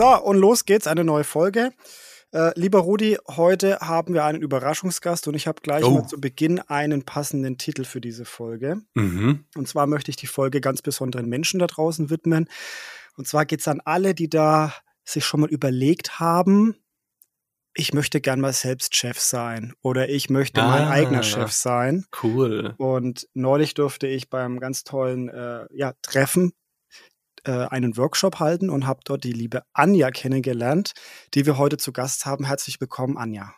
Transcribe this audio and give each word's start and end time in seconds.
So, 0.00 0.18
und 0.18 0.38
los 0.38 0.64
geht's, 0.64 0.86
eine 0.86 1.04
neue 1.04 1.24
Folge. 1.24 1.72
Äh, 2.32 2.58
lieber 2.58 2.78
Rudi, 2.78 3.18
heute 3.28 3.80
haben 3.80 4.14
wir 4.14 4.24
einen 4.24 4.40
Überraschungsgast 4.40 5.28
und 5.28 5.34
ich 5.34 5.46
habe 5.46 5.60
gleich 5.60 5.84
Oh. 5.84 5.90
mal 5.90 6.06
zu 6.06 6.18
Beginn 6.18 6.58
einen 6.58 7.04
passenden 7.04 7.58
Titel 7.58 7.84
für 7.84 8.00
diese 8.00 8.24
Folge. 8.24 8.80
Mhm. 8.94 9.44
Und 9.54 9.68
zwar 9.68 9.86
möchte 9.86 10.10
ich 10.10 10.16
die 10.16 10.26
Folge 10.26 10.62
ganz 10.62 10.80
besonderen 10.80 11.28
Menschen 11.28 11.60
da 11.60 11.66
draußen 11.66 12.08
widmen. 12.08 12.48
Und 13.18 13.28
zwar 13.28 13.44
geht's 13.44 13.68
an 13.68 13.82
alle, 13.84 14.14
die 14.14 14.30
da 14.30 14.72
sich 15.04 15.26
schon 15.26 15.40
mal 15.40 15.50
überlegt 15.50 16.18
haben, 16.18 16.76
ich 17.74 17.92
möchte 17.92 18.22
gern 18.22 18.40
mal 18.40 18.54
selbst 18.54 18.96
Chef 18.96 19.20
sein 19.20 19.74
oder 19.82 20.08
ich 20.08 20.30
möchte 20.30 20.62
mein 20.62 20.84
Ah. 20.84 20.90
eigener 20.92 21.22
Chef 21.22 21.52
sein. 21.52 22.06
Cool. 22.22 22.72
Und 22.78 23.28
neulich 23.34 23.74
durfte 23.74 24.06
ich 24.06 24.30
beim 24.30 24.60
ganz 24.60 24.82
tollen 24.82 25.28
äh, 25.28 25.66
ja, 25.74 25.92
Treffen 26.00 26.54
äh, 27.44 27.52
einen 27.52 27.96
Workshop 27.96 28.40
halten 28.40 28.70
und 28.70 28.86
habe 28.86 29.00
dort 29.04 29.24
die 29.24 29.32
liebe 29.32 29.62
Anja 29.72 30.10
kennengelernt, 30.10 30.92
die 31.34 31.46
wir 31.46 31.58
heute 31.58 31.76
zu 31.76 31.92
Gast 31.92 32.26
haben. 32.26 32.44
Herzlich 32.44 32.80
willkommen, 32.80 33.16
Anja. 33.16 33.54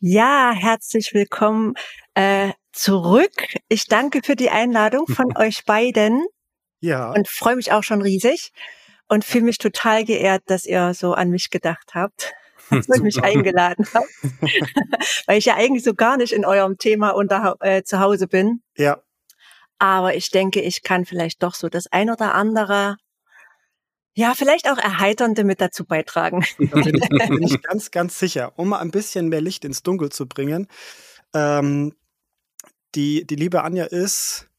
Ja, 0.00 0.52
herzlich 0.56 1.12
willkommen 1.12 1.74
äh, 2.14 2.52
zurück. 2.72 3.48
Ich 3.68 3.86
danke 3.86 4.20
für 4.24 4.36
die 4.36 4.50
Einladung 4.50 5.06
von 5.06 5.26
euch 5.36 5.64
beiden 5.64 6.24
Ja, 6.80 7.12
und 7.12 7.28
freue 7.28 7.56
mich 7.56 7.72
auch 7.72 7.82
schon 7.82 8.00
riesig 8.00 8.52
und 9.08 9.24
fühle 9.24 9.44
mich 9.44 9.58
total 9.58 10.04
geehrt, 10.04 10.42
dass 10.46 10.64
ihr 10.64 10.94
so 10.94 11.12
an 11.12 11.30
mich 11.30 11.50
gedacht 11.50 11.92
habt, 11.94 12.32
dass 12.70 12.88
ihr 12.88 13.02
mich 13.02 13.22
eingeladen 13.22 13.86
habt, 13.92 14.08
weil 15.26 15.38
ich 15.38 15.44
ja 15.44 15.56
eigentlich 15.56 15.84
so 15.84 15.94
gar 15.94 16.16
nicht 16.16 16.32
in 16.32 16.44
eurem 16.44 16.78
Thema 16.78 17.10
unter, 17.10 17.56
äh, 17.60 17.82
zu 17.82 18.00
Hause 18.00 18.26
bin. 18.26 18.62
ja, 18.76 19.02
Aber 19.80 20.14
ich 20.14 20.30
denke, 20.30 20.60
ich 20.60 20.82
kann 20.82 21.06
vielleicht 21.06 21.42
doch 21.42 21.54
so 21.54 21.70
das 21.70 21.86
ein 21.90 22.10
oder 22.10 22.34
andere, 22.34 22.96
ja, 24.14 24.34
vielleicht 24.34 24.70
auch 24.70 24.76
Erheiternde 24.76 25.42
mit 25.42 25.62
dazu 25.62 25.86
beitragen. 25.86 26.44
da 26.58 26.82
bin 26.82 26.96
ich, 26.96 27.08
bin 27.08 27.42
ich 27.42 27.62
ganz, 27.62 27.90
ganz 27.90 28.18
sicher. 28.18 28.52
Um 28.56 28.68
mal 28.68 28.80
ein 28.80 28.90
bisschen 28.90 29.30
mehr 29.30 29.40
Licht 29.40 29.64
ins 29.64 29.82
Dunkel 29.82 30.10
zu 30.10 30.28
bringen. 30.28 30.68
Ähm, 31.32 31.94
die, 32.94 33.26
die 33.26 33.36
liebe 33.36 33.62
Anja 33.64 33.86
ist 33.86 34.50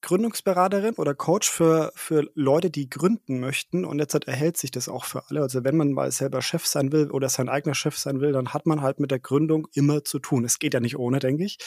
Gründungsberaterin 0.00 0.94
oder 0.94 1.14
Coach 1.14 1.50
für, 1.50 1.92
für 1.94 2.30
Leute, 2.34 2.70
die 2.70 2.88
gründen 2.88 3.38
möchten. 3.38 3.84
Und 3.84 3.98
jetzt 3.98 4.14
erhält 4.14 4.56
sich 4.56 4.70
das 4.70 4.88
auch 4.88 5.04
für 5.04 5.28
alle. 5.28 5.42
Also 5.42 5.62
wenn 5.62 5.76
man 5.76 5.92
mal 5.92 6.10
selber 6.10 6.40
Chef 6.40 6.66
sein 6.66 6.90
will 6.90 7.10
oder 7.10 7.28
sein 7.28 7.50
eigener 7.50 7.74
Chef 7.74 7.98
sein 7.98 8.22
will, 8.22 8.32
dann 8.32 8.54
hat 8.54 8.64
man 8.64 8.80
halt 8.80 8.98
mit 8.98 9.10
der 9.10 9.18
Gründung 9.18 9.68
immer 9.74 10.04
zu 10.04 10.20
tun. 10.20 10.46
Es 10.46 10.58
geht 10.58 10.72
ja 10.72 10.80
nicht 10.80 10.96
ohne, 10.96 11.18
denke 11.18 11.44
ich. 11.44 11.58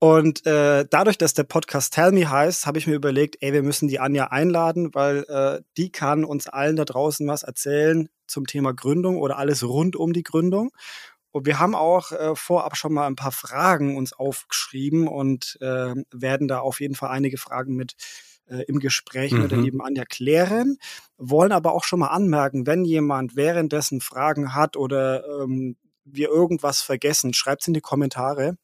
Und 0.00 0.46
äh, 0.46 0.86
dadurch, 0.88 1.18
dass 1.18 1.34
der 1.34 1.42
Podcast 1.42 1.92
Tell 1.94 2.12
Me 2.12 2.30
heißt, 2.30 2.66
habe 2.66 2.78
ich 2.78 2.86
mir 2.86 2.94
überlegt, 2.94 3.36
ey, 3.40 3.52
wir 3.52 3.64
müssen 3.64 3.88
die 3.88 3.98
Anja 3.98 4.28
einladen, 4.28 4.94
weil 4.94 5.24
äh, 5.28 5.60
die 5.76 5.90
kann 5.90 6.24
uns 6.24 6.46
allen 6.46 6.76
da 6.76 6.84
draußen 6.84 7.26
was 7.26 7.42
erzählen 7.42 8.08
zum 8.28 8.46
Thema 8.46 8.72
Gründung 8.72 9.18
oder 9.18 9.38
alles 9.38 9.64
rund 9.64 9.96
um 9.96 10.12
die 10.12 10.22
Gründung. 10.22 10.70
Und 11.32 11.46
wir 11.46 11.58
haben 11.58 11.74
auch 11.74 12.12
äh, 12.12 12.34
vorab 12.36 12.76
schon 12.76 12.92
mal 12.92 13.06
ein 13.06 13.16
paar 13.16 13.32
Fragen 13.32 13.96
uns 13.96 14.12
aufgeschrieben 14.12 15.08
und 15.08 15.58
äh, 15.60 15.94
werden 16.12 16.46
da 16.48 16.60
auf 16.60 16.80
jeden 16.80 16.94
Fall 16.94 17.10
einige 17.10 17.36
Fragen 17.36 17.74
mit 17.74 17.94
äh, 18.46 18.62
im 18.68 18.78
Gespräch 18.78 19.32
mit 19.32 19.50
der 19.50 19.58
Mhm. 19.58 19.64
lieben 19.64 19.82
Anja 19.82 20.04
klären. 20.04 20.78
Wollen 21.18 21.52
aber 21.52 21.72
auch 21.74 21.84
schon 21.84 21.98
mal 21.98 22.08
anmerken, 22.08 22.66
wenn 22.66 22.84
jemand 22.84 23.34
währenddessen 23.36 24.00
Fragen 24.00 24.54
hat 24.54 24.76
oder 24.76 25.24
ähm, 25.42 25.76
wir 26.04 26.28
irgendwas 26.28 26.80
vergessen, 26.82 27.34
schreibt 27.34 27.62
es 27.62 27.68
in 27.68 27.74
die 27.74 27.80
Kommentare 27.80 28.56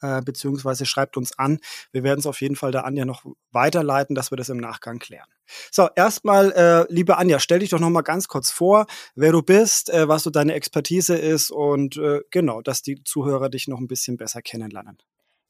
äh, 0.00 0.22
beziehungsweise 0.22 0.86
schreibt 0.86 1.16
uns 1.16 1.38
an. 1.38 1.58
Wir 1.92 2.02
werden 2.02 2.20
es 2.20 2.26
auf 2.26 2.40
jeden 2.40 2.56
Fall 2.56 2.72
der 2.72 2.84
Anja 2.84 3.04
noch 3.04 3.24
weiterleiten, 3.52 4.14
dass 4.14 4.30
wir 4.30 4.36
das 4.36 4.48
im 4.48 4.58
Nachgang 4.58 4.98
klären. 4.98 5.28
So, 5.70 5.88
erstmal, 5.96 6.52
äh, 6.52 6.92
liebe 6.92 7.16
Anja, 7.16 7.38
stell 7.38 7.60
dich 7.60 7.70
doch 7.70 7.80
noch 7.80 7.90
mal 7.90 8.02
ganz 8.02 8.28
kurz 8.28 8.50
vor, 8.50 8.86
wer 9.14 9.32
du 9.32 9.42
bist, 9.42 9.90
äh, 9.90 10.08
was 10.08 10.22
so 10.22 10.30
deine 10.30 10.54
Expertise 10.54 11.16
ist 11.16 11.50
und 11.50 11.96
äh, 11.96 12.20
genau, 12.30 12.60
dass 12.60 12.82
die 12.82 13.02
Zuhörer 13.04 13.48
dich 13.48 13.68
noch 13.68 13.78
ein 13.78 13.88
bisschen 13.88 14.16
besser 14.16 14.42
kennenlernen. 14.42 14.98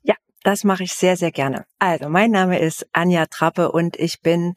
Ja, 0.02 0.14
das 0.42 0.64
mache 0.64 0.84
ich 0.84 0.94
sehr, 0.94 1.16
sehr 1.16 1.32
gerne. 1.32 1.66
Also, 1.78 2.08
mein 2.08 2.30
Name 2.30 2.60
ist 2.60 2.86
Anja 2.92 3.26
Trappe 3.26 3.72
und 3.72 3.96
ich 3.96 4.20
bin 4.20 4.54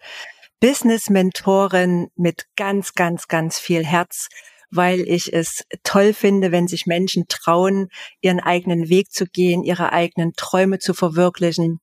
Business-Mentorin 0.60 2.12
mit 2.16 2.46
ganz, 2.56 2.94
ganz, 2.94 3.28
ganz 3.28 3.58
viel 3.58 3.84
Herz, 3.84 4.30
weil 4.72 5.02
ich 5.02 5.34
es 5.34 5.66
toll 5.84 6.14
finde, 6.14 6.52
wenn 6.52 6.68
sich 6.68 6.86
Menschen 6.86 7.28
trauen, 7.28 7.90
ihren 8.22 8.40
eigenen 8.40 8.90
Weg 8.90 9.12
zu 9.12 9.26
gehen, 9.26 9.64
ihre 9.64 9.92
eigenen 9.92 10.34
Träume 10.34 10.80
zu 10.80 10.94
verwirklichen 10.94 11.80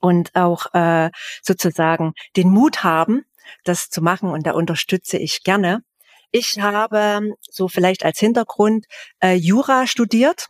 und 0.00 0.34
auch 0.34 0.72
äh, 0.74 1.10
sozusagen 1.42 2.12
den 2.36 2.50
Mut 2.50 2.84
haben, 2.84 3.24
das 3.64 3.88
zu 3.90 4.02
machen. 4.02 4.30
Und 4.30 4.46
da 4.46 4.52
unterstütze 4.52 5.18
ich 5.18 5.42
gerne. 5.42 5.82
Ich 6.30 6.60
habe 6.60 7.32
so 7.40 7.66
vielleicht 7.68 8.04
als 8.04 8.20
Hintergrund 8.20 8.86
äh, 9.20 9.34
Jura 9.34 9.86
studiert 9.86 10.48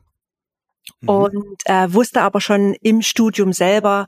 Mhm. 1.01 1.09
und 1.09 1.61
äh, 1.67 1.93
wusste 1.93 2.23
aber 2.23 2.41
schon 2.41 2.75
im 2.83 3.03
Studium 3.03 3.53
selber, 3.53 4.07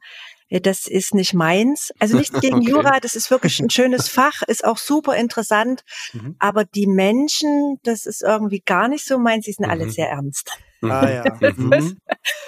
ja, 0.53 0.61
das 0.61 0.87
ist 0.87 1.15
nicht 1.15 1.33
meins. 1.33 1.93
Also 1.99 2.15
nichts 2.17 2.39
gegen 2.41 2.57
Okay. 2.61 2.71
Jura, 2.71 3.01
das 3.01 3.15
ist 3.15 3.31
wirklich 3.31 3.59
ein 3.61 3.71
schönes 3.71 4.09
Fach, 4.09 4.43
ist 4.47 4.65
auch 4.65 4.77
super 4.77 5.17
interessant, 5.17 5.83
Mhm. 6.13 6.37
aber 6.39 6.67
die 6.67 6.87
Menschen, 6.87 7.79
das 7.85 8.05
ist 8.05 8.23
irgendwie 8.23 8.61
gar 8.61 8.89
nicht 8.89 9.07
so 9.07 9.19
meins, 9.19 9.47
die 9.47 9.53
sind 9.53 9.65
alle 9.65 9.87
Mhm. 9.87 9.91
sehr 9.91 10.11
ernst. 10.11 10.53
Ah 10.83 11.09
ja. 11.09 11.25
Mhm. 11.57 11.99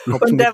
Und 0.07 0.39
da 0.39 0.53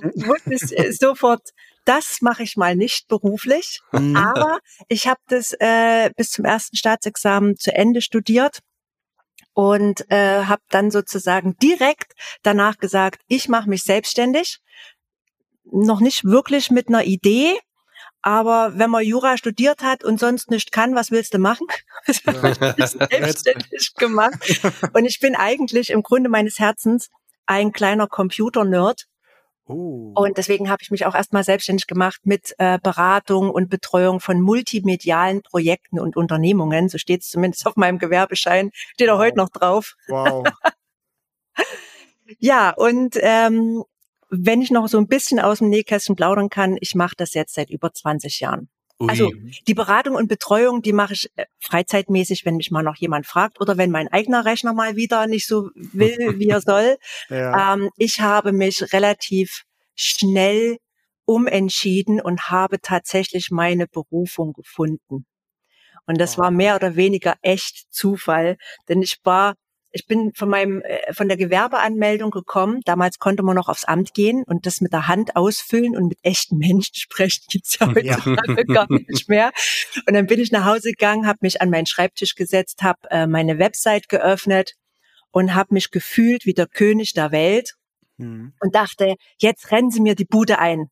ich 0.48 0.78
äh, 0.78 0.92
sofort, 0.92 1.42
das 1.84 2.18
mache 2.20 2.44
ich 2.44 2.56
mal 2.56 2.76
nicht 2.76 3.08
beruflich, 3.08 3.80
Mhm. 3.90 4.16
aber 4.16 4.60
ich 4.88 5.08
habe 5.08 5.20
das 5.26 5.52
äh, 5.58 6.10
bis 6.16 6.30
zum 6.30 6.44
ersten 6.44 6.76
Staatsexamen 6.76 7.56
zu 7.56 7.74
Ende 7.74 8.00
studiert 8.00 8.60
und 9.54 10.08
äh, 10.10 10.44
habe 10.44 10.62
dann 10.68 10.92
sozusagen 10.92 11.56
direkt 11.60 12.12
danach 12.44 12.78
gesagt, 12.78 13.22
ich 13.26 13.48
mache 13.48 13.68
mich 13.68 13.82
selbstständig. 13.82 14.60
Noch 15.72 16.00
nicht 16.00 16.24
wirklich 16.24 16.70
mit 16.70 16.88
einer 16.88 17.04
Idee, 17.04 17.58
aber 18.22 18.72
wenn 18.76 18.90
man 18.90 19.04
Jura 19.04 19.36
studiert 19.38 19.82
hat 19.82 20.04
und 20.04 20.20
sonst 20.20 20.50
nicht 20.50 20.72
kann, 20.72 20.94
was 20.94 21.10
willst 21.10 21.34
du 21.34 21.38
machen? 21.38 21.66
Selbstständig 22.06 23.94
gemacht. 23.96 24.60
Und 24.92 25.04
ich 25.04 25.20
bin 25.20 25.34
eigentlich 25.34 25.90
im 25.90 26.02
Grunde 26.02 26.28
meines 26.28 26.58
Herzens 26.58 27.08
ein 27.46 27.72
kleiner 27.72 28.06
Computer-Nerd. 28.06 29.06
Oh. 29.66 30.12
Und 30.16 30.36
deswegen 30.36 30.68
habe 30.68 30.82
ich 30.82 30.90
mich 30.90 31.06
auch 31.06 31.14
erstmal 31.14 31.44
selbstständig 31.44 31.86
gemacht 31.86 32.20
mit 32.24 32.54
äh, 32.58 32.78
Beratung 32.82 33.50
und 33.50 33.70
Betreuung 33.70 34.18
von 34.18 34.40
multimedialen 34.40 35.42
Projekten 35.42 36.00
und 36.00 36.16
Unternehmungen. 36.16 36.88
So 36.88 36.98
steht 36.98 37.22
es 37.22 37.28
zumindest 37.28 37.66
auf 37.66 37.76
meinem 37.76 37.98
Gewerbeschein. 37.98 38.70
Steht 38.94 39.08
auch 39.10 39.18
Wow. 39.18 39.24
heute 39.24 39.36
noch 39.36 39.48
drauf. 39.50 39.94
Wow. 40.08 40.44
Ja, 42.38 42.70
und 42.70 43.16
ähm, 43.20 43.84
wenn 44.30 44.62
ich 44.62 44.70
noch 44.70 44.88
so 44.88 44.98
ein 44.98 45.08
bisschen 45.08 45.40
aus 45.40 45.58
dem 45.58 45.68
Nähkästchen 45.68 46.16
plaudern 46.16 46.48
kann, 46.48 46.76
ich 46.80 46.94
mache 46.94 47.14
das 47.16 47.34
jetzt 47.34 47.54
seit 47.54 47.70
über 47.70 47.92
20 47.92 48.40
Jahren. 48.40 48.68
Ui. 49.00 49.08
Also 49.08 49.32
die 49.66 49.74
Beratung 49.74 50.14
und 50.14 50.28
Betreuung, 50.28 50.82
die 50.82 50.92
mache 50.92 51.14
ich 51.14 51.30
äh, 51.36 51.46
freizeitmäßig, 51.58 52.44
wenn 52.44 52.56
mich 52.56 52.70
mal 52.70 52.82
noch 52.82 52.96
jemand 52.96 53.26
fragt 53.26 53.60
oder 53.60 53.78
wenn 53.78 53.90
mein 53.90 54.08
eigener 54.08 54.44
Rechner 54.44 54.74
mal 54.74 54.94
wieder 54.94 55.26
nicht 55.26 55.46
so 55.46 55.70
will, 55.74 56.38
wie 56.38 56.48
er 56.48 56.60
soll. 56.60 56.96
Ja. 57.30 57.74
Ähm, 57.74 57.90
ich 57.96 58.20
habe 58.20 58.52
mich 58.52 58.92
relativ 58.92 59.64
schnell 59.94 60.78
umentschieden 61.24 62.20
und 62.20 62.50
habe 62.50 62.80
tatsächlich 62.80 63.50
meine 63.50 63.86
Berufung 63.86 64.52
gefunden. 64.52 65.26
Und 66.06 66.20
das 66.20 66.38
war 66.38 66.50
mehr 66.50 66.74
oder 66.74 66.96
weniger 66.96 67.36
echt 67.40 67.86
Zufall, 67.90 68.56
denn 68.88 69.00
ich 69.00 69.18
war, 69.22 69.54
ich 69.92 70.06
bin 70.06 70.32
von 70.34 70.48
meinem, 70.48 70.82
äh, 70.82 71.12
von 71.12 71.28
der 71.28 71.36
Gewerbeanmeldung 71.36 72.30
gekommen. 72.30 72.80
Damals 72.84 73.18
konnte 73.18 73.42
man 73.42 73.56
noch 73.56 73.68
aufs 73.68 73.84
Amt 73.84 74.14
gehen 74.14 74.44
und 74.46 74.66
das 74.66 74.80
mit 74.80 74.92
der 74.92 75.08
Hand 75.08 75.36
ausfüllen 75.36 75.96
und 75.96 76.08
mit 76.08 76.18
echten 76.22 76.56
Menschen 76.58 76.94
sprechen 76.94 77.44
gibt's 77.50 77.78
ja 77.78 77.90
Ja. 78.00 78.16
heutzutage 78.24 78.64
gar 78.66 78.86
nicht 78.90 79.28
mehr. 79.28 79.52
Und 80.06 80.14
dann 80.14 80.26
bin 80.26 80.40
ich 80.40 80.52
nach 80.52 80.64
Hause 80.64 80.90
gegangen, 80.90 81.26
habe 81.26 81.38
mich 81.42 81.60
an 81.60 81.70
meinen 81.70 81.86
Schreibtisch 81.86 82.34
gesetzt, 82.34 82.82
habe 82.82 82.98
äh, 83.10 83.26
meine 83.26 83.58
Website 83.58 84.08
geöffnet 84.08 84.74
und 85.32 85.54
habe 85.54 85.74
mich 85.74 85.90
gefühlt 85.90 86.46
wie 86.46 86.54
der 86.54 86.66
König 86.66 87.12
der 87.14 87.32
Welt 87.32 87.74
Mhm. 88.18 88.52
und 88.60 88.74
dachte, 88.74 89.14
jetzt 89.38 89.70
rennen 89.72 89.90
sie 89.90 90.00
mir 90.00 90.14
die 90.14 90.26
Bude 90.26 90.58
ein. 90.58 90.88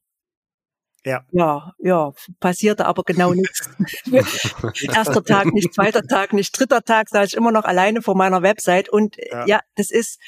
Ja. 1.08 1.24
Ja, 1.32 1.72
ja, 1.78 2.12
passierte 2.40 2.84
aber 2.86 3.02
genau 3.04 3.32
nichts. 3.34 3.68
Erster 4.94 5.24
Tag 5.24 5.46
nicht, 5.52 5.72
zweiter 5.74 6.02
Tag 6.02 6.32
nicht, 6.32 6.50
dritter 6.58 6.82
Tag 6.82 7.08
saß 7.08 7.28
ich 7.28 7.34
immer 7.36 7.52
noch 7.52 7.64
alleine 7.64 8.02
vor 8.02 8.14
meiner 8.16 8.42
Website 8.42 8.88
und 8.88 9.18
äh, 9.18 9.28
Ja. 9.30 9.46
ja, 9.46 9.60
das 9.76 9.90
ist 9.90 10.20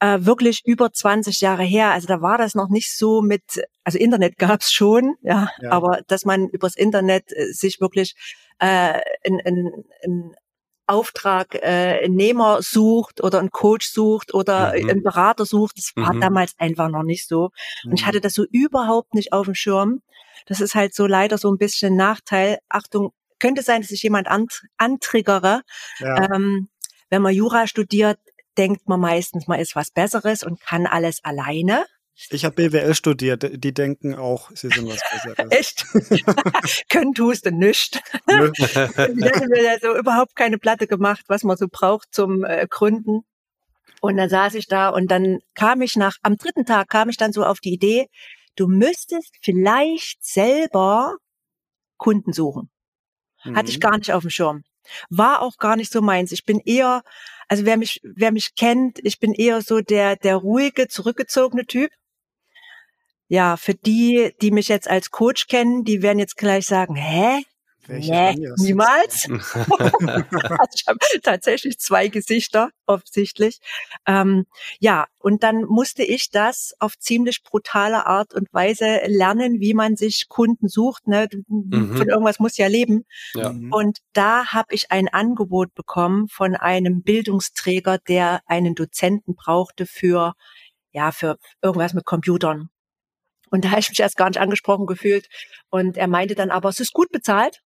äh, 0.00 0.18
wirklich 0.20 0.62
über 0.64 0.92
20 0.92 1.40
Jahre 1.40 1.62
her. 1.62 1.90
Also 1.92 2.06
da 2.08 2.20
war 2.22 2.38
das 2.38 2.54
noch 2.54 2.68
nicht 2.68 2.96
so 2.96 3.22
mit, 3.22 3.42
also 3.84 3.98
Internet 3.98 4.36
gab's 4.38 4.72
schon, 4.72 5.14
ja, 5.22 5.48
Ja. 5.60 5.70
aber 5.70 6.00
dass 6.08 6.24
man 6.24 6.48
übers 6.48 6.74
Internet 6.76 7.24
äh, 7.32 7.52
sich 7.52 7.80
wirklich 7.80 8.14
äh, 8.58 9.00
in, 9.22 9.38
in, 9.40 9.84
in 10.02 10.34
Auftragnehmer 10.86 12.60
sucht 12.62 13.22
oder 13.22 13.38
einen 13.38 13.50
Coach 13.50 13.86
sucht 13.88 14.34
oder 14.34 14.74
Mhm. 14.76 14.90
einen 14.90 15.02
Berater 15.02 15.46
sucht. 15.46 15.78
Das 15.78 15.92
war 15.96 16.14
Mhm. 16.14 16.20
damals 16.20 16.54
einfach 16.58 16.88
noch 16.88 17.02
nicht 17.04 17.28
so. 17.28 17.50
Und 17.84 17.94
ich 17.94 18.02
Mhm. 18.02 18.06
hatte 18.06 18.20
das 18.20 18.34
so 18.34 18.44
überhaupt 18.50 19.14
nicht 19.14 19.32
auf 19.32 19.46
dem 19.46 19.54
Schirm. 19.54 20.02
Das 20.46 20.60
ist 20.60 20.74
halt 20.74 20.94
so 20.94 21.06
leider 21.06 21.38
so 21.38 21.50
ein 21.50 21.58
bisschen 21.58 21.94
ein 21.94 21.96
Nachteil. 21.96 22.58
Achtung, 22.68 23.12
könnte 23.38 23.62
sein, 23.62 23.82
dass 23.82 23.90
ich 23.90 24.02
jemand 24.02 24.28
ant 24.28 24.62
antriggere. 24.76 25.62
Ja. 25.98 26.34
Ähm, 26.34 26.68
wenn 27.10 27.22
man 27.22 27.34
Jura 27.34 27.66
studiert, 27.66 28.18
denkt 28.56 28.88
man 28.88 29.00
meistens, 29.00 29.46
man 29.46 29.60
ist 29.60 29.76
was 29.76 29.90
Besseres 29.90 30.42
und 30.42 30.60
kann 30.60 30.86
alles 30.86 31.18
alleine. 31.22 31.84
Ich 32.30 32.44
habe 32.44 32.54
BWL 32.54 32.94
studiert, 32.94 33.50
die 33.64 33.72
denken 33.72 34.14
auch, 34.14 34.50
sie 34.54 34.68
sind 34.68 34.86
was 34.86 35.00
Besseres. 35.10 35.50
Echt? 35.50 35.86
Können 36.88 37.14
tust 37.14 37.46
du 37.46 37.50
nichts. 37.50 37.98
ich 38.28 38.94
hätte 38.96 39.48
mir 39.48 39.78
so 39.80 39.96
überhaupt 39.96 40.36
keine 40.36 40.58
Platte 40.58 40.86
gemacht, 40.86 41.24
was 41.28 41.42
man 41.42 41.56
so 41.56 41.66
braucht 41.70 42.14
zum 42.14 42.44
äh, 42.44 42.66
Gründen. 42.68 43.24
Und 44.00 44.16
dann 44.16 44.28
saß 44.28 44.54
ich 44.54 44.66
da 44.66 44.88
und 44.88 45.10
dann 45.10 45.38
kam 45.54 45.80
ich 45.80 45.96
nach, 45.96 46.16
am 46.22 46.36
dritten 46.36 46.66
Tag 46.66 46.88
kam 46.88 47.08
ich 47.08 47.16
dann 47.16 47.32
so 47.32 47.44
auf 47.44 47.60
die 47.60 47.72
Idee, 47.72 48.08
du 48.56 48.66
müsstest 48.66 49.36
vielleicht 49.40 50.24
selber 50.24 51.16
Kunden 51.96 52.32
suchen. 52.32 52.70
Mhm. 53.44 53.56
Hatte 53.56 53.70
ich 53.70 53.76
mhm. 53.76 53.82
gar 53.82 53.98
nicht 53.98 54.12
auf 54.12 54.22
dem 54.22 54.30
Schirm. 54.30 54.64
War 55.10 55.42
auch 55.42 55.58
gar 55.58 55.76
nicht 55.76 55.92
so 55.92 56.02
meins. 56.02 56.32
Ich 56.32 56.44
bin 56.44 56.60
eher, 56.60 57.02
also 57.48 57.64
wer 57.64 57.76
mich, 57.76 58.00
wer 58.02 58.32
mich 58.32 58.54
kennt, 58.56 58.98
ich 59.02 59.18
bin 59.18 59.32
eher 59.32 59.62
so 59.62 59.80
der, 59.80 60.16
der 60.16 60.36
ruhige, 60.36 60.88
zurückgezogene 60.88 61.66
Typ 61.66 61.90
ja, 63.32 63.56
für 63.56 63.72
die, 63.72 64.34
die 64.42 64.50
mich 64.50 64.68
jetzt 64.68 64.90
als 64.90 65.10
Coach 65.10 65.46
kennen, 65.46 65.84
die 65.84 66.02
werden 66.02 66.18
jetzt 66.18 66.36
gleich 66.36 66.66
sagen, 66.66 66.96
hä? 66.96 67.42
Welche 67.86 68.12
nee, 68.12 68.48
niemals. 68.58 69.28
also 69.28 70.74
ich 70.74 70.84
habe 70.86 70.98
tatsächlich 71.22 71.78
zwei 71.78 72.08
Gesichter, 72.08 72.70
offensichtlich. 72.86 73.58
Ähm, 74.06 74.46
ja, 74.78 75.06
und 75.18 75.42
dann 75.42 75.64
musste 75.64 76.02
ich 76.02 76.30
das 76.30 76.74
auf 76.78 76.98
ziemlich 76.98 77.42
brutale 77.42 78.06
Art 78.06 78.34
und 78.34 78.52
Weise 78.52 79.00
lernen, 79.06 79.60
wie 79.60 79.74
man 79.74 79.96
sich 79.96 80.28
Kunden 80.28 80.68
sucht. 80.68 81.08
Ne? 81.08 81.28
Mhm. 81.48 81.96
Von 81.96 82.08
irgendwas 82.08 82.38
muss 82.38 82.56
ja 82.56 82.68
leben. 82.68 83.04
Ja. 83.34 83.52
Mhm. 83.52 83.72
Und 83.72 83.98
da 84.12 84.46
habe 84.52 84.74
ich 84.74 84.92
ein 84.92 85.08
Angebot 85.08 85.74
bekommen 85.74 86.28
von 86.28 86.54
einem 86.54 87.02
Bildungsträger, 87.02 87.98
der 87.98 88.42
einen 88.46 88.74
Dozenten 88.74 89.34
brauchte 89.34 89.86
für 89.86 90.34
ja 90.92 91.10
für 91.10 91.38
irgendwas 91.62 91.94
mit 91.94 92.04
Computern. 92.04 92.68
Und 93.50 93.64
da 93.64 93.70
habe 93.70 93.80
ich 93.80 93.90
mich 93.90 94.00
erst 94.00 94.16
gar 94.16 94.28
nicht 94.28 94.40
angesprochen 94.40 94.86
gefühlt. 94.86 95.28
Und 95.68 95.96
er 95.98 96.08
meinte 96.08 96.34
dann 96.34 96.50
aber, 96.50 96.70
es 96.70 96.80
ist 96.80 96.92
gut 96.92 97.10
bezahlt. 97.10 97.62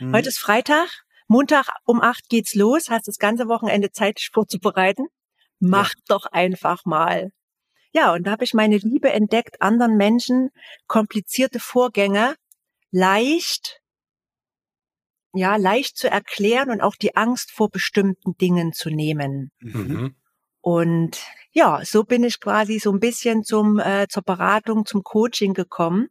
Mhm. 0.00 0.14
Heute 0.14 0.28
ist 0.28 0.38
Freitag. 0.38 0.88
Montag 1.28 1.68
um 1.84 2.00
acht 2.00 2.28
geht's 2.28 2.54
los. 2.54 2.90
Hast 2.90 3.06
das 3.06 3.18
ganze 3.18 3.46
Wochenende 3.46 3.92
Zeit, 3.92 4.18
dich 4.18 4.30
vorzubereiten. 4.32 5.06
Mach 5.60 5.90
ja. 5.90 6.02
doch 6.08 6.26
einfach 6.26 6.84
mal. 6.84 7.30
Ja, 7.92 8.12
und 8.14 8.26
da 8.26 8.32
habe 8.32 8.44
ich 8.44 8.54
meine 8.54 8.78
Liebe 8.78 9.10
entdeckt, 9.12 9.60
anderen 9.60 9.96
Menschen 9.96 10.50
komplizierte 10.86 11.60
Vorgänge 11.60 12.36
leicht, 12.90 13.80
ja, 15.32 15.56
leicht 15.56 15.96
zu 15.96 16.08
erklären 16.08 16.70
und 16.70 16.80
auch 16.80 16.96
die 16.96 17.16
Angst 17.16 17.50
vor 17.50 17.68
bestimmten 17.68 18.36
Dingen 18.36 18.72
zu 18.72 18.90
nehmen. 18.90 19.50
Mhm. 19.60 20.14
Und 20.60 21.18
ja, 21.52 21.84
so 21.84 22.04
bin 22.04 22.22
ich 22.24 22.40
quasi 22.40 22.78
so 22.78 22.92
ein 22.92 23.00
bisschen 23.00 23.44
zum 23.44 23.78
äh, 23.78 24.06
zur 24.08 24.22
Beratung, 24.22 24.86
zum 24.86 25.02
Coaching 25.02 25.54
gekommen. 25.54 26.08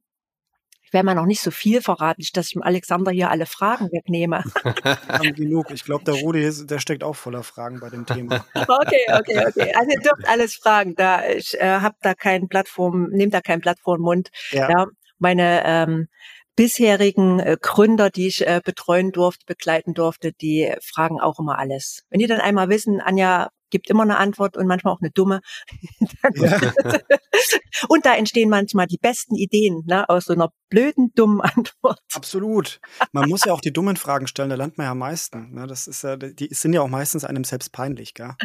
Ich 0.90 0.94
werde 0.94 1.06
mal 1.06 1.14
noch 1.14 1.28
nicht 1.28 1.42
so 1.42 1.52
viel 1.52 1.84
verraten, 1.84 2.24
dass 2.34 2.48
ich 2.48 2.54
dem 2.54 2.64
Alexander 2.64 3.12
hier 3.12 3.30
alle 3.30 3.46
Fragen 3.46 3.92
wegnehme. 3.92 4.44
genug. 5.36 5.70
Ich 5.70 5.84
glaube, 5.84 6.04
der 6.04 6.16
Rudi, 6.16 6.50
der 6.66 6.80
steckt 6.80 7.04
auch 7.04 7.16
voller 7.16 7.44
Fragen 7.44 7.80
bei 7.80 7.90
dem 7.90 8.08
Thema. 8.08 8.44
Okay, 8.56 9.06
okay, 9.12 9.46
okay. 9.46 9.74
Also 9.76 9.92
ihr 9.92 10.00
dürft 10.00 10.28
alles 10.28 10.56
fragen. 10.56 10.96
Da 10.96 11.28
ich 11.28 11.60
äh, 11.60 11.80
habe 11.80 11.96
da 12.02 12.16
kein 12.16 12.48
Plattform, 12.48 13.10
nehmt 13.10 13.36
da 13.36 13.42
kein 13.42 13.62
Blatt 13.62 13.80
vor 13.80 13.98
den 13.98 14.04
Mund. 14.04 14.30
Ja. 14.52 14.70
ja 14.70 14.88
meine 15.20 15.64
ähm, 15.66 16.08
bisherigen 16.56 17.40
äh, 17.40 17.58
Gründer, 17.62 18.10
die 18.10 18.28
ich 18.28 18.48
äh, 18.48 18.62
betreuen 18.64 19.12
durfte, 19.12 19.46
begleiten 19.46 19.94
durfte, 19.94 20.32
die 20.34 20.74
fragen 20.82 21.20
auch 21.20 21.40
immer 21.40 21.60
alles. 21.60 22.04
Wenn 22.10 22.20
die 22.20 22.28
dann 22.28 22.42
einmal 22.42 22.70
wissen, 22.70 23.00
Anja 23.00 23.50
gibt 23.70 23.90
immer 23.90 24.04
eine 24.04 24.18
Antwort 24.18 24.58
und 24.58 24.68
manchmal 24.68 24.94
auch 24.94 25.02
eine 25.02 25.12
dumme. 25.12 25.42
Ja. 26.36 26.60
und 27.90 28.06
da 28.06 28.16
entstehen 28.16 28.50
manchmal 28.50 28.88
die 28.88 28.98
besten 28.98 29.36
Ideen 29.36 29.84
ne, 29.86 30.08
aus 30.10 30.26
so 30.26 30.34
einer 30.34 30.52
blöden, 30.70 31.12
dummen 31.16 31.42
Antwort. 31.42 32.00
Absolut. 32.14 32.80
Man 33.12 33.30
muss 33.30 33.46
ja 33.46 33.54
auch 33.54 33.62
die 33.62 33.74
dummen 33.74 33.98
Fragen 33.98 34.28
stellen, 34.28 34.50
da 34.50 34.56
lernt 34.56 34.78
man 34.78 34.86
ja 34.86 34.92
am 34.92 35.00
meisten. 35.00 35.54
Ne? 35.54 35.68
Das 35.68 35.88
ist 35.88 36.04
ja, 36.04 36.16
die 36.18 36.54
sind 36.54 36.74
ja 36.74 36.82
auch 36.82 36.88
meistens 36.88 37.24
einem 37.24 37.44
selbst 37.44 37.72
peinlich, 37.72 38.14
gell? 38.14 38.36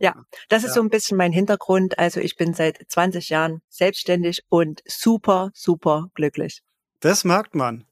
Ja, 0.00 0.24
das 0.48 0.64
ist 0.64 0.70
ja. 0.70 0.74
so 0.74 0.80
ein 0.80 0.90
bisschen 0.90 1.16
mein 1.16 1.32
Hintergrund. 1.32 1.98
Also 1.98 2.20
ich 2.20 2.36
bin 2.36 2.54
seit 2.54 2.80
20 2.88 3.28
Jahren 3.28 3.62
selbstständig 3.68 4.42
und 4.48 4.82
super, 4.86 5.50
super 5.54 6.08
glücklich. 6.14 6.62
Das 7.04 7.22
merkt 7.22 7.54
man. 7.54 7.84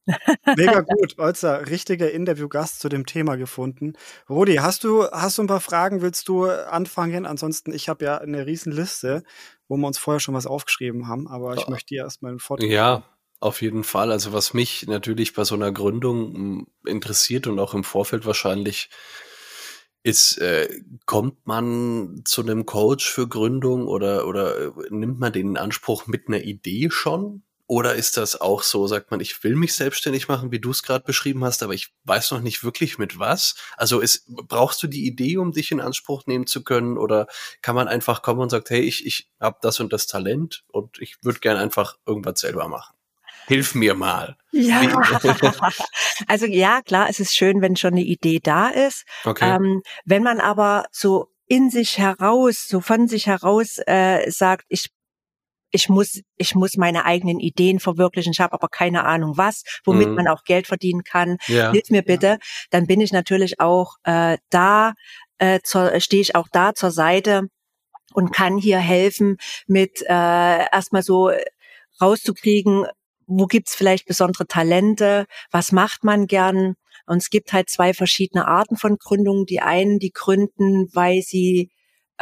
Mega 0.56 0.80
gut. 0.80 1.18
Olzer, 1.18 1.68
richtiger 1.68 2.10
Interviewgast 2.10 2.80
zu 2.80 2.88
dem 2.88 3.04
Thema 3.04 3.36
gefunden. 3.36 3.92
Rudi, 4.30 4.54
hast 4.54 4.84
du, 4.84 5.04
hast 5.04 5.36
du 5.36 5.42
ein 5.42 5.48
paar 5.48 5.60
Fragen? 5.60 6.00
Willst 6.00 6.28
du 6.28 6.46
anfangen? 6.46 7.26
Ansonsten, 7.26 7.74
ich 7.74 7.90
habe 7.90 8.06
ja 8.06 8.16
eine 8.16 8.46
riesen 8.46 8.72
Liste, 8.72 9.22
wo 9.68 9.76
wir 9.76 9.86
uns 9.86 9.98
vorher 9.98 10.18
schon 10.18 10.34
was 10.34 10.46
aufgeschrieben 10.46 11.08
haben, 11.08 11.28
aber 11.28 11.54
ich 11.58 11.68
möchte 11.68 11.88
dir 11.88 12.04
erstmal 12.04 12.32
ein 12.32 12.38
Foto. 12.38 12.64
Ja, 12.64 13.02
auf 13.38 13.60
jeden 13.60 13.84
Fall. 13.84 14.12
Also 14.12 14.32
was 14.32 14.54
mich 14.54 14.86
natürlich 14.86 15.34
bei 15.34 15.44
so 15.44 15.56
einer 15.56 15.72
Gründung 15.72 16.34
hm, 16.34 16.66
interessiert 16.86 17.46
und 17.46 17.58
auch 17.58 17.74
im 17.74 17.84
Vorfeld 17.84 18.24
wahrscheinlich 18.24 18.88
ist, 20.02 20.38
äh, 20.38 20.70
kommt 21.04 21.46
man 21.46 22.22
zu 22.24 22.40
einem 22.40 22.64
Coach 22.64 23.10
für 23.10 23.28
Gründung 23.28 23.88
oder, 23.88 24.26
oder 24.26 24.58
äh, 24.58 24.70
nimmt 24.88 25.20
man 25.20 25.34
den 25.34 25.50
in 25.50 25.56
Anspruch 25.58 26.06
mit 26.06 26.28
einer 26.28 26.42
Idee 26.42 26.88
schon? 26.90 27.42
Oder 27.72 27.94
ist 27.94 28.18
das 28.18 28.38
auch 28.38 28.64
so, 28.64 28.86
sagt 28.86 29.10
man, 29.10 29.20
ich 29.20 29.42
will 29.42 29.56
mich 29.56 29.72
selbstständig 29.72 30.28
machen, 30.28 30.52
wie 30.52 30.58
du 30.58 30.72
es 30.72 30.82
gerade 30.82 31.06
beschrieben 31.06 31.42
hast, 31.42 31.62
aber 31.62 31.72
ich 31.72 31.88
weiß 32.04 32.30
noch 32.32 32.42
nicht 32.42 32.62
wirklich 32.62 32.98
mit 32.98 33.18
was? 33.18 33.54
Also 33.78 34.00
ist, 34.00 34.26
brauchst 34.28 34.82
du 34.82 34.88
die 34.88 35.06
Idee, 35.06 35.38
um 35.38 35.52
dich 35.52 35.72
in 35.72 35.80
Anspruch 35.80 36.26
nehmen 36.26 36.46
zu 36.46 36.64
können? 36.64 36.98
Oder 36.98 37.28
kann 37.62 37.74
man 37.74 37.88
einfach 37.88 38.20
kommen 38.20 38.40
und 38.40 38.50
sagt, 38.50 38.68
hey, 38.68 38.82
ich, 38.82 39.06
ich 39.06 39.30
habe 39.40 39.56
das 39.62 39.80
und 39.80 39.90
das 39.90 40.06
Talent 40.06 40.64
und 40.68 40.98
ich 41.00 41.16
würde 41.22 41.38
gern 41.38 41.56
einfach 41.56 41.96
irgendwas 42.04 42.40
selber 42.40 42.68
machen? 42.68 42.94
Hilf 43.46 43.74
mir 43.74 43.94
mal. 43.94 44.36
Ja, 44.50 44.82
also 46.28 46.44
ja, 46.44 46.82
klar, 46.82 47.08
es 47.08 47.20
ist 47.20 47.34
schön, 47.34 47.62
wenn 47.62 47.76
schon 47.76 47.92
eine 47.92 48.04
Idee 48.04 48.40
da 48.42 48.68
ist. 48.68 49.06
Okay. 49.24 49.48
Ähm, 49.50 49.82
wenn 50.04 50.22
man 50.22 50.40
aber 50.40 50.84
so 50.92 51.30
in 51.46 51.70
sich 51.70 51.96
heraus, 51.96 52.68
so 52.68 52.82
von 52.82 53.08
sich 53.08 53.28
heraus 53.28 53.78
äh, 53.86 54.30
sagt, 54.30 54.66
ich 54.68 54.90
ich 55.72 55.88
muss, 55.88 56.20
ich 56.36 56.54
muss 56.54 56.76
meine 56.76 57.04
eigenen 57.04 57.40
Ideen 57.40 57.80
verwirklichen, 57.80 58.32
ich 58.32 58.40
habe 58.40 58.52
aber 58.52 58.68
keine 58.68 59.04
Ahnung 59.04 59.36
was, 59.36 59.64
womit 59.84 60.08
mhm. 60.08 60.14
man 60.14 60.28
auch 60.28 60.44
Geld 60.44 60.66
verdienen 60.66 61.02
kann. 61.02 61.38
Ja. 61.48 61.72
Hilf 61.72 61.90
mir 61.90 62.02
bitte. 62.02 62.38
Dann 62.70 62.86
bin 62.86 63.00
ich 63.00 63.12
natürlich 63.12 63.58
auch 63.58 63.96
äh, 64.04 64.38
da, 64.50 64.92
äh, 65.38 65.58
stehe 65.98 66.22
ich 66.22 66.36
auch 66.36 66.48
da 66.52 66.74
zur 66.74 66.90
Seite 66.90 67.48
und 68.12 68.32
kann 68.32 68.58
hier 68.58 68.78
helfen, 68.78 69.38
mit 69.66 70.02
äh, 70.02 70.06
erstmal 70.70 71.02
so 71.02 71.30
rauszukriegen, 72.00 72.86
wo 73.26 73.46
gibt's 73.46 73.74
vielleicht 73.74 74.06
besondere 74.06 74.46
Talente, 74.46 75.26
was 75.50 75.72
macht 75.72 76.04
man 76.04 76.26
gern. 76.26 76.74
Und 77.06 77.18
es 77.18 77.30
gibt 77.30 77.52
halt 77.52 77.70
zwei 77.70 77.94
verschiedene 77.94 78.46
Arten 78.46 78.76
von 78.76 78.96
Gründungen. 78.96 79.46
Die 79.46 79.60
einen, 79.60 79.98
die 79.98 80.12
gründen, 80.12 80.88
weil 80.92 81.22
sie 81.22 81.70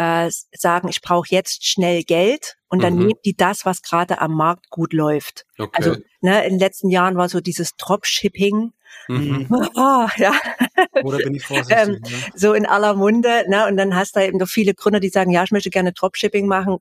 äh, 0.00 0.30
sagen, 0.57 0.88
ich 0.88 1.02
brauche 1.02 1.28
jetzt 1.28 1.66
schnell 1.66 2.04
Geld 2.04 2.57
und 2.69 2.83
dann 2.83 2.95
mhm. 2.95 3.00
nehmen 3.00 3.21
die 3.26 3.37
das, 3.37 3.66
was 3.66 3.83
gerade 3.83 4.23
am 4.23 4.33
Markt 4.33 4.71
gut 4.71 4.95
läuft. 4.95 5.45
Okay. 5.59 5.71
Also 5.75 5.97
ne, 6.23 6.42
in 6.45 6.54
den 6.54 6.59
letzten 6.59 6.88
Jahren 6.88 7.16
war 7.16 7.28
so 7.28 7.40
dieses 7.40 7.76
Dropshipping. 7.76 8.73
Mhm. 9.09 9.47
Oh, 9.50 10.09
ja. 10.16 10.33
Oder 11.02 11.19
bin 11.19 11.35
ich 11.35 11.45
vorsichtig? 11.45 11.76
ähm, 11.76 11.92
ne? 12.00 12.19
So 12.35 12.54
in 12.54 12.64
aller 12.64 12.95
Munde. 12.95 13.45
Ne? 13.49 13.66
Und 13.66 13.76
dann 13.76 13.95
hast 13.95 14.16
du 14.16 14.25
eben 14.25 14.38
noch 14.38 14.49
viele 14.49 14.73
Gründer, 14.73 15.00
die 15.00 15.11
sagen, 15.11 15.33
ja, 15.33 15.45
ich 15.45 15.50
möchte 15.50 15.69
gerne 15.69 15.92
Dropshipping 15.92 16.47
machen. 16.47 16.78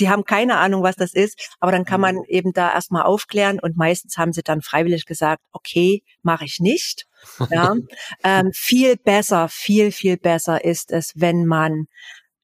Die 0.00 0.08
haben 0.08 0.24
keine 0.24 0.56
Ahnung, 0.58 0.82
was 0.82 0.96
das 0.96 1.14
ist, 1.14 1.56
aber 1.60 1.70
dann 1.70 1.84
kann 1.84 2.00
man 2.00 2.16
mhm. 2.16 2.24
eben 2.26 2.52
da 2.52 2.72
erstmal 2.72 3.04
aufklären 3.04 3.60
und 3.60 3.76
meistens 3.76 4.18
haben 4.18 4.32
sie 4.32 4.42
dann 4.42 4.60
freiwillig 4.60 5.06
gesagt, 5.06 5.40
okay, 5.52 6.02
mache 6.22 6.44
ich 6.44 6.58
nicht. 6.58 7.06
Ja, 7.48 7.76
ähm, 8.24 8.50
viel 8.52 8.96
besser, 8.96 9.48
viel, 9.48 9.92
viel 9.92 10.16
besser 10.16 10.64
ist 10.64 10.90
es, 10.90 11.12
wenn 11.14 11.46
man 11.46 11.86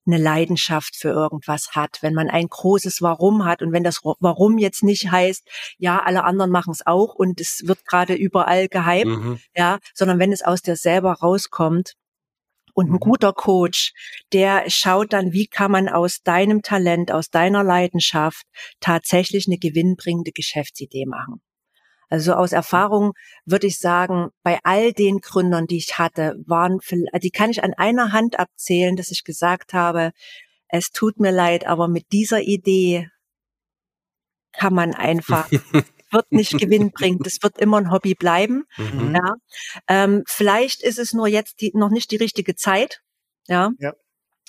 eine 0.06 0.18
Leidenschaft 0.18 0.96
für 0.96 1.10
irgendwas 1.10 1.70
hat, 1.72 1.98
wenn 2.02 2.14
man 2.14 2.28
ein 2.28 2.48
großes 2.48 3.02
Warum 3.02 3.44
hat 3.44 3.62
und 3.62 3.72
wenn 3.72 3.84
das 3.84 4.00
Warum 4.02 4.58
jetzt 4.58 4.82
nicht 4.82 5.10
heißt, 5.10 5.48
ja, 5.78 6.02
alle 6.02 6.24
anderen 6.24 6.50
machen 6.50 6.72
es 6.72 6.86
auch 6.86 7.14
und 7.14 7.40
es 7.40 7.62
wird 7.66 7.84
gerade 7.84 8.14
überall 8.14 8.68
gehypt, 8.68 9.06
mhm. 9.06 9.38
ja, 9.56 9.78
sondern 9.94 10.18
wenn 10.18 10.32
es 10.32 10.42
aus 10.42 10.62
dir 10.62 10.76
selber 10.76 11.12
rauskommt 11.12 11.94
und 12.74 12.86
ein 12.86 12.92
mhm. 12.92 13.00
guter 13.00 13.32
Coach, 13.32 13.92
der 14.32 14.64
schaut 14.68 15.12
dann, 15.12 15.32
wie 15.32 15.46
kann 15.46 15.70
man 15.70 15.88
aus 15.88 16.22
deinem 16.22 16.62
Talent, 16.62 17.12
aus 17.12 17.30
deiner 17.30 17.62
Leidenschaft 17.62 18.44
tatsächlich 18.80 19.46
eine 19.46 19.58
gewinnbringende 19.58 20.32
Geschäftsidee 20.32 21.06
machen. 21.06 21.40
Also 22.12 22.34
aus 22.34 22.52
Erfahrung 22.52 23.14
würde 23.46 23.66
ich 23.66 23.78
sagen, 23.78 24.32
bei 24.42 24.58
all 24.64 24.92
den 24.92 25.20
Gründern, 25.20 25.66
die 25.66 25.78
ich 25.78 25.98
hatte, 25.98 26.36
waren, 26.44 26.78
die 27.22 27.30
kann 27.30 27.48
ich 27.48 27.64
an 27.64 27.72
einer 27.72 28.12
Hand 28.12 28.38
abzählen, 28.38 28.96
dass 28.96 29.10
ich 29.10 29.24
gesagt 29.24 29.72
habe, 29.72 30.12
es 30.68 30.90
tut 30.90 31.18
mir 31.18 31.30
leid, 31.30 31.66
aber 31.66 31.88
mit 31.88 32.12
dieser 32.12 32.42
Idee 32.42 33.08
kann 34.52 34.74
man 34.74 34.94
einfach 34.94 35.48
wird 36.10 36.30
nicht 36.32 36.58
gewinnbringend. 36.58 37.26
Es 37.26 37.42
wird 37.42 37.56
immer 37.56 37.78
ein 37.78 37.90
Hobby 37.90 38.14
bleiben. 38.14 38.64
Mhm. 38.76 39.14
Ja. 39.14 39.34
Ähm, 39.88 40.22
vielleicht 40.26 40.82
ist 40.82 40.98
es 40.98 41.14
nur 41.14 41.28
jetzt 41.28 41.62
die, 41.62 41.72
noch 41.72 41.88
nicht 41.88 42.10
die 42.10 42.16
richtige 42.16 42.54
Zeit. 42.56 43.00
Ja. 43.46 43.70
Ja. 43.78 43.94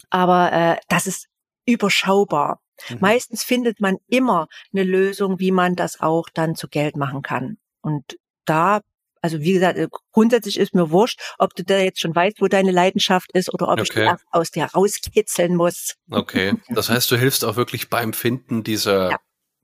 Aber 0.10 0.51
äh, 0.51 0.75
das 0.89 1.08
ist 1.08 1.29
überschaubar. 1.65 2.60
Mhm. 2.89 2.98
Meistens 3.01 3.44
findet 3.44 3.80
man 3.80 3.98
immer 4.08 4.48
eine 4.74 4.84
Lösung, 4.84 5.39
wie 5.39 5.51
man 5.51 5.75
das 5.75 6.00
auch 6.00 6.30
dann 6.34 6.56
zu 6.56 6.68
Geld 6.68 6.98
machen 6.98 7.22
kann. 7.22 7.58
Und 7.82 8.18
da, 8.46 8.82
also 9.22 9.39
wie 9.39 9.53
gesagt, 9.53 9.77
äh, 9.77 9.88
grundsätzlich 10.12 10.58
ist 10.60 10.74
mir 10.74 10.92
wurscht, 10.92 11.20
ob 11.38 11.53
du 11.56 11.63
da 11.63 11.77
jetzt 11.77 12.00
schon 12.01 12.15
weißt, 12.15 12.42
wo 12.42 12.48
deine 12.48 12.72
Leidenschaft 12.72 13.32
ist 13.34 13.53
oder 13.53 13.70
ob 13.70 13.80
ich 13.82 13.89
die 13.89 14.00
Okay. 14.00 14.08
erst 14.08 14.25
aus 14.32 14.51
dir 14.51 14.65
rauskitzeln 14.65 15.56
muss. 15.56 15.94
Okay. 16.10 16.53
Das 16.70 16.89
heißt, 16.89 17.10
du 17.12 17.18
hilfst 17.18 17.46
auch 17.46 17.56
wirklich 17.56 17.89
beim 17.89 18.13
Finden 18.13 18.63
dieser 18.63 19.12
Ja. 19.12 19.18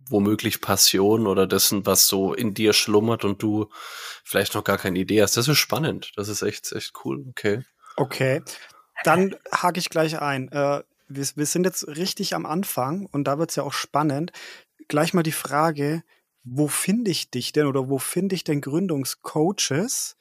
womöglich 0.10 0.62
Passion 0.62 1.28
oder 1.28 1.46
dessen, 1.46 1.86
was 1.86 2.08
so 2.08 2.34
in 2.34 2.54
dir 2.54 2.74
schlummert 2.74 3.26
und 3.26 3.42
du 3.44 3.70
vielleicht 4.24 4.56
noch 4.56 4.64
gar 4.64 4.78
keine 4.78 5.00
Idee 5.00 5.22
hast. 5.22 5.38
Das 5.38 5.48
ist 5.48 5.58
spannend. 5.58 6.12
Das 6.16 6.30
ist 6.30 6.42
echt, 6.42 6.72
echt 6.72 6.94
cool. 7.04 7.26
Okay. 7.30 7.64
Okay, 7.96 8.42
dann 9.04 9.36
hake 9.52 9.78
ich 9.80 9.90
gleich 9.90 10.20
ein. 10.22 10.50
Wir, 11.10 11.26
wir 11.36 11.46
sind 11.46 11.66
jetzt 11.66 11.88
richtig 11.88 12.36
am 12.36 12.46
Anfang 12.46 13.08
und 13.12 13.26
da 13.26 13.40
wird 13.40 13.50
es 13.50 13.56
ja 13.56 13.64
auch 13.64 13.74
spannend. 13.74 14.32
Gleich 14.88 15.14
mal 15.14 15.24
die 15.24 15.32
Frage, 15.32 16.04
wo 16.44 16.68
finde 16.68 17.12
ich 17.12 17.32
dich 17.32 17.52
denn 17.52 17.66
oder 17.68 17.90
wo 17.90 17.98
finde 17.98 18.36
ich 18.36 18.44
denn 18.44 18.62
Gründungscoaches? 18.62 20.16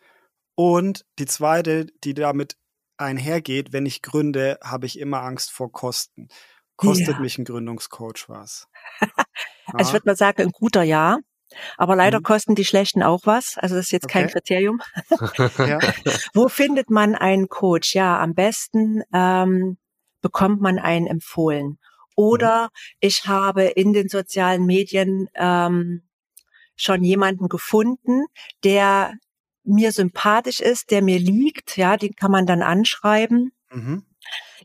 Und 0.55 1.05
die 1.19 1.27
zweite, 1.27 1.87
die 2.05 2.15
damit 2.15 2.57
einhergeht, 2.97 3.73
wenn 3.73 3.87
ich 3.87 4.03
gründe, 4.03 4.59
habe 4.63 4.87
ich 4.87 4.99
immer 4.99 5.23
Angst 5.23 5.53
vor 5.53 5.71
Kosten. 5.71 6.29
Kostet 6.77 7.09
Ja. 7.09 7.21
mich 7.21 7.39
ein 7.39 7.45
Gründungscoach 7.45 8.29
was? 8.29 8.67
Also 9.75 9.89
ich 9.89 9.89
Ja, 9.89 9.93
würde 9.93 10.09
mal 10.09 10.17
sagen, 10.17 10.43
ein 10.43 10.51
guter 10.51 10.83
Ja. 10.83 11.19
Aber 11.77 11.97
leider 11.97 12.19
Mhm. 12.19 12.23
kosten 12.25 12.55
die 12.55 12.65
schlechten 12.65 13.03
auch 13.03 13.21
was. 13.25 13.57
Also 13.59 13.77
das 13.77 13.87
ist 13.87 13.93
jetzt 13.93 14.09
kein 14.09 14.27
Okay. 14.27 14.33
Kriterium. 14.33 14.81
ja. 15.59 15.79
Wo 16.35 16.49
findet 16.49 16.91
man 16.91 17.15
einen 17.15 17.49
Coach? 17.49 17.95
Ja, 17.95 18.19
am 18.21 18.35
besten 18.35 19.03
ähm, 19.13 19.79
bekommt 20.21 20.61
man 20.61 20.79
einen 20.79 21.07
empfohlen. 21.07 21.79
Oder 22.17 22.71
ich 23.01 23.27
habe 23.27 23.65
in 23.65 23.93
den 23.93 24.09
sozialen 24.09 24.67
Medien 24.67 25.29
ähm, 25.35 26.03
schon 26.75 27.05
jemanden 27.05 27.49
gefunden, 27.49 28.25
der 28.65 29.15
mir 29.65 29.93
sympathisch 29.93 30.61
ist, 30.61 30.91
der 30.91 31.03
mir 31.03 31.19
liegt. 31.19 31.77
Ja, 31.77 31.97
den 31.97 32.17
kann 32.17 32.31
man 32.31 32.47
dann 32.47 32.63
anschreiben. 32.63 33.53
Mhm. 33.71 34.05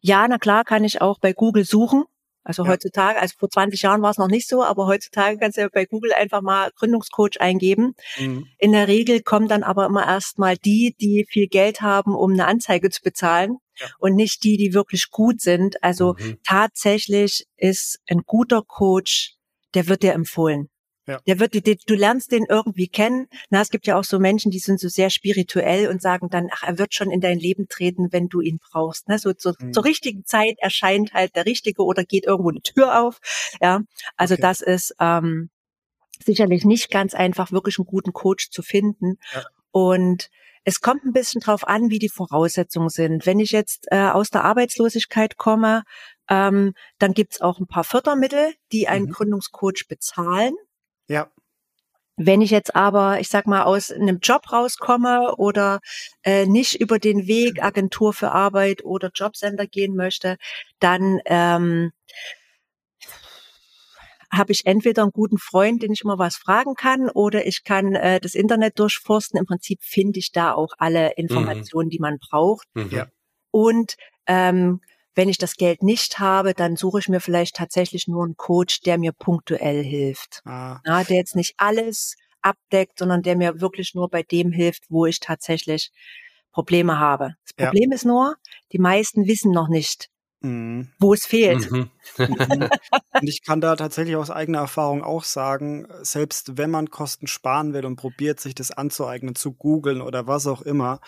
Ja, 0.01 0.27
na 0.27 0.37
klar, 0.37 0.63
kann 0.63 0.83
ich 0.83 1.01
auch 1.01 1.19
bei 1.19 1.33
Google 1.33 1.65
suchen. 1.65 2.05
Also 2.43 2.63
Ja. 2.63 2.69
heutzutage, 2.71 3.19
also 3.19 3.35
vor 3.39 3.49
20 3.49 3.81
Jahren 3.83 4.01
war 4.01 4.11
es 4.11 4.17
noch 4.17 4.27
nicht 4.27 4.47
so, 4.49 4.63
aber 4.63 4.85
heutzutage 4.87 5.37
kannst 5.37 5.57
du 5.57 5.61
ja 5.61 5.69
bei 5.71 5.85
Google 5.85 6.13
einfach 6.13 6.41
mal 6.41 6.71
Gründungscoach 6.77 7.39
eingeben. 7.39 7.95
Mhm. 8.19 8.47
In 8.57 8.71
der 8.73 8.87
Regel 8.87 9.21
kommen 9.21 9.47
dann 9.47 9.63
aber 9.63 9.85
immer 9.85 10.05
erstmal 10.05 10.57
die, 10.57 10.95
die 10.99 11.25
viel 11.29 11.47
Geld 11.47 11.81
haben, 11.81 12.15
um 12.15 12.33
eine 12.33 12.45
Anzeige 12.47 12.89
zu 12.89 13.01
bezahlen 13.01 13.57
Ja. 13.79 13.87
und 13.99 14.15
nicht 14.15 14.43
die, 14.43 14.57
die 14.57 14.73
wirklich 14.73 15.09
gut 15.09 15.41
sind. 15.41 15.81
Also 15.83 16.15
Mhm. 16.19 16.37
tatsächlich 16.45 17.45
ist 17.57 17.99
ein 18.09 18.21
guter 18.25 18.61
Coach, 18.61 19.35
der 19.73 19.87
wird 19.87 20.03
dir 20.03 20.13
empfohlen. 20.13 20.69
Ja. 21.05 21.19
Der 21.27 21.39
wird, 21.39 21.53
du 21.55 21.95
lernst 21.95 22.31
den 22.31 22.45
irgendwie 22.47 22.87
kennen. 22.87 23.27
Na, 23.49 23.61
es 23.61 23.69
gibt 23.69 23.87
ja 23.87 23.97
auch 23.99 24.05
so 24.05 24.19
Menschen, 24.19 24.51
die 24.51 24.59
sind 24.59 24.79
so 24.79 24.87
sehr 24.87 25.09
spirituell 25.09 25.89
und 25.89 26.01
sagen 26.01 26.29
dann, 26.29 26.47
ach, 26.51 26.63
er 26.63 26.77
wird 26.77 26.93
schon 26.93 27.11
in 27.11 27.19
dein 27.19 27.39
Leben 27.39 27.67
treten, 27.67 28.13
wenn 28.13 28.29
du 28.29 28.39
ihn 28.39 28.59
brauchst. 28.59 29.09
Ne? 29.09 29.19
So, 29.19 29.33
so 29.37 29.53
Mhm. 29.59 29.73
zur 29.73 29.83
richtigen 29.83 30.25
Zeit 30.25 30.55
erscheint 30.59 31.13
halt 31.13 31.35
der 31.35 31.45
Richtige 31.45 31.83
oder 31.83 32.05
geht 32.05 32.25
irgendwo 32.25 32.49
eine 32.51 32.61
Tür 32.61 33.01
auf. 33.01 33.19
Ja, 33.61 33.81
also 34.15 34.35
Okay. 34.35 34.41
das 34.41 34.61
ist 34.61 34.95
ähm, 34.99 35.49
sicherlich 36.23 36.63
nicht 36.63 36.89
ganz 36.89 37.13
einfach, 37.13 37.51
wirklich 37.51 37.77
einen 37.79 37.85
guten 37.85 38.13
Coach 38.13 38.49
zu 38.49 38.61
finden. 38.61 39.17
Ja. 39.33 39.43
Und 39.71 40.29
es 40.63 40.79
kommt 40.79 41.03
ein 41.03 41.11
bisschen 41.11 41.41
drauf 41.41 41.67
an, 41.67 41.89
wie 41.89 41.99
die 41.99 42.07
Voraussetzungen 42.07 42.87
sind. 42.87 43.25
Wenn 43.25 43.41
ich 43.41 43.51
jetzt 43.51 43.87
äh, 43.91 43.97
aus 44.09 44.29
der 44.29 44.45
Arbeitslosigkeit 44.45 45.35
komme, 45.35 45.83
ähm, 46.29 46.73
dann 46.99 47.13
gibt's 47.13 47.41
auch 47.41 47.59
ein 47.59 47.67
paar 47.67 47.83
Fördermittel, 47.83 48.53
die 48.71 48.87
einen 48.87 49.07
Mhm. 49.07 49.11
Gründungscoach 49.11 49.87
bezahlen. 49.89 50.53
Ja. 51.07 51.29
Wenn 52.15 52.41
ich 52.41 52.51
jetzt 52.51 52.75
aber, 52.75 53.19
ich 53.19 53.29
sag 53.29 53.47
mal, 53.47 53.63
aus 53.63 53.91
einem 53.91 54.19
Job 54.19 54.51
rauskomme 54.51 55.35
oder 55.37 55.79
äh, 56.23 56.45
nicht 56.45 56.79
über 56.79 56.99
den 56.99 57.25
Weg 57.25 57.63
Agentur 57.63 58.13
für 58.13 58.31
Arbeit 58.31 58.83
oder 58.83 59.09
Jobcenter 59.13 59.65
gehen 59.65 59.95
möchte, 59.95 60.37
dann 60.79 61.19
ähm, 61.25 61.91
habe 64.31 64.51
ich 64.51 64.65
entweder 64.65 65.03
einen 65.03 65.11
guten 65.11 65.37
Freund, 65.37 65.81
den 65.81 65.93
ich 65.93 66.03
immer 66.03 66.19
was 66.19 66.35
fragen 66.35 66.75
kann, 66.75 67.09
oder 67.09 67.47
ich 67.47 67.63
kann 67.63 67.95
äh, 67.95 68.19
das 68.19 68.35
Internet 68.35 68.77
durchforsten. 68.79 69.39
Im 69.39 69.45
Prinzip 69.45 69.79
finde 69.81 70.19
ich 70.19 70.31
da 70.31 70.53
auch 70.53 70.73
alle 70.77 71.13
Informationen, 71.13 71.89
die 71.89 71.99
man 71.99 72.19
braucht. 72.19 72.67
Mhm. 72.73 72.89
Ja. 72.91 73.07
Und 73.51 73.95
ähm, 74.27 74.81
wenn 75.15 75.29
ich 75.29 75.37
das 75.37 75.55
Geld 75.55 75.83
nicht 75.83 76.19
habe, 76.19 76.53
dann 76.53 76.75
suche 76.75 76.99
ich 76.99 77.09
mir 77.09 77.19
vielleicht 77.19 77.55
tatsächlich 77.55 78.07
nur 78.07 78.23
einen 78.23 78.35
Coach, 78.35 78.81
der 78.81 78.97
mir 78.97 79.11
punktuell 79.11 79.83
hilft. 79.83 80.41
Ah, 80.45 80.79
Ja, 80.85 81.03
der 81.03 81.17
jetzt 81.17 81.35
nicht 81.35 81.53
alles 81.57 82.15
abdeckt, 82.41 82.99
sondern 82.99 83.21
der 83.21 83.35
mir 83.35 83.61
wirklich 83.61 83.93
nur 83.95 84.09
bei 84.09 84.23
dem 84.23 84.51
hilft, 84.51 84.83
wo 84.89 85.05
ich 85.05 85.19
tatsächlich 85.19 85.91
Probleme 86.51 86.99
habe. 86.99 87.35
Das 87.45 87.53
Ja. 87.57 87.65
Problem 87.67 87.91
ist 87.91 88.05
nur, 88.05 88.35
die 88.71 88.79
meisten 88.79 89.25
wissen 89.27 89.51
noch 89.51 89.69
nicht, 89.69 90.09
mhm. 90.41 90.89
wo 90.99 91.13
es 91.13 91.25
fehlt. 91.25 91.69
Mhm. 91.71 91.89
Mhm. 92.17 92.69
Und 93.21 93.27
ich 93.27 93.43
kann 93.43 93.61
da 93.61 93.75
tatsächlich 93.75 94.15
aus 94.15 94.29
eigener 94.29 94.59
Erfahrung 94.59 95.03
auch 95.03 95.23
sagen, 95.23 95.87
selbst 96.01 96.57
wenn 96.57 96.69
man 96.69 96.89
Kosten 96.89 97.27
sparen 97.27 97.73
will 97.73 97.85
und 97.85 97.95
probiert, 97.95 98.39
sich 98.39 98.55
das 98.55 98.71
anzueignen, 98.71 99.35
zu 99.35 99.53
googeln 99.53 100.01
oder 100.01 100.27
was 100.27 100.47
auch 100.47 100.61
immer, 100.61 100.99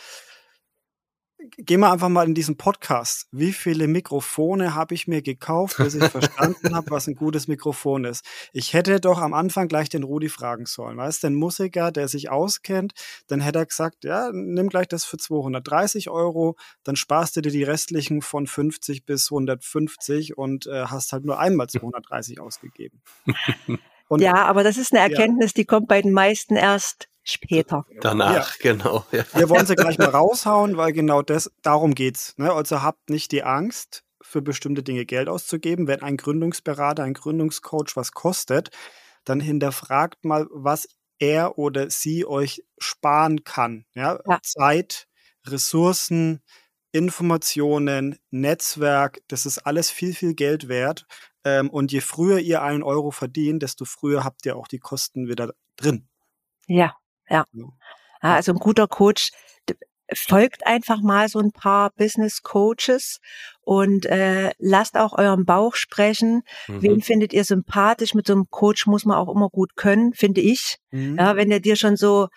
geh 1.58 1.78
mal 1.78 1.92
einfach 1.92 2.10
mal 2.10 2.28
in 2.28 2.34
diesen 2.34 2.58
Podcast. 2.58 3.28
Wie 3.32 3.54
viele 3.54 3.88
Mikrofone 3.88 4.76
habe 4.76 4.94
ich 4.94 5.08
mir 5.08 5.22
gekauft, 5.22 5.78
bis 5.78 5.96
ich 5.96 6.04
verstanden 6.06 6.76
habe, 6.76 6.92
was 6.92 7.08
ein 7.08 7.16
gutes 7.16 7.48
Mikrofon 7.48 8.06
ist? 8.06 8.26
Ich 8.54 8.74
hätte 8.74 9.00
doch 9.00 9.20
am 9.20 9.34
Anfang 9.34 9.68
gleich 9.68 9.90
den 9.90 10.04
Rudi 10.04 10.30
fragen 10.30 10.66
sollen, 10.66 10.98
weißt 10.98 11.24
du, 11.24 11.28
den 11.28 11.36
Musiker, 11.36 11.92
der 11.92 12.08
sich 12.08 12.30
auskennt, 12.30 12.94
dann 13.28 13.42
hätte 13.42 13.60
er 13.60 13.66
gesagt, 13.66 14.04
ja, 14.04 14.30
nimm 14.32 14.70
gleich 14.70 14.88
das 14.88 15.06
für 15.06 15.18
230 15.18 16.10
Euro, 16.10 16.56
dann 16.84 16.96
sparst 16.96 17.36
du 17.36 17.42
dir 17.42 17.52
die 17.52 17.64
restlichen 17.64 18.22
von 18.22 18.48
50 18.48 19.06
bis 19.06 19.32
150 19.32 20.38
und 20.38 20.68
äh, 20.68 20.86
hast 20.86 21.14
halt 21.14 21.26
nur 21.26 21.40
einmal 21.40 21.68
230 21.68 22.40
ausgegeben. 22.40 23.02
Und 24.08 24.22
Ja, 24.22 24.46
aber 24.46 24.64
das 24.64 24.78
ist 24.78 24.94
eine 24.94 25.02
Erkenntnis, 25.02 25.54
die 25.54 25.66
kommt 25.66 25.88
bei 25.88 26.00
den 26.00 26.12
meisten 26.12 26.56
erst 26.56 27.10
später. 27.26 27.86
Danach, 28.00 28.58
genau. 28.60 29.06
Ja. 29.12 29.26
wir 29.34 29.50
wollen 29.50 29.66
sie 29.66 29.76
gleich 29.76 29.98
mal 29.98 30.10
raushauen, 30.10 30.78
weil 30.78 30.94
genau 30.94 31.22
das, 31.22 31.52
darum 31.62 31.94
geht's. 31.94 32.34
Ne? 32.38 32.54
Also 32.54 32.82
habt 32.82 33.10
nicht 33.10 33.32
die 33.34 33.44
Angst, 33.44 34.06
für 34.26 34.42
bestimmte 34.42 34.84
Dinge 34.84 35.06
Geld 35.06 35.30
auszugeben. 35.30 35.88
Wenn 35.88 36.02
ein 36.02 36.18
Gründungsberater, 36.18 37.04
ein 37.04 37.14
Gründungscoach 37.14 37.96
was 37.96 38.12
kostet, 38.12 38.70
dann 39.24 39.40
hinterfragt 39.40 40.26
mal, 40.26 40.48
was 40.52 40.88
er 41.20 41.58
oder 41.58 41.90
sie 41.90 42.26
euch 42.26 42.64
sparen 42.78 43.44
kann. 43.44 43.86
Ja? 43.94 44.20
Ja. 44.28 44.40
Zeit, 44.42 45.08
Ressourcen, 45.46 46.42
Informationen, 46.92 48.18
Netzwerk, 48.32 49.22
das 49.28 49.46
ist 49.46 49.60
alles 49.60 49.90
viel, 49.90 50.14
viel 50.14 50.34
Geld 50.34 50.68
wert. 50.68 51.06
Ähm, 51.44 51.70
und 51.70 51.92
je 51.92 52.02
früher 52.02 52.40
ihr 52.40 52.62
einen 52.62 52.84
Euro 52.84 53.12
verdient, 53.12 53.64
desto 53.64 53.86
früher 53.86 54.24
habt 54.24 54.46
ihr 54.46 54.56
auch 54.56 54.68
die 54.68 54.80
Kosten 54.80 55.28
wieder 55.28 55.54
drin. 55.76 56.08
Ja, 56.68 56.96
ja. 57.30 57.46
Ja. 57.52 57.66
Ja, 58.24 58.34
Also 58.36 58.52
ein 58.54 58.58
guter 58.60 58.88
Coach 58.88 59.32
folgt 60.14 60.68
einfach 60.68 61.02
mal 61.02 61.28
so 61.30 61.40
ein 61.40 61.52
paar 61.52 61.90
Business 61.98 62.44
Coaches 62.44 63.20
und 63.62 64.06
äh, 64.06 64.52
lasst 64.60 64.96
auch 64.98 65.14
euren 65.18 65.46
Bauch 65.46 65.76
sprechen. 65.76 66.44
Wen 66.68 66.94
Mhm. 66.98 67.02
findet 67.02 67.34
ihr 67.34 67.44
sympathisch? 67.44 68.14
Mit 68.14 68.28
so 68.28 68.34
einem 68.34 68.46
Coach 68.52 68.86
muss 68.86 69.06
man 69.06 69.18
auch 69.18 69.34
immer 69.34 69.50
gut 69.50 69.76
können, 69.76 70.14
finde 70.14 70.42
ich. 70.42 70.78
Mhm. 70.92 71.18
Ja, 71.18 71.36
wenn 71.36 71.50
der 71.50 71.60
dir 71.60 71.76
schon 71.76 71.98
so, 71.98 72.28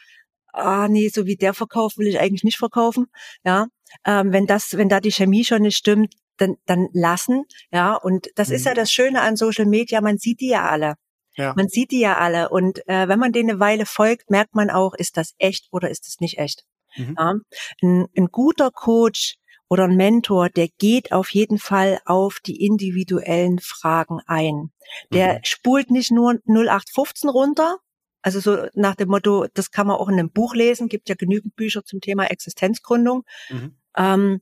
ah 0.53 0.89
nee, 0.89 1.09
so 1.11 1.27
wie 1.27 1.37
der 1.37 1.53
verkauft, 1.53 1.99
will 1.99 2.07
ich 2.09 2.19
eigentlich 2.21 2.43
nicht 2.45 2.57
verkaufen. 2.59 3.07
Ja, 3.45 3.67
ähm, 4.07 4.33
wenn 4.33 4.47
das, 4.47 4.77
wenn 4.79 4.89
da 4.89 5.01
die 5.01 5.13
Chemie 5.13 5.45
schon 5.45 5.63
nicht 5.63 5.77
stimmt, 5.77 6.15
dann, 6.39 6.57
dann 6.65 6.89
lassen. 6.95 7.45
Ja, 7.71 7.95
und 7.97 8.29
das 8.37 8.49
ist 8.49 8.63
Mhm. 8.63 8.69
ja 8.69 8.75
das 8.75 8.91
Schöne 8.93 9.21
an 9.21 9.37
Social 9.37 9.67
Media, 9.67 10.01
man 10.01 10.17
sieht 10.17 10.41
die 10.41 10.49
ja 10.49 10.67
alle. 10.69 10.95
Ja. 11.39 11.55
Man 11.57 11.69
sieht 11.69 11.93
die 11.93 12.01
ja 12.01 12.19
alle. 12.19 12.49
Und 12.49 12.87
äh, 12.89 13.07
wenn 13.09 13.19
man 13.21 13.33
denen 13.33 13.51
eine 13.51 13.61
Weile 13.61 13.87
folgt, 13.87 14.29
merkt 14.31 14.55
man 14.57 14.71
auch, 14.71 14.95
ist 14.95 15.17
das 15.17 15.35
echt 15.39 15.69
oder 15.71 15.89
ist 15.89 16.09
es 16.09 16.19
nicht 16.21 16.39
echt. 16.39 16.65
Mhm. 16.97 17.15
Ja? 17.17 17.35
Ein, 17.81 18.07
ein 18.17 18.27
guter 18.27 18.71
Coach 18.73 19.37
oder 19.69 19.85
ein 19.85 19.97
Mentor, 19.97 20.49
der 20.49 20.69
geht 20.79 21.13
auf 21.13 21.31
jeden 21.31 21.59
Fall 21.59 22.01
auf 22.07 22.41
die 22.45 22.65
individuellen 22.67 23.61
Fragen 23.61 24.21
ein. 24.27 24.73
Der 25.13 25.35
Mhm. 25.35 25.39
spult 25.45 25.91
nicht 25.91 26.11
nur 26.11 26.35
0815 26.45 27.31
runter, 27.31 27.77
also 28.23 28.41
so 28.41 28.67
nach 28.75 28.97
dem 28.97 29.11
Motto, 29.11 29.47
das 29.55 29.71
kann 29.71 29.87
man 29.87 29.97
auch 29.97 30.09
in 30.09 30.19
einem 30.19 30.31
Buch 30.31 30.55
lesen, 30.55 30.89
gibt 30.89 31.09
ja 31.09 31.15
genügend 31.15 31.55
Bücher 31.55 31.85
zum 31.85 32.01
Thema 32.01 32.25
Existenzgründung. 32.25 33.25
Mhm. 33.49 33.77
Ähm, 33.97 34.41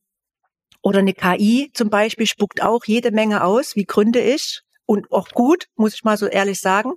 oder 0.83 1.01
eine 1.01 1.13
KI 1.13 1.71
zum 1.75 1.91
Beispiel 1.91 2.27
spuckt 2.27 2.63
auch 2.63 2.85
jede 2.85 3.11
Menge 3.11 3.45
aus, 3.45 3.77
wie 3.77 3.85
gründe 3.85 4.21
ich 4.21 4.63
und 4.87 5.13
auch 5.13 5.29
gut, 5.31 5.67
muss 5.75 5.95
ich 5.95 6.05
mal 6.05 6.17
so 6.17 6.27
ehrlich 6.27 6.61
sagen. 6.61 6.93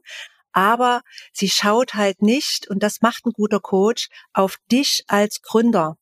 Aber 0.52 1.02
sie 1.34 1.50
schaut 1.50 1.94
halt 1.94 2.22
nicht, 2.22 2.68
und 2.70 2.82
das 2.82 3.02
macht 3.02 3.26
ein 3.26 3.34
guter 3.34 3.60
Coach, 3.60 4.10
auf 4.34 4.58
dich 4.72 5.04
als 5.08 5.42
Gründer. 5.42 5.98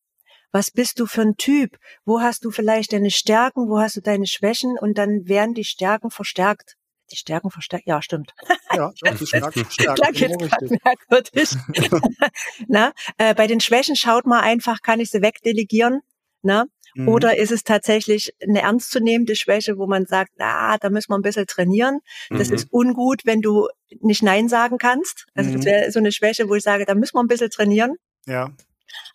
Was 0.51 0.71
bist 0.71 0.99
du 0.99 1.05
für 1.05 1.21
ein 1.21 1.35
Typ? 1.35 1.77
Wo 2.05 2.21
hast 2.21 2.45
du 2.45 2.51
vielleicht 2.51 2.93
deine 2.93 3.11
Stärken? 3.11 3.67
Wo 3.69 3.79
hast 3.79 3.97
du 3.97 4.01
deine 4.01 4.27
Schwächen? 4.27 4.77
Und 4.79 4.97
dann 4.97 5.27
werden 5.27 5.53
die 5.53 5.65
Stärken 5.65 6.09
verstärkt. 6.09 6.77
Die 7.11 7.17
Stärken 7.17 7.51
verstärkt, 7.51 7.87
ja, 7.87 8.01
stimmt. 8.01 8.33
Ja, 8.73 8.91
doch, 9.01 9.15
die 9.15 9.27
Stärken 9.27 10.79
merkwürdig. 10.83 11.49
Na, 12.67 12.93
äh, 13.17 13.33
bei 13.33 13.47
den 13.47 13.59
Schwächen 13.59 13.95
schaut 13.95 14.25
man 14.25 14.41
einfach, 14.41 14.81
kann 14.81 14.99
ich 14.99 15.11
sie 15.11 15.21
wegdelegieren? 15.21 16.01
Na? 16.41 16.65
Mhm. 16.95 17.07
Oder 17.07 17.37
ist 17.37 17.51
es 17.51 17.63
tatsächlich 17.63 18.33
eine 18.41 18.61
ernstzunehmende 18.61 19.35
Schwäche, 19.35 19.77
wo 19.77 19.87
man 19.87 20.05
sagt, 20.05 20.31
na, 20.37 20.77
da 20.77 20.89
müssen 20.89 21.11
wir 21.11 21.17
ein 21.17 21.21
bisschen 21.21 21.45
trainieren. 21.47 21.99
Das 22.29 22.49
Mhm. 22.49 22.55
ist 22.55 22.67
ungut, 22.71 23.21
wenn 23.25 23.41
du 23.41 23.67
nicht 24.01 24.23
Nein 24.23 24.49
sagen 24.49 24.77
kannst. 24.77 25.25
Also 25.35 25.51
das 25.51 25.61
Mhm. 25.61 25.65
wäre 25.65 25.91
so 25.91 25.99
eine 25.99 26.11
Schwäche, 26.11 26.49
wo 26.49 26.55
ich 26.55 26.63
sage, 26.63 26.85
da 26.85 26.95
müssen 26.95 27.15
wir 27.15 27.21
ein 27.21 27.27
bisschen 27.27 27.49
trainieren. 27.49 27.95
Ja, 28.25 28.51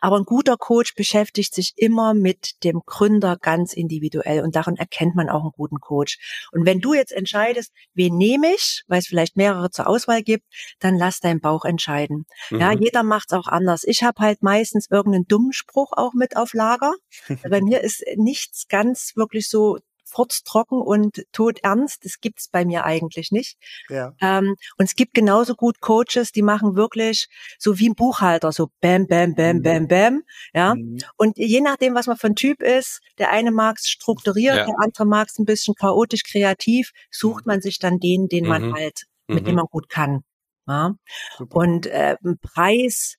Aber 0.00 0.16
ein 0.16 0.24
guter 0.24 0.56
Coach 0.56 0.94
beschäftigt 0.94 1.54
sich 1.54 1.72
immer 1.76 2.14
mit 2.14 2.62
dem 2.64 2.82
Gründer 2.86 3.36
ganz 3.36 3.72
individuell 3.72 4.42
und 4.42 4.56
daran 4.56 4.76
erkennt 4.76 5.14
man 5.14 5.28
auch 5.28 5.42
einen 5.42 5.52
guten 5.52 5.80
Coach. 5.80 6.18
Und 6.52 6.66
wenn 6.66 6.80
du 6.80 6.94
jetzt 6.94 7.12
entscheidest, 7.12 7.72
wen 7.94 8.16
nehme 8.16 8.52
ich, 8.54 8.82
weil 8.88 8.98
es 9.00 9.06
vielleicht 9.06 9.36
mehrere 9.36 9.70
zur 9.70 9.86
Auswahl 9.86 10.22
gibt, 10.22 10.44
dann 10.80 10.96
lass 10.96 11.20
deinen 11.20 11.40
Bauch 11.40 11.64
entscheiden. 11.64 12.26
Ja, 12.50 12.74
Mhm. 12.74 12.82
jeder 12.82 13.02
macht's 13.02 13.32
auch 13.32 13.46
anders. 13.46 13.84
Ich 13.84 14.02
habe 14.02 14.22
halt 14.22 14.42
meistens 14.42 14.88
irgendeinen 14.90 15.26
dummen 15.26 15.52
Spruch 15.52 15.92
auch 15.92 16.12
mit 16.14 16.36
auf 16.36 16.52
Lager. 16.54 16.92
Bei 17.50 17.60
mir 17.60 17.80
ist 17.80 18.02
nichts 18.16 18.66
ganz 18.68 19.12
wirklich 19.16 19.48
so 19.48 19.78
furztrocken 20.12 20.80
und 20.80 21.24
todernst. 21.32 22.04
Das 22.04 22.20
gibt's 22.20 22.48
bei 22.48 22.64
mir 22.64 22.84
eigentlich 22.84 23.32
nicht. 23.32 23.56
ja. 23.88 24.14
Ähm, 24.20 24.56
und 24.78 24.84
es 24.84 24.94
gibt 24.94 25.14
genauso 25.14 25.54
gut 25.54 25.80
Coaches, 25.80 26.32
die 26.32 26.42
machen 26.42 26.76
wirklich 26.76 27.28
so 27.58 27.78
wie 27.78 27.88
ein 27.88 27.94
Buchhalter, 27.94 28.52
so 28.52 28.68
bam, 28.80 29.06
bam, 29.06 29.34
bam, 29.34 29.56
Mhm. 29.58 29.62
bam, 29.62 29.88
bam. 29.88 30.22
Ja. 30.54 30.74
Mhm. 30.74 30.98
Und 31.16 31.36
je 31.38 31.60
nachdem, 31.60 31.94
was 31.94 32.06
man 32.06 32.16
für 32.16 32.28
ein 32.28 32.36
Typ 32.36 32.62
ist, 32.62 33.00
der 33.18 33.30
eine 33.30 33.50
mag 33.50 33.76
es 33.78 33.88
strukturiert, 33.88 34.56
Ja. 34.56 34.66
der 34.66 34.74
andere 34.80 35.06
mag 35.06 35.28
es 35.28 35.38
ein 35.38 35.44
bisschen 35.46 35.74
chaotisch, 35.74 36.22
kreativ, 36.24 36.92
sucht 37.10 37.46
man 37.46 37.60
sich 37.60 37.78
dann 37.78 37.98
den, 37.98 38.28
den 38.28 38.46
man 38.46 38.68
Mhm. 38.68 38.74
halt, 38.74 39.02
mit 39.26 39.46
dem 39.46 39.52
Mhm. 39.52 39.56
man 39.56 39.66
gut 39.70 39.88
kann. 39.88 40.22
Ja. 40.68 40.94
Super. 41.38 41.56
Und 41.56 41.86
äh, 41.86 42.16
ein 42.24 42.38
Preis, 42.38 43.16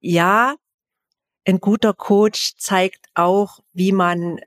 ja, 0.00 0.56
ein 1.44 1.58
guter 1.58 1.92
Coach 1.94 2.54
zeigt 2.56 3.06
auch, 3.14 3.60
wie 3.72 3.92
man 3.92 4.38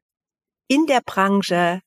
in 0.67 0.85
der 0.87 1.01
Branche 1.05 1.81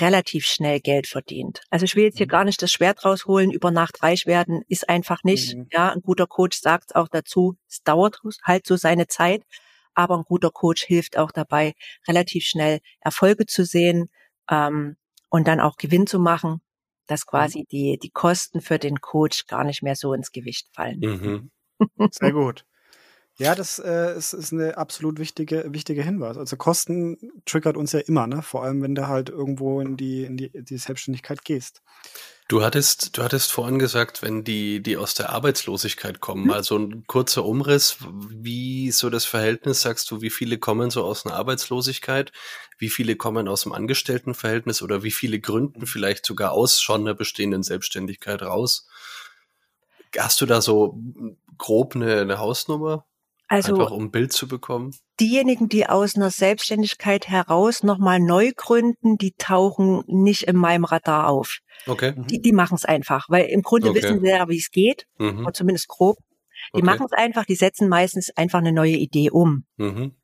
relativ 0.00 0.46
schnell 0.46 0.80
Geld 0.80 1.06
verdient. 1.06 1.62
Also 1.70 1.84
ich 1.84 1.96
will 1.96 2.04
jetzt 2.04 2.16
hier 2.18 2.26
Mhm. 2.26 2.30
gar 2.30 2.44
nicht 2.44 2.62
das 2.62 2.72
Schwert 2.72 3.04
rausholen, 3.04 3.50
über 3.50 3.70
Nacht 3.70 4.02
reich 4.02 4.26
werden, 4.26 4.62
ist 4.68 4.88
einfach 4.88 5.22
nicht. 5.24 5.56
Mhm. 5.56 5.68
Ja, 5.72 5.90
ein 5.92 6.00
guter 6.02 6.26
Coach 6.26 6.58
sagt 6.60 6.96
auch 6.96 7.08
dazu, 7.08 7.56
es 7.68 7.82
dauert 7.82 8.20
halt 8.44 8.66
so 8.66 8.76
seine 8.76 9.06
Zeit, 9.06 9.44
aber 9.94 10.16
ein 10.16 10.24
guter 10.24 10.50
Coach 10.50 10.82
hilft 10.84 11.18
auch 11.18 11.30
dabei, 11.30 11.74
relativ 12.08 12.44
schnell 12.44 12.80
Erfolge 13.00 13.46
zu 13.46 13.64
sehen 13.64 14.08
ähm, 14.50 14.96
und 15.28 15.46
dann 15.46 15.60
auch 15.60 15.76
Gewinn 15.76 16.06
zu 16.06 16.18
machen, 16.18 16.62
dass 17.06 17.26
quasi 17.26 17.66
die, 17.70 17.98
die 18.02 18.10
Kosten 18.10 18.62
für 18.62 18.78
den 18.78 19.00
Coach 19.00 19.46
gar 19.46 19.64
nicht 19.64 19.82
mehr 19.82 19.96
so 19.96 20.14
ins 20.14 20.32
Gewicht 20.32 20.68
fallen. 20.72 21.00
Mhm. 21.00 21.50
Sehr 22.12 22.32
gut. 22.32 22.64
Ja, 23.42 23.54
das 23.54 23.78
äh, 23.78 24.16
ist, 24.16 24.32
ist 24.32 24.52
eine 24.52 24.76
absolut 24.76 25.18
wichtige, 25.18 25.64
wichtige 25.68 26.02
Hinweis. 26.02 26.36
Also 26.36 26.56
Kosten 26.56 27.18
triggert 27.44 27.76
uns 27.76 27.92
ja 27.92 28.00
immer, 28.00 28.26
ne? 28.26 28.42
Vor 28.42 28.62
allem, 28.62 28.82
wenn 28.82 28.94
du 28.94 29.08
halt 29.08 29.28
irgendwo 29.28 29.80
in 29.80 29.96
die, 29.96 30.24
in 30.24 30.36
die, 30.36 30.50
die 30.52 30.78
Selbstständigkeit 30.78 31.44
gehst. 31.44 31.82
Du 32.48 32.62
hattest, 32.62 33.16
du 33.16 33.22
hattest 33.22 33.50
vorhin 33.50 33.78
gesagt, 33.78 34.20
wenn 34.22 34.44
die, 34.44 34.82
die 34.82 34.96
aus 34.96 35.14
der 35.14 35.30
Arbeitslosigkeit 35.30 36.20
kommen, 36.20 36.42
Mhm. 36.42 36.48
mal 36.48 36.62
so 36.62 36.76
ein 36.76 37.06
kurzer 37.06 37.44
Umriss, 37.44 37.96
wie 38.00 38.90
so 38.90 39.10
das 39.10 39.24
Verhältnis, 39.24 39.82
sagst 39.82 40.10
du, 40.10 40.20
wie 40.20 40.30
viele 40.30 40.58
kommen 40.58 40.90
so 40.90 41.04
aus 41.04 41.24
einer 41.24 41.34
Arbeitslosigkeit, 41.34 42.32
wie 42.78 42.90
viele 42.90 43.16
kommen 43.16 43.48
aus 43.48 43.62
dem 43.62 43.72
Angestelltenverhältnis 43.72 44.82
oder 44.82 45.02
wie 45.02 45.10
viele 45.12 45.40
gründen 45.40 45.86
vielleicht 45.86 46.26
sogar 46.26 46.52
aus 46.52 46.80
schon 46.82 47.02
einer 47.02 47.14
bestehenden 47.14 47.62
Selbstständigkeit 47.62 48.42
raus? 48.42 48.86
Hast 50.18 50.40
du 50.40 50.46
da 50.46 50.60
so 50.60 51.00
grob 51.56 51.94
eine, 51.94 52.20
eine 52.20 52.38
Hausnummer? 52.38 53.06
Also 53.52 53.74
Einfach 53.76 53.90
um 53.90 54.04
ein 54.04 54.10
Bild 54.10 54.32
zu 54.32 54.48
bekommen? 54.48 54.94
diejenigen, 55.20 55.68
die 55.68 55.86
aus 55.86 56.16
einer 56.16 56.30
Selbstständigkeit 56.30 57.28
heraus 57.28 57.82
nochmal 57.82 58.18
neu 58.18 58.50
gründen, 58.56 59.18
die 59.18 59.34
tauchen 59.36 60.02
nicht 60.06 60.44
in 60.44 60.56
meinem 60.56 60.84
Radar 60.84 61.28
auf. 61.28 61.58
Okay. 61.86 62.14
Mhm. 62.16 62.26
Die, 62.28 62.40
die 62.40 62.52
machen 62.52 62.76
es 62.76 62.86
einfach, 62.86 63.26
weil 63.28 63.44
im 63.50 63.60
Grunde 63.60 63.90
Okay. 63.90 64.02
wissen 64.02 64.20
sie 64.20 64.30
ja, 64.30 64.48
wie 64.48 64.56
es 64.56 64.70
geht, 64.70 65.06
Mhm. 65.18 65.40
oder 65.40 65.52
zumindest 65.52 65.88
grob. 65.88 66.16
Die 66.74 66.78
Okay. 66.78 66.86
machen 66.86 67.04
es 67.04 67.12
einfach, 67.12 67.44
die 67.44 67.54
setzen 67.54 67.90
meistens 67.90 68.30
einfach 68.36 68.60
eine 68.60 68.72
neue 68.72 68.96
Idee 68.96 69.28
um. 69.30 69.66
Mhm. 69.76 70.16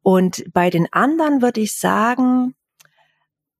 Und 0.00 0.44
bei 0.54 0.70
den 0.70 0.90
anderen 0.94 1.42
würde 1.42 1.60
ich 1.60 1.74
sagen, 1.76 2.54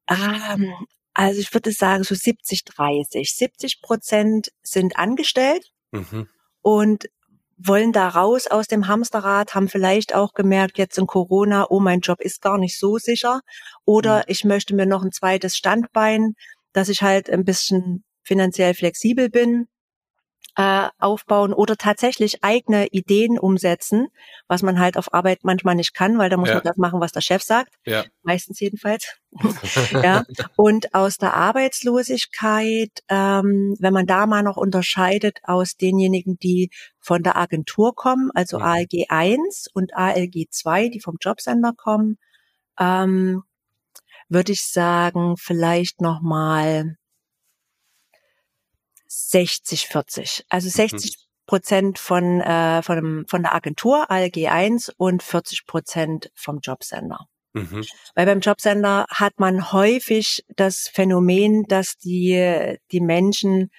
ähm, 0.08 0.72
also 1.12 1.38
ich 1.38 1.52
würde 1.52 1.70
sagen 1.72 2.02
so 2.02 2.14
70, 2.14 2.64
30. 2.64 3.34
70 3.34 3.82
Prozent 3.82 4.52
sind 4.62 4.96
angestellt 4.96 5.70
Mhm. 5.92 6.28
und 6.62 7.10
wollen 7.58 7.92
da 7.92 8.08
raus 8.08 8.46
aus 8.46 8.66
dem 8.66 8.86
Hamsterrad, 8.88 9.54
haben 9.54 9.68
vielleicht 9.68 10.14
auch 10.14 10.32
gemerkt, 10.34 10.78
jetzt 10.78 10.98
in 10.98 11.06
Corona, 11.06 11.66
oh, 11.70 11.80
mein 11.80 12.00
Job 12.00 12.20
ist 12.20 12.42
gar 12.42 12.58
nicht 12.58 12.78
so 12.78 12.98
sicher. 12.98 13.40
Oder 13.84 14.18
Mhm. 14.18 14.24
ich 14.28 14.44
möchte 14.44 14.74
mir 14.74 14.86
noch 14.86 15.02
ein 15.02 15.12
zweites 15.12 15.56
Standbein, 15.56 16.34
dass 16.72 16.88
ich 16.88 17.02
halt 17.02 17.30
ein 17.30 17.44
bisschen 17.44 18.04
finanziell 18.22 18.74
flexibel 18.74 19.30
bin, 19.30 19.68
äh, 20.56 20.88
aufbauen 20.98 21.52
oder 21.52 21.76
tatsächlich 21.76 22.42
eigene 22.42 22.86
Ideen 22.86 23.38
umsetzen, 23.38 24.08
was 24.48 24.62
man 24.62 24.80
halt 24.80 24.96
auf 24.96 25.12
Arbeit 25.12 25.40
manchmal 25.42 25.74
nicht 25.74 25.92
kann, 25.92 26.16
weil 26.18 26.30
da 26.30 26.38
muss 26.38 26.48
ja. 26.48 26.54
man 26.54 26.64
das 26.64 26.78
machen, 26.78 26.98
was 26.98 27.12
der 27.12 27.20
Chef 27.20 27.42
sagt. 27.42 27.74
Ja. 27.84 28.04
Meistens 28.22 28.58
jedenfalls. 28.58 29.18
ja. 29.92 30.24
Und 30.56 30.94
aus 30.94 31.18
der 31.18 31.34
Arbeitslosigkeit, 31.34 32.90
ähm, 33.08 33.76
wenn 33.78 33.92
man 33.92 34.06
da 34.06 34.26
mal 34.26 34.42
noch 34.42 34.56
unterscheidet 34.56 35.40
aus 35.42 35.76
denjenigen, 35.76 36.38
die 36.38 36.70
von 37.00 37.22
der 37.22 37.36
Agentur 37.36 37.94
kommen, 37.94 38.30
also 38.34 38.58
mhm. 38.58 38.64
ALG 38.64 39.06
1 39.10 39.68
und 39.74 39.94
ALG 39.94 40.46
2, 40.50 40.88
die 40.88 41.00
vom 41.00 41.16
Jobcenter 41.20 41.74
kommen, 41.76 42.16
ähm, 42.80 43.42
würde 44.30 44.52
ich 44.52 44.64
sagen, 44.66 45.36
vielleicht 45.36 46.00
nochmal 46.00 46.96
60-40. 49.30 50.44
Also 50.48 50.66
mhm. 50.66 50.70
60 50.70 51.16
Prozent 51.46 51.98
von, 51.98 52.40
äh, 52.40 52.82
von, 52.82 53.24
von 53.28 53.42
der 53.42 53.54
Agentur, 53.54 54.10
ALG1 54.10 54.92
und 54.96 55.22
40 55.22 55.66
Prozent 55.66 56.30
vom 56.34 56.58
Jobsender. 56.60 57.26
Mhm. 57.52 57.84
Weil 58.14 58.26
beim 58.26 58.40
Jobsender 58.40 59.06
hat 59.08 59.38
man 59.38 59.72
häufig 59.72 60.44
das 60.56 60.88
Phänomen, 60.88 61.64
dass 61.68 61.96
die, 61.96 62.76
die 62.92 63.00
Menschen 63.00 63.70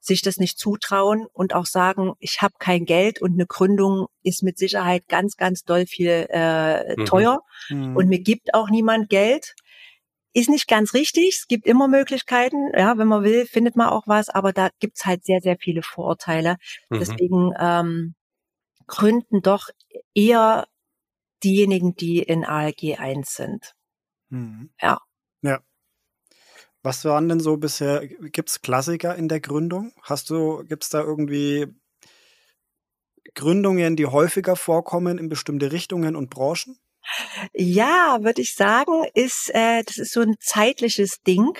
sich 0.00 0.22
das 0.22 0.38
nicht 0.38 0.58
zutrauen 0.58 1.26
und 1.32 1.54
auch 1.54 1.66
sagen, 1.66 2.14
ich 2.18 2.40
habe 2.40 2.54
kein 2.58 2.86
Geld 2.86 3.20
und 3.20 3.34
eine 3.34 3.46
Gründung 3.46 4.06
ist 4.22 4.42
mit 4.42 4.58
Sicherheit 4.58 5.06
ganz, 5.08 5.36
ganz 5.36 5.62
doll 5.62 5.86
viel 5.86 6.26
äh, 6.30 6.96
mhm. 6.96 7.04
teuer. 7.04 7.40
Mhm. 7.68 7.96
und 7.96 8.08
mir 8.08 8.20
gibt 8.20 8.54
auch 8.54 8.70
niemand 8.70 9.10
Geld. 9.10 9.54
Ist 10.32 10.48
nicht 10.48 10.68
ganz 10.68 10.94
richtig. 10.94 11.36
Es 11.40 11.48
gibt 11.48 11.66
immer 11.66 11.88
Möglichkeiten. 11.88 12.70
Ja, 12.76 12.96
wenn 12.98 13.08
man 13.08 13.24
will, 13.24 13.46
findet 13.46 13.76
man 13.76 13.88
auch 13.88 14.06
was, 14.06 14.28
aber 14.28 14.52
da 14.52 14.70
gibt's 14.78 15.04
halt 15.04 15.24
sehr, 15.24 15.40
sehr 15.40 15.56
viele 15.58 15.82
Vorurteile. 15.82 16.56
Mhm. 16.88 16.98
Deswegen 17.00 17.52
ähm, 17.58 18.14
gründen 18.86 19.42
doch 19.42 19.68
eher 20.14 20.66
diejenigen, 21.42 21.96
die 21.96 22.20
in 22.22 22.44
ALG 22.44 22.98
1 22.98 23.34
sind. 23.34 23.74
Mhm. 24.30 24.70
Ja. 24.80 25.00
Ja. 25.42 25.60
Was 26.82 27.04
waren 27.04 27.28
denn 27.28 27.40
so 27.40 27.56
bisher, 27.58 28.06
gibt's 28.06 28.62
Klassiker 28.62 29.14
in 29.14 29.28
der 29.28 29.40
Gründung? 29.40 29.92
Hast 30.02 30.30
du, 30.30 30.64
gibt's 30.64 30.88
da 30.88 31.00
irgendwie 31.02 31.66
Gründungen, 33.34 33.96
die 33.96 34.06
häufiger 34.06 34.56
vorkommen 34.56 35.18
in 35.18 35.28
bestimmte 35.28 35.72
Richtungen 35.72 36.16
und 36.16 36.30
Branchen? 36.30 36.78
Ja, 37.52 38.18
würde 38.22 38.42
ich 38.42 38.54
sagen, 38.54 39.04
ist 39.14 39.50
äh, 39.54 39.82
das 39.84 39.98
ist 39.98 40.12
so 40.12 40.20
ein 40.20 40.36
zeitliches 40.40 41.20
Ding. 41.22 41.56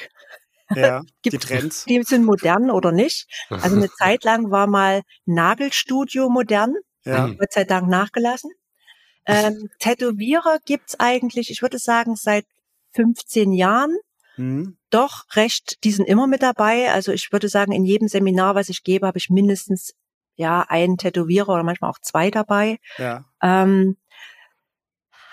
Ja, 0.74 1.02
die 1.24 1.30
Gibt- 1.30 1.44
Trends. 1.44 1.84
Die 1.86 2.02
sind 2.02 2.24
modern 2.24 2.70
oder 2.70 2.92
nicht. 2.92 3.26
Also 3.48 3.76
eine 3.76 3.90
Zeit 3.98 4.24
lang 4.24 4.50
war 4.50 4.66
mal 4.66 5.02
Nagelstudio 5.24 6.28
modern, 6.28 6.74
Ja. 7.04 7.26
Gott 7.28 7.52
sei 7.52 7.64
Dank 7.64 7.88
nachgelassen. 7.88 8.50
Ähm, 9.26 9.68
Tätowierer 9.80 10.58
gibt's 10.64 10.98
eigentlich, 10.98 11.50
ich 11.50 11.62
würde 11.62 11.78
sagen, 11.78 12.16
seit 12.16 12.46
15 12.94 13.52
Jahren. 13.52 13.96
Mhm. 14.36 14.76
Doch 14.90 15.24
recht, 15.34 15.82
die 15.84 15.92
sind 15.92 16.06
immer 16.06 16.26
mit 16.26 16.42
dabei. 16.42 16.92
Also 16.92 17.12
ich 17.12 17.32
würde 17.32 17.48
sagen, 17.48 17.72
in 17.72 17.84
jedem 17.84 18.08
Seminar, 18.08 18.54
was 18.54 18.68
ich 18.68 18.82
gebe, 18.82 19.06
habe 19.06 19.18
ich 19.18 19.30
mindestens 19.30 19.94
ja 20.36 20.62
einen 20.68 20.96
Tätowierer 20.96 21.50
oder 21.50 21.62
manchmal 21.62 21.90
auch 21.90 21.98
zwei 22.00 22.30
dabei. 22.30 22.78
Ja. 22.96 23.24
Ähm, 23.42 23.96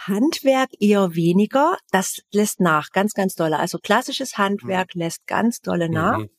Handwerk 0.07 0.69
eher 0.79 1.15
weniger. 1.15 1.77
Das 1.91 2.21
lässt 2.31 2.59
nach, 2.59 2.91
ganz, 2.91 3.13
ganz 3.13 3.35
dolle. 3.35 3.59
Also 3.59 3.77
klassisches 3.77 4.37
Handwerk 4.37 4.93
lässt 4.93 5.27
ganz 5.27 5.61
dolle 5.61 5.89
nach. 5.89 6.19
Mhm. 6.19 6.29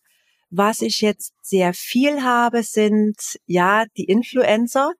Was 0.51 0.81
ich 0.81 1.01
jetzt 1.01 1.35
sehr 1.43 1.75
viel 1.75 2.23
habe, 2.23 2.63
sind 2.63 3.39
ja 3.47 3.85
die 3.97 4.05
Influencer, 4.05 4.93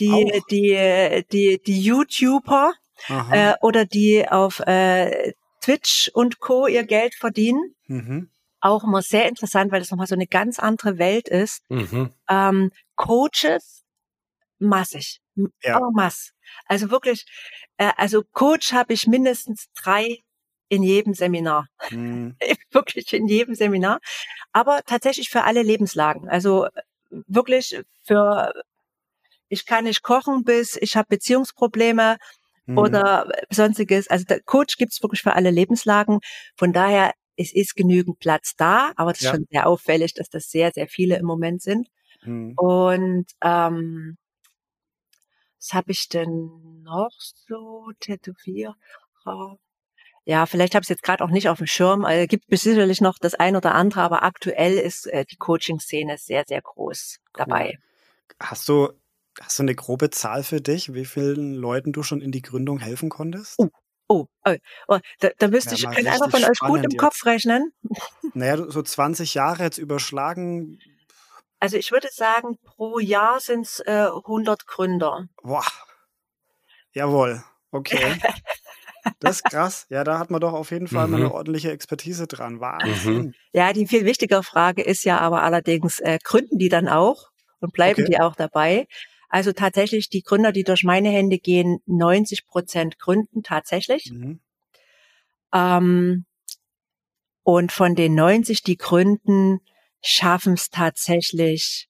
die, 0.00 0.10
Auch. 0.10 0.46
die, 0.50 1.24
die, 1.30 1.60
die 1.64 1.80
YouTuber, 1.80 2.72
äh, 3.30 3.54
oder 3.60 3.84
die 3.84 4.28
auf 4.28 4.60
äh, 4.60 5.32
Twitch 5.60 6.10
und 6.14 6.40
Co. 6.40 6.66
ihr 6.66 6.84
Geld 6.84 7.14
verdienen. 7.14 7.74
Mhm. 7.86 8.30
Auch 8.60 8.84
immer 8.84 9.02
sehr 9.02 9.28
interessant, 9.28 9.72
weil 9.72 9.80
das 9.80 9.90
nochmal 9.90 10.06
so 10.06 10.14
eine 10.14 10.26
ganz 10.26 10.58
andere 10.58 10.98
Welt 10.98 11.28
ist. 11.28 11.62
Mhm. 11.68 12.10
Ähm, 12.28 12.70
Coaches 12.94 13.81
massig, 14.62 15.20
ja. 15.62 15.76
aber 15.76 15.90
mass. 15.92 16.32
Also 16.66 16.90
wirklich, 16.90 17.24
äh, 17.76 17.92
also 17.96 18.22
Coach 18.32 18.72
habe 18.72 18.92
ich 18.94 19.06
mindestens 19.06 19.68
drei 19.74 20.18
in 20.68 20.82
jedem 20.82 21.14
Seminar. 21.14 21.68
Mhm. 21.90 22.36
wirklich 22.70 23.12
in 23.12 23.28
jedem 23.28 23.54
Seminar. 23.54 24.00
Aber 24.52 24.82
tatsächlich 24.84 25.28
für 25.28 25.44
alle 25.44 25.62
Lebenslagen. 25.62 26.28
Also 26.28 26.66
wirklich 27.10 27.78
für 28.02 28.52
ich 29.48 29.66
kann 29.66 29.84
nicht 29.84 30.02
kochen 30.02 30.44
bis 30.44 30.76
ich 30.80 30.96
habe 30.96 31.08
Beziehungsprobleme 31.10 32.16
mhm. 32.66 32.78
oder 32.78 33.30
sonstiges. 33.50 34.08
Also 34.08 34.24
der 34.24 34.40
Coach 34.42 34.76
gibt's 34.78 35.02
wirklich 35.02 35.22
für 35.22 35.34
alle 35.34 35.50
Lebenslagen. 35.50 36.20
Von 36.56 36.72
daher, 36.72 37.12
es 37.36 37.52
ist 37.52 37.76
genügend 37.76 38.18
Platz 38.18 38.54
da, 38.56 38.92
aber 38.96 39.12
das 39.12 39.22
ja. 39.22 39.30
ist 39.30 39.36
schon 39.36 39.46
sehr 39.50 39.66
auffällig, 39.66 40.14
dass 40.14 40.28
das 40.28 40.50
sehr, 40.50 40.70
sehr 40.72 40.88
viele 40.88 41.18
im 41.18 41.26
Moment 41.26 41.62
sind. 41.62 41.88
Mhm. 42.22 42.54
Und 42.56 43.26
ähm, 43.42 44.16
was 45.62 45.74
habe 45.74 45.92
ich 45.92 46.08
denn 46.08 46.82
noch 46.82 47.12
so 47.46 47.90
Tätowierer? 48.00 48.74
Ja, 50.24 50.46
vielleicht 50.46 50.74
habe 50.74 50.82
ich 50.82 50.86
es 50.86 50.88
jetzt 50.90 51.02
gerade 51.02 51.22
auch 51.22 51.30
nicht 51.30 51.48
auf 51.48 51.58
dem 51.58 51.66
Schirm. 51.66 52.04
Also, 52.04 52.26
gibt 52.26 52.44
sicherlich 52.48 53.00
noch 53.00 53.18
das 53.20 53.34
ein 53.34 53.54
oder 53.54 53.74
andere, 53.74 54.02
aber 54.02 54.22
aktuell 54.24 54.74
ist 54.74 55.06
äh, 55.06 55.24
die 55.24 55.36
Coaching-Szene 55.36 56.16
sehr, 56.18 56.44
sehr 56.46 56.62
groß 56.62 57.18
cool. 57.18 57.30
dabei. 57.34 57.78
Hast 58.40 58.68
du, 58.68 58.90
hast 59.40 59.58
du 59.58 59.62
eine 59.62 59.74
grobe 59.74 60.10
Zahl 60.10 60.42
für 60.42 60.60
dich, 60.60 60.94
wie 60.94 61.04
vielen 61.04 61.54
Leuten 61.54 61.92
du 61.92 62.02
schon 62.02 62.20
in 62.20 62.32
die 62.32 62.42
Gründung 62.42 62.78
helfen 62.78 63.08
konntest? 63.08 63.54
Oh, 63.58 63.68
oh, 64.08 64.26
oh, 64.44 64.56
oh 64.88 64.98
da, 65.20 65.30
da 65.38 65.48
müsste 65.48 65.76
ja, 65.76 65.92
ich 65.92 66.08
einfach 66.08 66.30
von 66.30 66.44
euch 66.44 66.58
gut 66.58 66.84
im 66.84 66.96
Kopf 66.96 67.24
rechnen. 67.24 67.72
Naja, 68.34 68.56
so 68.68 68.82
20 68.82 69.34
Jahre 69.34 69.64
jetzt 69.64 69.78
überschlagen. 69.78 70.78
Also 71.62 71.76
ich 71.76 71.92
würde 71.92 72.08
sagen, 72.10 72.58
pro 72.64 72.98
Jahr 72.98 73.38
sind 73.38 73.66
es 73.66 73.78
äh, 73.86 74.08
100 74.08 74.66
Gründer. 74.66 75.28
Boah. 75.44 75.64
Jawohl. 76.92 77.44
Okay. 77.70 78.16
Das 79.18 79.36
ist 79.36 79.44
krass. 79.46 79.86
Ja, 79.88 80.04
da 80.04 80.20
hat 80.20 80.30
man 80.30 80.40
doch 80.40 80.52
auf 80.52 80.70
jeden 80.70 80.86
Fall 80.86 81.06
mhm. 81.06 81.12
mal 81.12 81.16
eine 81.18 81.34
ordentliche 81.34 81.72
Expertise 81.72 82.28
dran. 82.28 82.60
Wahnsinn. 82.60 83.14
Mhm. 83.14 83.34
Ja, 83.52 83.72
die 83.72 83.88
viel 83.88 84.04
wichtigere 84.04 84.44
Frage 84.44 84.80
ist 84.80 85.02
ja 85.02 85.18
aber 85.18 85.42
allerdings, 85.42 85.98
äh, 85.98 86.20
gründen 86.22 86.56
die 86.56 86.68
dann 86.68 86.86
auch 86.86 87.30
und 87.58 87.72
bleiben 87.72 88.02
okay. 88.02 88.12
die 88.12 88.20
auch 88.20 88.36
dabei? 88.36 88.86
Also 89.28 89.52
tatsächlich, 89.52 90.08
die 90.08 90.22
Gründer, 90.22 90.52
die 90.52 90.62
durch 90.62 90.84
meine 90.84 91.08
Hände 91.08 91.38
gehen, 91.38 91.80
90 91.86 92.46
Prozent 92.46 93.00
gründen 93.00 93.42
tatsächlich. 93.42 94.12
Mhm. 94.12 94.38
Ähm, 95.52 96.24
und 97.42 97.72
von 97.72 97.96
den 97.96 98.14
90, 98.14 98.62
die 98.62 98.76
gründen, 98.76 99.60
schaffen 100.02 100.54
es 100.54 100.70
tatsächlich, 100.70 101.88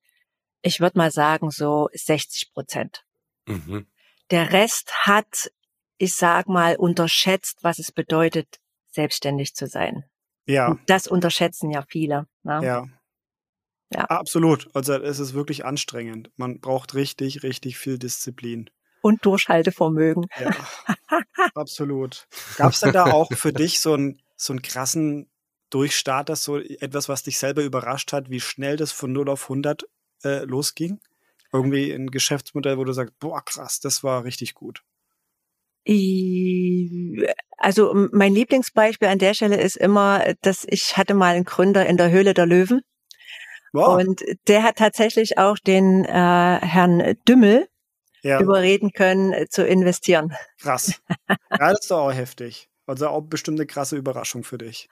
ich 0.62 0.81
würde 0.81 0.98
mal 0.98 1.11
sagen, 1.11 1.51
so 1.51 1.88
60 1.92 2.53
Prozent. 2.53 3.05
Mhm. 3.46 3.87
Der 4.31 4.53
Rest 4.53 4.92
hat 5.07 5.51
ich 6.03 6.16
sag 6.16 6.48
mal, 6.48 6.75
unterschätzt, 6.75 7.59
was 7.62 7.79
es 7.79 7.92
bedeutet, 7.92 8.59
selbstständig 8.90 9.55
zu 9.55 9.68
sein. 9.68 10.05
Ja. 10.46 10.72
Und 10.72 10.81
das 10.87 11.07
unterschätzen 11.07 11.70
ja 11.70 11.85
viele. 11.88 12.27
Ne? 12.42 12.61
Ja. 12.64 12.87
Ja. 13.94 14.07
Absolut. 14.07 14.68
Also 14.75 14.94
es 14.94 15.20
ist 15.20 15.33
wirklich 15.33 15.64
anstrengend. 15.64 16.33
Man 16.35 16.59
braucht 16.59 16.94
richtig, 16.94 17.44
richtig 17.44 17.79
viel 17.79 18.01
Disziplin. 18.01 18.68
Und 19.01 19.25
Durchhaltevermögen. 19.25 20.27
Ja, 20.40 20.51
absolut. 21.55 22.27
Gab 22.57 22.72
es 22.72 22.81
denn 22.81 22.92
da 22.92 23.05
auch 23.05 23.31
für 23.33 23.53
dich 23.53 23.79
so 23.79 23.94
einen, 23.94 24.20
so 24.35 24.55
einen 24.55 24.62
krassen 24.62 25.31
Durchstart, 25.73 26.29
das 26.29 26.45
so 26.45 26.59
etwas, 26.59 27.09
was 27.09 27.23
dich 27.23 27.39
selber 27.39 27.63
überrascht 27.63 28.13
hat, 28.13 28.31
wie 28.31 28.41
schnell 28.41 28.77
das 28.77 28.93
von 28.93 29.13
0 29.13 29.31
auf 29.31 29.45
100 29.45 29.85
äh, 30.25 30.45
losging? 30.45 31.01
Irgendwie 31.53 31.93
ein 31.93 32.11
Geschäftsmodell, 32.11 32.79
wo 32.79 32.85
du 32.85 32.93
sagst, 32.93 33.19
boah, 33.19 33.45
krass, 33.45 33.81
das 33.81 34.05
war 34.05 34.25
richtig 34.25 34.55
gut. 34.55 34.83
Also 37.57 38.09
mein 38.13 38.35
Lieblingsbeispiel 38.35 39.09
an 39.09 39.19
der 39.19 39.35
Stelle 39.35 39.61
ist 39.61 39.77
immer, 39.77 40.35
dass 40.43 40.65
ich 40.69 40.97
hatte 40.97 41.15
mal 41.15 41.35
einen 41.35 41.45
Gründer 41.45 41.87
in 41.87 41.97
der 41.97 42.11
Höhle 42.11 42.35
der 42.35 42.47
Löwen. 42.47 42.83
Wow. 43.73 44.01
Und 44.01 44.23
der 44.49 44.63
hat 44.63 44.77
tatsächlich 44.77 45.39
auch 45.39 45.59
den 45.59 46.05
äh, 46.05 46.09
Herrn 46.11 47.17
Dümmel 47.27 47.69
ja. 48.23 48.41
überreden 48.41 48.93
können, 48.93 49.33
äh, 49.33 49.49
zu 49.49 49.67
investieren. 49.67 50.35
Krass. 50.61 51.01
Ja, 51.29 51.71
das 51.71 51.81
ist 51.81 51.91
doch 51.91 51.99
auch 51.99 52.13
heftig. 52.13 52.71
Also 52.87 53.09
auch 53.09 53.23
bestimmt 53.23 53.59
eine 53.59 53.66
krasse 53.66 53.97
Überraschung 53.97 54.45
für 54.45 54.59
dich. 54.59 54.88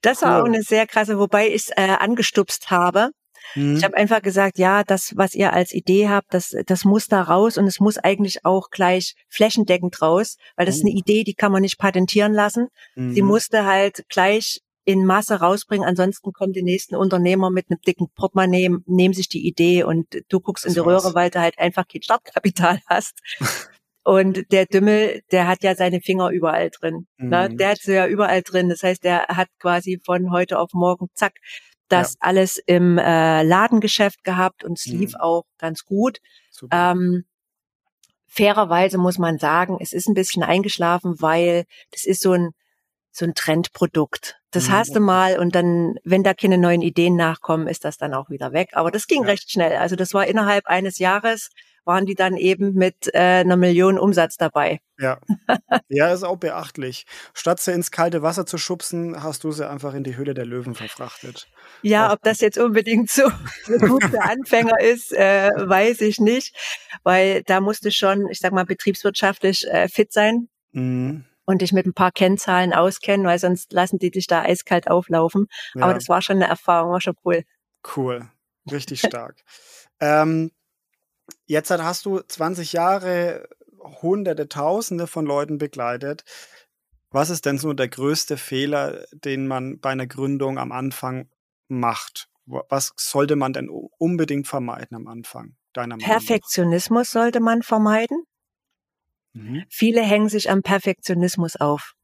Das 0.00 0.22
cool. 0.22 0.28
war 0.28 0.42
auch 0.42 0.46
eine 0.46 0.62
sehr 0.62 0.86
krasse, 0.86 1.18
wobei 1.18 1.48
ich 1.48 1.54
es 1.54 1.70
äh, 1.70 1.96
angestupst 1.98 2.70
habe. 2.70 3.10
Mhm. 3.54 3.76
Ich 3.76 3.84
habe 3.84 3.96
einfach 3.96 4.22
gesagt, 4.22 4.58
ja, 4.58 4.84
das, 4.84 5.16
was 5.16 5.34
ihr 5.34 5.52
als 5.52 5.72
Idee 5.72 6.08
habt, 6.08 6.32
das, 6.32 6.54
das 6.66 6.84
muss 6.84 7.08
da 7.08 7.22
raus 7.22 7.58
und 7.58 7.66
es 7.66 7.80
muss 7.80 7.98
eigentlich 7.98 8.44
auch 8.44 8.70
gleich 8.70 9.14
flächendeckend 9.28 10.00
raus, 10.00 10.36
weil 10.56 10.66
das 10.66 10.76
mhm. 10.76 10.78
ist 10.78 10.84
eine 10.86 10.98
Idee, 10.98 11.24
die 11.24 11.34
kann 11.34 11.52
man 11.52 11.62
nicht 11.62 11.78
patentieren 11.78 12.32
lassen. 12.32 12.68
Mhm. 12.94 13.12
Sie 13.12 13.22
musste 13.22 13.64
halt 13.64 14.04
gleich 14.08 14.60
in 14.84 15.04
Masse 15.04 15.36
rausbringen, 15.36 15.86
ansonsten 15.86 16.32
kommen 16.32 16.52
die 16.52 16.62
nächsten 16.62 16.96
Unternehmer 16.96 17.50
mit 17.50 17.70
einem 17.70 17.80
dicken 17.80 18.08
Portemonnaie, 18.16 18.70
nehmen 18.86 19.14
sich 19.14 19.28
die 19.28 19.46
Idee 19.46 19.84
und 19.84 20.06
du 20.28 20.40
guckst 20.40 20.64
das 20.64 20.72
in 20.72 20.82
die 20.82 20.86
war's. 20.86 21.04
Röhre, 21.04 21.14
weil 21.14 21.30
du 21.30 21.40
halt 21.40 21.58
einfach 21.58 21.86
kein 21.86 22.02
Startkapital 22.02 22.80
hast. 22.88 23.20
Und 24.04 24.50
der 24.50 24.66
Dümmel, 24.66 25.22
der 25.30 25.46
hat 25.46 25.62
ja 25.62 25.76
seine 25.76 26.00
Finger 26.00 26.30
überall 26.30 26.70
drin. 26.70 27.06
Ne? 27.18 27.48
Mhm. 27.50 27.56
Der 27.56 27.70
hat 27.70 27.78
sie 27.78 27.94
ja 27.94 28.06
überall 28.06 28.42
drin. 28.42 28.68
Das 28.68 28.82
heißt, 28.82 29.04
der 29.04 29.26
hat 29.28 29.48
quasi 29.60 30.00
von 30.04 30.32
heute 30.32 30.58
auf 30.58 30.70
morgen, 30.72 31.08
zack, 31.14 31.34
das 31.88 32.14
ja. 32.14 32.18
alles 32.20 32.60
im 32.66 32.98
äh, 32.98 33.42
Ladengeschäft 33.42 34.24
gehabt 34.24 34.64
und 34.64 34.78
es 34.78 34.86
lief 34.86 35.12
mhm. 35.12 35.20
auch 35.20 35.44
ganz 35.58 35.84
gut. 35.84 36.18
Ähm, 36.70 37.24
fairerweise 38.26 38.98
muss 38.98 39.18
man 39.18 39.38
sagen, 39.38 39.78
es 39.80 39.92
ist 39.92 40.08
ein 40.08 40.14
bisschen 40.14 40.42
eingeschlafen, 40.42 41.20
weil 41.20 41.64
das 41.90 42.04
ist 42.04 42.22
so 42.22 42.32
ein 42.32 42.50
so 43.14 43.26
ein 43.26 43.34
Trendprodukt. 43.34 44.40
Das 44.50 44.68
mhm. 44.68 44.72
hast 44.72 44.96
du 44.96 45.00
mal 45.00 45.38
und 45.38 45.54
dann, 45.54 45.96
wenn 46.02 46.22
da 46.22 46.32
keine 46.32 46.56
neuen 46.56 46.80
Ideen 46.80 47.14
nachkommen, 47.14 47.68
ist 47.68 47.84
das 47.84 47.98
dann 47.98 48.14
auch 48.14 48.30
wieder 48.30 48.52
weg. 48.52 48.70
Aber 48.72 48.90
das 48.90 49.06
ging 49.06 49.22
ja. 49.22 49.28
recht 49.28 49.50
schnell. 49.50 49.76
Also 49.76 49.96
das 49.96 50.14
war 50.14 50.26
innerhalb 50.26 50.66
eines 50.66 50.98
Jahres 50.98 51.50
waren 51.84 52.06
die 52.06 52.14
dann 52.14 52.36
eben 52.36 52.74
mit 52.74 53.12
äh, 53.14 53.40
einer 53.40 53.56
Million 53.56 53.98
Umsatz 53.98 54.36
dabei. 54.36 54.80
Ja. 54.98 55.18
ja, 55.88 56.12
ist 56.12 56.22
auch 56.22 56.36
beachtlich. 56.36 57.06
Statt 57.34 57.60
sie 57.60 57.72
ins 57.72 57.90
kalte 57.90 58.22
Wasser 58.22 58.46
zu 58.46 58.58
schubsen, 58.58 59.22
hast 59.22 59.44
du 59.44 59.52
sie 59.52 59.68
einfach 59.68 59.94
in 59.94 60.04
die 60.04 60.16
Höhle 60.16 60.34
der 60.34 60.46
Löwen 60.46 60.74
verfrachtet. 60.74 61.48
Ja, 61.82 62.12
ob 62.12 62.22
das 62.22 62.40
jetzt 62.40 62.58
unbedingt 62.58 63.10
so 63.10 63.24
gut 63.80 64.04
für 64.04 64.22
Anfänger 64.22 64.80
ist, 64.80 65.12
äh, 65.12 65.50
weiß 65.56 66.00
ich 66.02 66.18
nicht. 66.20 66.56
Weil 67.02 67.42
da 67.44 67.60
musste 67.60 67.90
schon, 67.90 68.28
ich 68.28 68.38
sag 68.38 68.52
mal, 68.52 68.64
betriebswirtschaftlich 68.64 69.66
äh, 69.68 69.88
fit 69.88 70.12
sein. 70.12 70.48
Mhm 70.72 71.24
und 71.44 71.62
dich 71.62 71.72
mit 71.72 71.86
ein 71.86 71.94
paar 71.94 72.12
Kennzahlen 72.12 72.72
auskennen, 72.72 73.26
weil 73.26 73.38
sonst 73.38 73.72
lassen 73.72 73.98
die 73.98 74.10
dich 74.10 74.26
da 74.26 74.42
eiskalt 74.42 74.88
auflaufen. 74.88 75.46
Ja. 75.74 75.82
Aber 75.82 75.94
das 75.94 76.08
war 76.08 76.22
schon 76.22 76.36
eine 76.36 76.46
Erfahrung, 76.46 76.92
war 76.92 77.00
schon 77.00 77.16
cool. 77.24 77.42
Cool, 77.96 78.28
richtig 78.70 79.00
stark. 79.00 79.42
ähm, 80.00 80.52
Jetzt 81.46 81.70
hast 81.70 82.06
du 82.06 82.20
20 82.20 82.72
Jahre 82.72 83.48
Hunderte, 83.80 84.48
Tausende 84.48 85.06
von 85.06 85.26
Leuten 85.26 85.58
begleitet. 85.58 86.24
Was 87.10 87.30
ist 87.30 87.46
denn 87.46 87.58
so 87.58 87.72
der 87.72 87.88
größte 87.88 88.36
Fehler, 88.36 89.04
den 89.12 89.46
man 89.46 89.80
bei 89.80 89.90
einer 89.90 90.06
Gründung 90.06 90.58
am 90.58 90.72
Anfang 90.72 91.28
macht? 91.68 92.28
Was 92.46 92.92
sollte 92.96 93.36
man 93.36 93.52
denn 93.52 93.68
unbedingt 93.68 94.48
vermeiden 94.48 94.96
am 94.96 95.08
Anfang 95.08 95.56
deiner 95.72 95.96
Meinung 95.96 96.08
Perfektionismus 96.08 97.10
sollte 97.10 97.40
man 97.40 97.62
vermeiden. 97.62 98.24
Mhm. 99.32 99.64
Viele 99.68 100.02
hängen 100.02 100.28
sich 100.28 100.50
am 100.50 100.62
Perfektionismus 100.62 101.56
auf. 101.56 101.94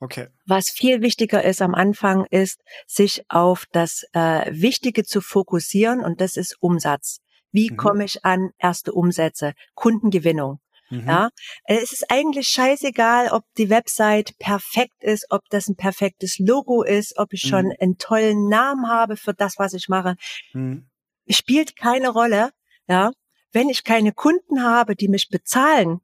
Okay. 0.00 0.28
Was 0.46 0.70
viel 0.70 1.02
wichtiger 1.02 1.42
ist 1.44 1.60
am 1.60 1.74
Anfang, 1.74 2.24
ist, 2.26 2.60
sich 2.86 3.24
auf 3.28 3.64
das 3.72 4.04
äh, 4.12 4.46
Wichtige 4.52 5.04
zu 5.04 5.20
fokussieren 5.20 6.04
und 6.04 6.20
das 6.20 6.36
ist 6.36 6.56
Umsatz. 6.60 7.20
Wie 7.52 7.70
mhm. 7.70 7.76
komme 7.76 8.04
ich 8.04 8.24
an 8.24 8.50
erste 8.58 8.92
Umsätze? 8.92 9.54
Kundengewinnung. 9.74 10.60
Mhm. 10.90 11.06
Ja, 11.06 11.30
es 11.64 11.92
ist 11.92 12.10
eigentlich 12.10 12.48
scheißegal, 12.48 13.28
ob 13.30 13.44
die 13.58 13.68
Website 13.68 14.38
perfekt 14.38 15.02
ist, 15.02 15.26
ob 15.30 15.42
das 15.50 15.68
ein 15.68 15.76
perfektes 15.76 16.38
Logo 16.38 16.82
ist, 16.82 17.18
ob 17.18 17.32
ich 17.32 17.42
schon 17.42 17.66
mhm. 17.66 17.74
einen 17.80 17.98
tollen 17.98 18.48
Namen 18.48 18.88
habe 18.88 19.16
für 19.16 19.34
das, 19.34 19.58
was 19.58 19.74
ich 19.74 19.88
mache. 19.88 20.16
Mhm. 20.52 20.88
Spielt 21.28 21.76
keine 21.76 22.08
Rolle. 22.08 22.50
Ja, 22.86 23.10
wenn 23.52 23.68
ich 23.68 23.84
keine 23.84 24.12
Kunden 24.12 24.62
habe, 24.62 24.96
die 24.96 25.08
mich 25.08 25.28
bezahlen, 25.28 26.00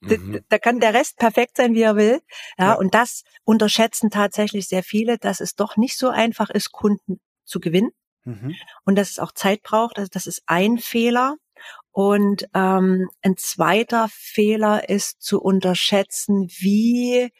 mhm. 0.00 0.40
da 0.48 0.58
kann 0.58 0.80
der 0.80 0.94
Rest 0.94 1.16
perfekt 1.18 1.56
sein, 1.56 1.74
wie 1.74 1.82
er 1.82 1.96
will. 1.96 2.20
Ja, 2.58 2.66
ja, 2.66 2.74
und 2.74 2.94
das 2.94 3.22
unterschätzen 3.44 4.10
tatsächlich 4.10 4.68
sehr 4.68 4.82
viele, 4.82 5.18
dass 5.18 5.40
es 5.40 5.54
doch 5.54 5.76
nicht 5.76 5.96
so 5.96 6.08
einfach 6.08 6.50
ist, 6.50 6.72
Kunden 6.72 7.20
zu 7.44 7.60
gewinnen. 7.60 7.90
Mhm. 8.24 8.54
Und 8.84 8.96
dass 8.96 9.10
es 9.10 9.18
auch 9.18 9.32
Zeit 9.32 9.62
braucht. 9.62 9.98
Also 9.98 10.08
das 10.12 10.26
ist 10.26 10.42
ein 10.46 10.78
Fehler. 10.78 11.36
Und 11.92 12.44
ähm, 12.54 13.08
ein 13.22 13.36
zweiter 13.36 14.08
Fehler 14.10 14.88
ist 14.88 15.20
zu 15.22 15.40
unterschätzen, 15.40 16.48
wie 16.58 17.30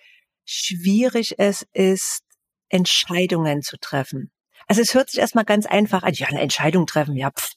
schwierig 0.44 1.38
es 1.38 1.66
ist, 1.72 2.22
Entscheidungen 2.68 3.62
zu 3.62 3.78
treffen. 3.78 4.30
Also 4.66 4.82
es 4.82 4.94
hört 4.94 5.10
sich 5.10 5.20
erstmal 5.20 5.44
ganz 5.44 5.66
einfach 5.66 6.02
an. 6.02 6.12
Ja, 6.14 6.28
eine 6.28 6.40
Entscheidung 6.40 6.86
treffen, 6.86 7.16
ja, 7.16 7.30
pff, 7.30 7.52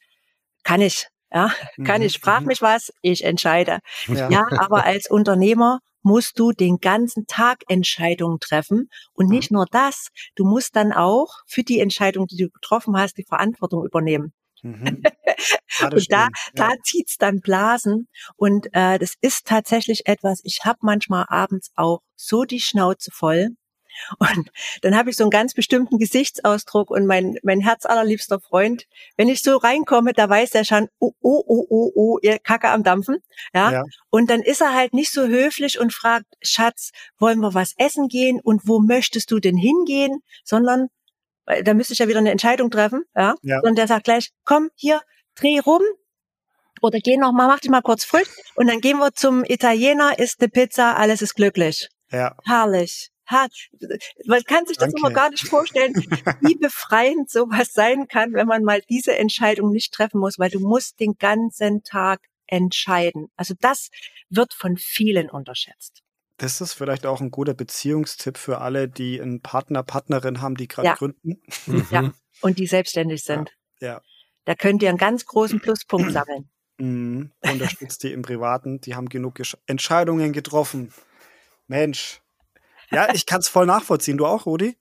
kann 0.64 0.82
ich. 0.82 1.08
Ja, 1.32 1.52
kann 1.84 2.02
mhm, 2.02 2.08
ich. 2.08 2.20
Frag 2.20 2.42
mhm. 2.42 2.48
mich 2.48 2.62
was, 2.62 2.94
ich 3.02 3.24
entscheide. 3.24 3.80
Ja. 4.08 4.30
ja, 4.30 4.46
aber 4.58 4.86
als 4.86 5.10
Unternehmer 5.10 5.80
musst 6.04 6.38
du 6.40 6.52
den 6.52 6.78
ganzen 6.80 7.26
Tag 7.28 7.64
Entscheidungen 7.68 8.40
treffen. 8.40 8.90
Und 9.14 9.30
nicht 9.30 9.52
nur 9.52 9.66
das, 9.72 10.10
du 10.36 10.46
musst 10.46 10.76
dann 10.76 10.94
auch 10.94 11.30
für 11.48 11.64
die 11.64 11.80
Entscheidung, 11.80 12.28
die 12.28 12.38
du 12.38 12.50
getroffen 12.50 12.96
hast, 12.98 13.18
die 13.18 13.26
Verantwortung 13.26 13.86
übernehmen. 13.86 14.34
Mhm. 14.62 15.04
Ja, 15.80 15.88
und 15.90 16.12
da, 16.12 16.28
da 16.54 16.72
zieht's 16.84 17.18
dann 17.18 17.42
Blasen. 17.42 18.08
Und 18.36 18.68
äh, 18.74 19.00
das 19.00 19.16
ist 19.20 19.46
tatsächlich 19.48 20.06
etwas, 20.06 20.40
ich 20.44 20.60
habe 20.64 20.78
manchmal 20.82 21.26
abends 21.28 21.72
auch 21.76 22.00
so 22.16 22.44
die 22.44 22.60
Schnauze 22.60 23.10
voll, 23.12 23.50
und 24.20 24.50
dann 24.82 24.96
habe 24.96 25.10
ich 25.10 25.18
so 25.18 25.24
einen 25.24 25.32
ganz 25.32 25.54
bestimmten 25.54 25.98
Gesichtsausdruck 25.98 26.90
und 26.90 27.06
mein, 27.06 27.38
mein 27.44 27.62
herzallerliebster 27.62 28.40
Freund, 28.40 28.86
wenn 29.18 29.30
ich 29.30 29.42
so 29.42 29.58
reinkomme, 29.58 30.14
da 30.14 30.30
weiß 30.30 30.56
er 30.56 30.66
schon, 30.66 30.90
oh, 31.00 31.14
oh, 31.22 31.44
oh, 31.46 31.66
oh, 31.70 31.92
oh, 31.96 32.20
ihr 32.22 32.40
Kacke 32.40 32.70
am 32.70 32.84
Dampfen. 32.84 33.18
Ja? 33.54 33.72
ja. 33.72 33.84
Und 34.10 34.30
dann 34.30 34.42
ist 34.42 34.62
er 34.62 34.74
halt 34.74 34.94
nicht 34.94 35.12
so 35.12 35.28
höflich 35.28 35.80
und 35.80 35.94
fragt, 35.94 36.26
Schatz, 36.42 36.92
wollen 37.18 37.40
wir 37.40 37.54
was 37.54 37.74
essen 37.78 38.08
gehen 38.08 38.40
und 38.42 38.68
wo 38.68 38.80
möchtest 38.80 39.32
du 39.32 39.40
denn 39.40 39.58
hingehen? 39.58 40.20
Sondern, 40.44 40.88
da 41.46 41.74
müsste 41.74 41.94
ich 41.94 42.00
ja 42.00 42.08
wieder 42.08 42.20
eine 42.20 42.32
Entscheidung 42.32 42.72
treffen, 42.72 43.04
ja. 43.16 43.36
ja. 43.42 43.60
Und 43.62 43.78
der 43.78 43.88
sagt 43.88 44.06
gleich, 44.06 44.32
komm, 44.46 44.70
hier, 44.76 45.02
dreh 45.36 45.60
rum, 45.60 45.82
oder 46.82 47.00
geh 47.00 47.16
noch 47.16 47.32
mal, 47.32 47.48
mach 47.48 47.60
dich 47.60 47.72
mal 47.72 47.82
kurz 47.82 48.04
frisch 48.04 48.28
und 48.56 48.68
dann 48.68 48.82
gehen 48.82 48.98
wir 48.98 49.14
zum 49.14 49.46
Italiener, 49.46 50.20
isst 50.20 50.42
eine 50.42 50.50
Pizza, 50.50 50.98
alles 50.98 51.22
ist 51.22 51.34
glücklich. 51.34 51.88
Ja. 52.12 52.36
Herrlich 52.44 53.13
hart. 53.34 53.52
Man 54.26 54.44
kann 54.44 54.66
sich 54.66 54.78
das 54.78 54.94
Danke. 54.94 55.00
immer 55.00 55.12
gar 55.12 55.30
nicht 55.30 55.48
vorstellen, 55.48 55.94
wie 55.96 56.56
befreiend 56.62 57.30
sowas 57.30 57.74
sein 57.74 58.08
kann, 58.08 58.34
wenn 58.34 58.48
man 58.48 58.64
mal 58.64 58.82
diese 58.90 59.18
Entscheidung 59.18 59.72
nicht 59.72 59.94
treffen 59.94 60.20
muss, 60.20 60.40
weil 60.40 60.50
du 60.50 60.60
musst 60.60 61.00
den 61.00 61.18
ganzen 61.18 61.84
Tag 61.84 62.22
entscheiden. 62.48 63.28
Also 63.36 63.54
das 63.60 63.90
wird 64.30 64.54
von 64.54 64.78
vielen 64.78 65.30
unterschätzt. 65.30 66.04
Das 66.38 66.62
ist 66.62 66.74
vielleicht 66.74 67.06
auch 67.06 67.22
ein 67.22 67.32
guter 67.32 67.54
Beziehungstipp 67.54 68.38
für 68.38 68.60
alle, 68.60 68.88
die 68.88 69.22
einen 69.22 69.42
Partner, 69.42 69.84
Partnerin 69.84 70.42
haben, 70.42 70.56
die 70.56 70.68
gerade 70.68 70.88
ja. 70.88 70.96
gründen. 70.96 71.42
Ja, 71.92 72.04
mhm. 72.04 72.14
und 72.42 72.60
die 72.60 72.68
selbstständig 72.68 73.24
sind. 73.24 73.52
Ja. 73.80 73.88
ja. 73.88 74.02
Da 74.46 74.56
könnt 74.56 74.84
ihr 74.84 74.90
einen 74.90 74.98
ganz 74.98 75.26
großen 75.26 75.62
Pluspunkt 75.62 76.12
sammeln. 76.12 76.50
Mhm. 76.78 77.32
Unterstützt 77.42 78.04
die 78.04 78.12
im 78.12 78.24
Privaten, 78.24 78.82
die 78.82 78.96
haben 78.96 79.10
genug 79.10 79.40
Entscheidungen 79.68 80.34
getroffen. 80.34 80.92
Mensch, 81.68 82.22
ja, 82.94 83.14
ich 83.14 83.26
kann 83.26 83.40
es 83.40 83.48
voll 83.48 83.66
nachvollziehen. 83.66 84.18
Du 84.18 84.26
auch, 84.26 84.46
Rudi? 84.46 84.78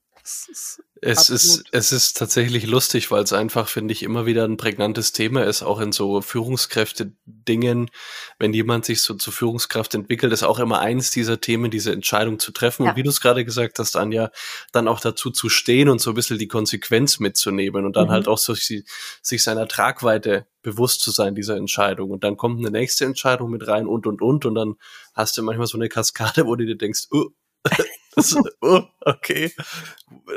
Es 1.05 1.31
ist, 1.31 1.65
es 1.73 1.91
ist 1.91 2.17
tatsächlich 2.17 2.65
lustig, 2.65 3.11
weil 3.11 3.25
es 3.25 3.33
einfach, 3.33 3.67
finde 3.67 3.91
ich, 3.91 4.05
immer 4.05 4.25
wieder 4.25 4.45
ein 4.45 4.57
prägnantes 4.57 5.11
Thema 5.11 5.45
ist, 5.45 5.65
auch 5.65 5.81
in 5.81 5.91
so 5.91 6.21
Führungskräfte-Dingen. 6.21 7.91
Wenn 8.39 8.55
jemand 8.55 8.85
sich 8.85 9.03
so 9.03 9.15
zur 9.15 9.33
Führungskraft 9.33 9.97
entwickelt, 9.97 10.33
ist 10.33 10.45
auch 10.45 10.61
immer 10.61 10.79
eins 10.79 11.11
dieser 11.11 11.41
Themen, 11.41 11.73
diese 11.73 11.91
Entscheidung 11.91 12.39
zu 12.39 12.53
treffen. 12.53 12.85
Ja. 12.85 12.91
Und 12.91 12.97
wie 12.97 13.03
du 13.03 13.11
es 13.11 13.21
gerade 13.21 13.45
gesagt 13.45 13.81
hast, 13.81 13.97
Anja, 13.97 14.31
dann 14.71 14.87
auch 14.87 15.01
dazu 15.01 15.31
zu 15.31 15.49
stehen 15.49 15.89
und 15.89 16.01
so 16.01 16.11
ein 16.11 16.15
bisschen 16.15 16.39
die 16.39 16.47
Konsequenz 16.47 17.19
mitzunehmen 17.19 17.85
und 17.85 17.97
dann 17.97 18.07
mhm. 18.07 18.13
halt 18.13 18.29
auch 18.29 18.39
so 18.39 18.55
sich, 18.55 18.85
sich 19.23 19.43
seiner 19.43 19.67
Tragweite 19.67 20.47
bewusst 20.63 21.01
zu 21.01 21.11
sein, 21.11 21.35
dieser 21.35 21.57
Entscheidung. 21.57 22.11
Und 22.13 22.23
dann 22.23 22.37
kommt 22.37 22.61
eine 22.61 22.71
nächste 22.71 23.07
Entscheidung 23.07 23.51
mit 23.51 23.67
rein 23.67 23.89
und, 23.89 24.07
und, 24.07 24.23
und. 24.23 24.47
Und 24.47 24.55
dann 24.55 24.77
hast 25.15 25.37
du 25.37 25.43
manchmal 25.43 25.67
so 25.67 25.79
eine 25.79 25.89
Kaskade, 25.89 26.47
wo 26.47 26.55
du 26.55 26.65
dir 26.65 26.77
denkst, 26.77 27.09
oh, 27.11 27.31
das, 28.15 28.37
oh, 28.61 28.83
okay. 29.01 29.53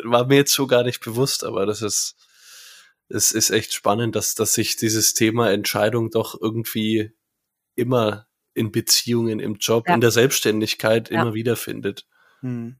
War 0.04 0.26
mir 0.26 0.38
jetzt 0.38 0.54
so 0.54 0.68
gar 0.68 0.84
nicht 0.84 1.04
bewusst, 1.04 1.44
aber 1.44 1.66
das 1.66 1.82
ist, 1.82 2.16
es 3.10 3.32
ist 3.32 3.50
echt 3.50 3.74
spannend, 3.74 4.16
dass, 4.16 4.36
dass 4.36 4.54
sich 4.54 4.78
dieses 4.78 5.14
Thema 5.14 5.52
Entscheidung 5.52 6.10
doch 6.10 6.40
irgendwie 6.40 7.12
immer 7.76 8.28
in 8.54 8.72
Beziehungen, 8.72 9.40
im 9.40 9.56
Job, 9.56 9.88
ja. 9.88 9.96
in 9.96 10.02
der 10.02 10.12
Selbstständigkeit 10.12 11.10
ja. 11.10 11.22
immer 11.22 11.34
wieder 11.34 11.56
findet. 11.56 12.08
Hm. 12.40 12.80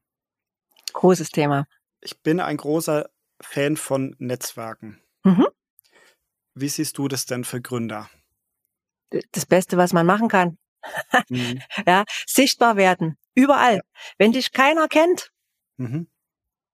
Großes 0.94 1.30
Thema. 1.30 1.68
Ich 2.00 2.22
bin 2.22 2.40
ein 2.40 2.58
großer 2.58 3.10
Fan 3.42 3.76
von 3.76 4.16
Netzwerken. 4.20 5.02
Mhm. 5.24 5.48
Wie 6.54 6.70
siehst 6.70 6.98
du 6.98 7.08
das 7.10 7.26
denn 7.26 7.44
für 7.44 7.62
Gründer? 7.62 8.10
Das 9.32 9.46
Beste, 9.46 9.76
was 9.76 9.92
man 9.92 10.06
machen 10.06 10.30
kann. 10.30 10.58
Mhm. 11.30 11.62
ja, 11.86 12.06
sichtbar 12.26 12.78
werden. 12.78 13.18
Überall. 13.36 13.76
Ja. 13.76 13.82
Wenn 14.18 14.32
dich 14.32 14.52
keiner 14.52 14.88
kennt, 14.88 15.32
mhm. 15.78 16.08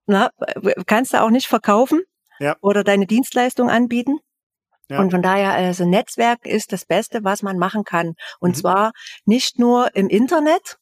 na, 0.06 0.32
kannst 0.86 1.14
du 1.14 1.22
auch 1.22 1.30
nicht 1.30 1.48
verkaufen 1.48 2.02
ja. 2.40 2.56
oder 2.62 2.84
deine 2.84 3.08
Dienstleistung 3.08 3.70
anbieten. 3.70 4.20
Ja. 4.90 5.00
Und 5.00 5.12
von 5.12 5.22
daher, 5.22 5.54
also 5.54 5.86
Netzwerk 5.86 6.46
ist 6.46 6.74
das 6.74 6.86
Beste, 6.86 7.24
was 7.24 7.44
man 7.44 7.58
machen 7.58 7.84
kann. 7.84 8.16
Und 8.40 8.52
mhm. 8.52 8.56
zwar 8.56 8.92
nicht 9.26 9.58
nur 9.58 9.96
im 9.96 10.10
Internet, 10.10 10.78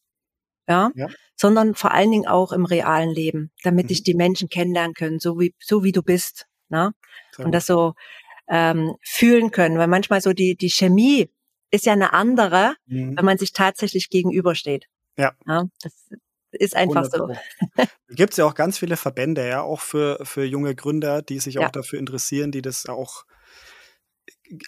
ja, 0.68 0.92
ja, 0.96 1.08
sondern 1.36 1.74
vor 1.74 1.92
allen 1.92 2.12
Dingen 2.12 2.28
auch 2.28 2.52
im 2.52 2.65
realen 2.65 3.10
Leben, 3.10 3.52
damit 3.63 3.86
mhm. 3.86 3.88
dich 3.89 4.04
die 4.04 4.13
Menschen 4.13 4.50
kennenlernen 4.50 4.94
können, 4.94 5.20
so 5.20 5.39
wie, 5.39 5.54
so 5.60 5.84
wie 5.84 5.92
du 5.92 6.04
bist. 6.04 6.48
Na? 6.70 6.92
Und 7.38 7.52
das 7.54 7.65
so 7.65 7.94
ähm, 8.48 8.96
fühlen 9.02 9.52
können. 9.52 9.78
Weil 9.78 9.88
manchmal 9.88 10.22
so 10.22 10.34
die, 10.34 10.56
die 10.56 10.70
Chemie 10.70 11.32
ist 11.72 11.86
ja 11.86 11.94
eine 11.94 12.13
andere, 12.13 12.76
mhm. 12.88 13.15
wenn 13.15 13.26
man 13.26 13.38
sich 13.38 13.54
tatsächlich 13.54 14.10
gegenübersteht. 14.10 14.88
Ja. 15.19 15.34
ja 15.45 15.65
das 15.82 15.93
ist 16.51 16.75
einfach 16.75 17.05
so. 17.05 17.29
Gibt 18.10 18.32
es 18.32 18.38
ja 18.38 18.45
auch 18.45 18.55
ganz 18.55 18.79
viele 18.79 18.97
Verbände, 18.97 19.47
ja, 19.47 19.62
auch 19.62 19.82
für, 19.82 20.19
für 20.23 20.45
junge 20.45 20.73
Gründer, 20.75 21.21
die 21.21 21.39
sich 21.39 21.55
ja. 21.55 21.67
auch 21.67 21.71
dafür 21.71 21.99
interessieren, 21.99 22.51
die 22.51 22.62
das 22.62 22.88
auch 22.88 23.25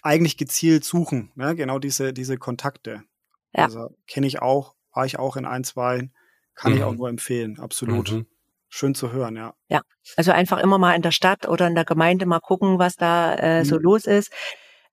eigentlich 0.03 0.37
gezielt 0.37 0.83
suchen, 0.83 1.31
ne? 1.35 1.55
genau 1.55 1.79
diese, 1.79 2.13
diese 2.13 2.37
Kontakte. 2.37 3.03
Ja. 3.53 3.65
Also 3.65 3.89
kenne 4.07 4.27
ich 4.27 4.41
auch, 4.41 4.75
war 4.93 5.05
ich 5.05 5.17
auch 5.17 5.37
in 5.37 5.45
ein, 5.45 5.63
zwei, 5.63 6.11
kann 6.53 6.73
mhm. 6.73 6.77
ich 6.77 6.83
auch 6.83 6.91
mhm. 6.91 6.97
nur 6.97 7.09
empfehlen, 7.09 7.59
absolut. 7.59 8.11
Mhm. 8.11 8.27
Schön 8.69 8.95
zu 8.95 9.11
hören, 9.11 9.35
ja. 9.35 9.53
Ja, 9.67 9.81
also 10.15 10.31
einfach 10.31 10.59
immer 10.59 10.77
mal 10.77 10.95
in 10.95 11.01
der 11.01 11.11
Stadt 11.11 11.47
oder 11.47 11.67
in 11.67 11.75
der 11.75 11.83
Gemeinde 11.83 12.25
mal 12.25 12.39
gucken, 12.39 12.79
was 12.79 12.95
da 12.95 13.33
äh, 13.35 13.59
mhm. 13.59 13.65
so 13.65 13.77
los 13.77 14.05
ist. 14.05 14.31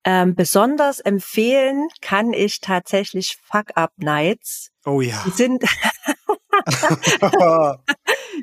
Ähm, 0.04 0.34
besonders 0.34 1.00
empfehlen 1.00 1.88
kann 2.00 2.32
ich 2.32 2.60
tatsächlich 2.60 3.36
Fuck-Up-Nights. 3.44 4.70
Oh 4.86 5.00
ja. 5.00 5.22
Die 5.26 5.30
sind, 5.30 5.64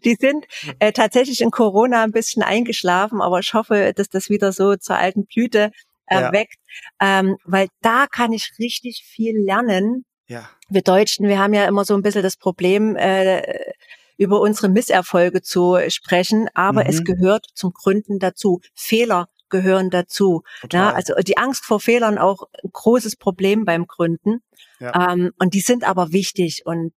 die 0.04 0.16
sind 0.20 0.46
äh, 0.80 0.92
tatsächlich 0.92 1.42
in 1.42 1.52
Corona 1.52 2.04
ein 2.04 2.12
bisschen 2.12 2.44
eingeschlafen, 2.44 3.22
aber 3.22 3.40
ich 3.40 3.54
hoffe, 3.54 3.94
dass 3.96 4.10
das 4.10 4.30
wieder 4.30 4.52
so 4.52 4.76
zur 4.76 4.98
alten 4.98 5.26
Blüte 5.26 5.72
erweckt, 6.08 6.58
ja. 7.02 7.20
ähm, 7.20 7.38
weil 7.46 7.68
da 7.82 8.06
kann 8.08 8.32
ich 8.32 8.52
richtig 8.60 9.04
viel 9.06 9.38
lernen. 9.44 10.06
Ja. 10.28 10.50
Wir 10.70 10.82
Deutschen, 10.82 11.28
wir 11.28 11.40
haben 11.40 11.54
ja 11.54 11.66
immer 11.66 11.86
so 11.86 11.96
ein 11.96 12.02
bisschen 12.02 12.24
das 12.24 12.38
Problem, 12.38 12.96
äh, 12.96 13.42
über 14.18 14.40
unsere 14.40 14.70
Misserfolge 14.70 15.42
zu 15.42 15.78
sprechen, 15.90 16.48
aber 16.54 16.84
mhm. 16.84 16.90
es 16.90 17.04
gehört 17.04 17.48
zum 17.54 17.74
Gründen 17.74 18.20
dazu. 18.20 18.62
Fehler 18.74 19.28
gehören 19.50 19.90
dazu. 19.90 20.44
Ja, 20.72 20.92
also 20.92 21.14
die 21.16 21.38
Angst 21.38 21.66
vor 21.66 21.80
Fehlern 21.80 22.18
auch 22.18 22.44
ein 22.64 22.72
großes 22.72 23.16
Problem 23.16 23.66
beim 23.66 23.88
Gründen. 23.88 24.42
Ja. 24.80 25.12
Ähm, 25.12 25.32
und 25.40 25.54
die 25.54 25.62
sind 25.62 25.84
aber 25.84 26.12
wichtig. 26.12 26.64
Und 26.66 26.94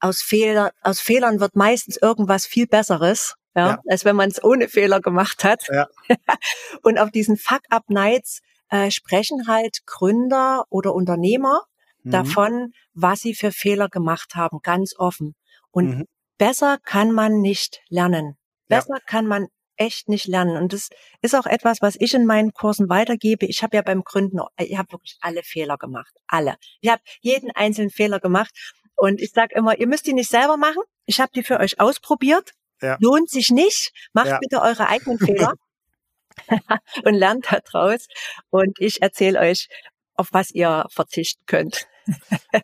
aus, 0.00 0.20
Fehler, 0.22 0.72
aus 0.82 1.00
Fehlern 1.00 1.40
wird 1.40 1.56
meistens 1.56 1.96
irgendwas 1.96 2.46
viel 2.46 2.66
Besseres, 2.66 3.34
ja, 3.54 3.68
ja. 3.68 3.78
als 3.88 4.04
wenn 4.04 4.16
man 4.16 4.30
es 4.30 4.42
ohne 4.42 4.68
Fehler 4.68 5.00
gemacht 5.00 5.44
hat. 5.44 5.64
Ja. 5.68 5.86
und 6.82 6.98
auf 6.98 7.10
diesen 7.10 7.36
Fuck-Up-Nights 7.36 8.40
äh, 8.70 8.90
sprechen 8.90 9.46
halt 9.46 9.80
Gründer 9.86 10.64
oder 10.70 10.94
Unternehmer 10.94 11.62
mhm. 12.02 12.10
davon, 12.10 12.72
was 12.94 13.20
sie 13.20 13.34
für 13.34 13.52
Fehler 13.52 13.88
gemacht 13.88 14.34
haben, 14.34 14.60
ganz 14.62 14.94
offen. 14.98 15.34
Und 15.70 15.98
mhm. 15.98 16.04
besser 16.38 16.78
kann 16.84 17.12
man 17.12 17.40
nicht 17.40 17.82
lernen. 17.88 18.36
Besser 18.68 18.94
ja. 18.94 19.00
kann 19.06 19.26
man 19.26 19.48
echt 19.82 20.08
nicht 20.08 20.26
lernen. 20.26 20.56
Und 20.56 20.72
das 20.72 20.88
ist 21.20 21.34
auch 21.34 21.46
etwas, 21.46 21.82
was 21.82 21.96
ich 21.98 22.14
in 22.14 22.24
meinen 22.24 22.52
Kursen 22.52 22.88
weitergebe. 22.88 23.46
Ich 23.46 23.62
habe 23.62 23.76
ja 23.76 23.82
beim 23.82 24.04
Gründen, 24.04 24.40
ich 24.58 24.78
habe 24.78 24.92
wirklich 24.92 25.18
alle 25.20 25.42
Fehler 25.42 25.76
gemacht. 25.76 26.14
Alle. 26.26 26.56
Ich 26.80 26.90
habe 26.90 27.02
jeden 27.20 27.50
einzelnen 27.50 27.90
Fehler 27.90 28.20
gemacht. 28.20 28.52
Und 28.94 29.20
ich 29.20 29.32
sage 29.32 29.54
immer, 29.56 29.78
ihr 29.78 29.88
müsst 29.88 30.06
die 30.06 30.12
nicht 30.12 30.30
selber 30.30 30.56
machen. 30.56 30.82
Ich 31.06 31.20
habe 31.20 31.32
die 31.34 31.42
für 31.42 31.58
euch 31.58 31.80
ausprobiert. 31.80 32.52
Ja. 32.80 32.96
Lohnt 33.00 33.30
sich 33.30 33.50
nicht. 33.50 33.92
Macht 34.12 34.28
ja. 34.28 34.38
bitte 34.38 34.62
eure 34.62 34.88
eigenen 34.88 35.18
Fehler. 35.26 35.54
und 37.04 37.14
lernt 37.14 37.46
daraus. 37.50 38.06
Und 38.50 38.78
ich 38.80 39.02
erzähle 39.02 39.40
euch, 39.40 39.68
auf 40.14 40.28
was 40.32 40.50
ihr 40.52 40.86
verzichten 40.90 41.44
könnt. 41.46 41.86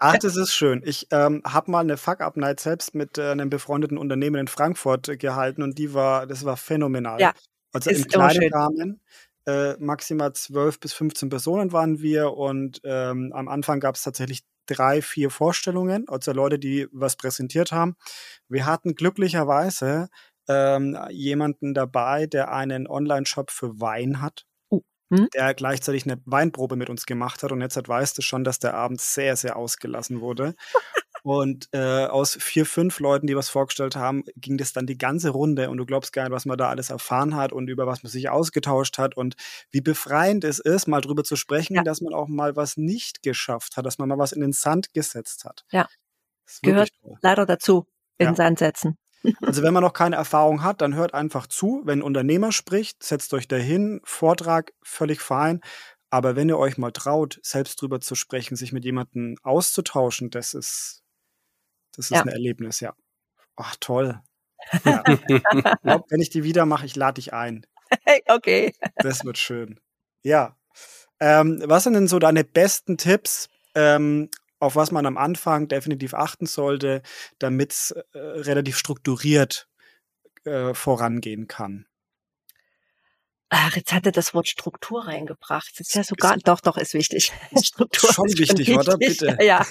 Ach, 0.01 0.19
das 0.19 0.37
ist 0.37 0.53
schön. 0.53 0.83
Ich 0.85 1.07
ähm, 1.11 1.43
habe 1.45 1.71
mal 1.71 1.81
eine 1.81 1.97
Fuck-Up-Night 1.97 2.61
selbst 2.61 2.95
mit 2.95 3.19
äh, 3.19 3.31
einem 3.31 3.51
befreundeten 3.51 3.99
Unternehmen 3.99 4.37
in 4.37 4.49
Frankfurt 4.49 5.19
gehalten 5.19 5.63
und 5.63 5.79
die 5.79 5.95
war, 5.95 6.27
das 6.27 6.45
war 6.45 6.57
phänomenal. 6.57 7.21
Ja, 7.21 7.33
also 7.73 7.91
im 7.91 8.05
kleinen 8.05 8.53
Rahmen. 8.53 9.01
Äh, 9.47 9.77
maximal 9.79 10.33
12 10.35 10.79
bis 10.79 10.93
15 10.93 11.31
Personen 11.31 11.73
waren 11.73 12.01
wir 12.01 12.33
und 12.33 12.81
ähm, 12.85 13.33
am 13.33 13.49
Anfang 13.49 13.81
gab 13.81 13.95
es 13.95 14.03
tatsächlich 14.03 14.43
drei, 14.67 15.01
vier 15.01 15.31
Vorstellungen, 15.31 16.07
also 16.09 16.33
Leute, 16.33 16.59
die 16.59 16.87
was 16.93 17.17
präsentiert 17.17 17.73
haben. 17.73 17.97
Wir 18.49 18.67
hatten 18.67 18.95
glücklicherweise 18.95 20.11
ähm, 20.49 20.99
jemanden 21.11 21.75
dabei, 21.75 22.27
der 22.27 22.53
einen 22.53 22.87
Online-Shop 22.87 23.51
für 23.51 23.81
Wein 23.81 24.21
hat. 24.21 24.45
Hm? 25.11 25.29
Der 25.35 25.55
gleichzeitig 25.55 26.05
eine 26.05 26.21
Weinprobe 26.27 26.77
mit 26.77 26.91
uns 26.91 27.07
gemacht 27.07 27.43
hat 27.43 27.51
und 27.53 27.61
jetzt 27.63 27.77
weißt 27.89 28.19
du 28.19 28.23
schon, 28.23 28.45
dass 28.45 28.59
der 28.59 28.75
Abend 28.75 29.01
sehr, 29.01 29.37
sehr 29.37 29.57
ausgelassen 29.57 30.21
wurde. 30.21 30.55
Und 31.25 31.69
äh, 31.73 32.07
aus 32.07 32.37
vier, 32.41 32.65
fünf 32.67 33.01
Leuten, 33.01 33.27
die 33.27 33.37
was 33.37 33.49
vorgestellt 33.49 33.97
haben, 33.97 34.23
ging 34.37 34.57
das 34.59 34.73
dann 34.73 34.87
die 34.87 34.97
ganze 34.99 35.31
Runde 35.31 35.69
und 35.71 35.79
du 35.79 35.85
glaubst 35.87 36.13
gar 36.13 36.23
nicht, 36.25 36.33
was 36.33 36.47
man 36.47 36.57
da 36.59 36.69
alles 36.69 36.91
erfahren 36.91 37.35
hat 37.37 37.53
und 37.53 37.69
über 37.69 37.87
was 37.87 38.03
man 38.03 38.11
sich 38.13 38.29
ausgetauscht 38.31 38.99
hat 38.99 39.17
und 39.17 39.35
wie 39.73 39.81
befreiend 39.81 40.45
es 40.45 40.59
ist, 40.61 40.87
mal 40.89 41.01
drüber 41.01 41.25
zu 41.25 41.37
sprechen, 41.37 41.75
Ja. 41.77 41.83
dass 41.83 42.01
man 42.01 42.15
auch 42.15 42.29
mal 42.29 42.55
was 42.57 42.77
nicht 42.77 43.23
geschafft 43.23 43.77
hat, 43.77 43.85
dass 43.87 43.99
man 43.99 44.09
mal 44.09 44.19
was 44.19 44.33
in 44.33 44.41
den 44.43 44.53
Sand 44.53 44.95
gesetzt 44.95 45.45
hat. 45.45 45.65
Ja. 45.73 45.89
Gehört- 46.63 46.91
toll. 47.03 47.17
Leider 47.23 47.47
dazu 47.47 47.87
in 48.19 48.29
Ja. 48.29 48.35
Sand 48.35 48.59
setzen. 48.61 48.97
Also 49.43 49.63
wenn 49.63 49.75
man 49.75 49.83
noch 49.83 49.93
keine 49.93 50.17
Erfahrung 50.17 50.63
hat, 50.63 50.81
dann 50.81 50.95
hört 50.95 51.15
einfach 51.15 51.47
zu. 51.47 51.83
Wenn 51.85 51.99
ein 52.01 52.03
Unternehmer 52.03 52.53
spricht, 52.53 53.03
setzt 53.03 53.35
euch 53.35 53.49
dahin, 53.49 54.01
Vortrag 54.05 54.73
völlig 54.83 55.21
fein. 55.21 55.61
Aber 56.11 56.37
wenn 56.37 56.49
ihr 56.49 56.59
euch 56.59 56.79
mal 56.79 56.93
traut, 56.93 57.39
selbst 57.43 57.81
drüber 57.83 58.01
zu 58.01 58.15
sprechen, 58.15 58.57
sich 58.57 58.73
mit 58.73 58.85
jemandem 58.85 59.37
auszutauschen, 59.43 60.31
das 60.31 60.55
ist, 60.55 61.03
das 61.97 62.07
ist 62.07 62.11
Ja. 62.17 62.23
ein 62.23 62.29
Erlebnis, 62.29 62.81
ja. 62.81 62.95
Ach, 63.57 63.77
toll. 63.81 64.21
Ja. 64.85 65.03
Ich 65.29 65.43
glaub, 65.83 66.11
wenn 66.11 66.21
ich 66.21 66.31
die 66.31 66.43
wieder 66.45 66.67
mache, 66.67 66.85
ich 66.85 66.97
lade 66.97 67.15
dich 67.15 67.33
ein. 67.33 67.65
Hey, 68.05 68.23
okay. 68.29 68.75
Das 68.97 69.25
wird 69.25 69.39
schön. 69.39 69.81
Ja. 70.23 70.57
Ähm, 71.21 71.63
was 71.65 71.85
sind 71.85 71.95
denn 71.95 72.09
so 72.09 72.19
deine 72.19 72.45
besten 72.45 72.99
Tipps, 72.99 73.49
ähm, 73.75 74.31
auf 74.61 74.77
was 74.77 74.91
man 74.91 75.07
am 75.07 75.17
Anfang 75.17 75.69
definitiv 75.69 76.15
achten 76.15 76.47
sollte, 76.47 77.03
damit 77.39 77.73
es 77.73 77.91
äh, 78.13 78.19
relativ 78.19 78.77
strukturiert 78.79 79.69
äh, 80.45 80.75
vorangehen 80.75 81.47
kann? 81.49 81.87
Ach, 83.51 83.75
jetzt 83.77 83.93
hat 83.95 84.05
er 84.05 84.13
das 84.13 84.35
Wort 84.35 84.47
Struktur 84.47 85.07
reingebracht. 85.07 85.71
Das 85.79 85.89
ist 85.89 85.95
ja 85.95 86.05
sogar, 86.05 86.37
ist- 86.37 86.47
doch, 86.47 86.61
doch, 86.61 86.77
ist 86.77 86.93
wichtig. 86.93 87.33
Struktur 87.63 88.13
schon 88.13 88.27
ist 88.27 88.39
wichtig, 88.39 88.71
oder? 88.77 88.99
Bitte. 88.99 89.39
Ja, 89.41 89.65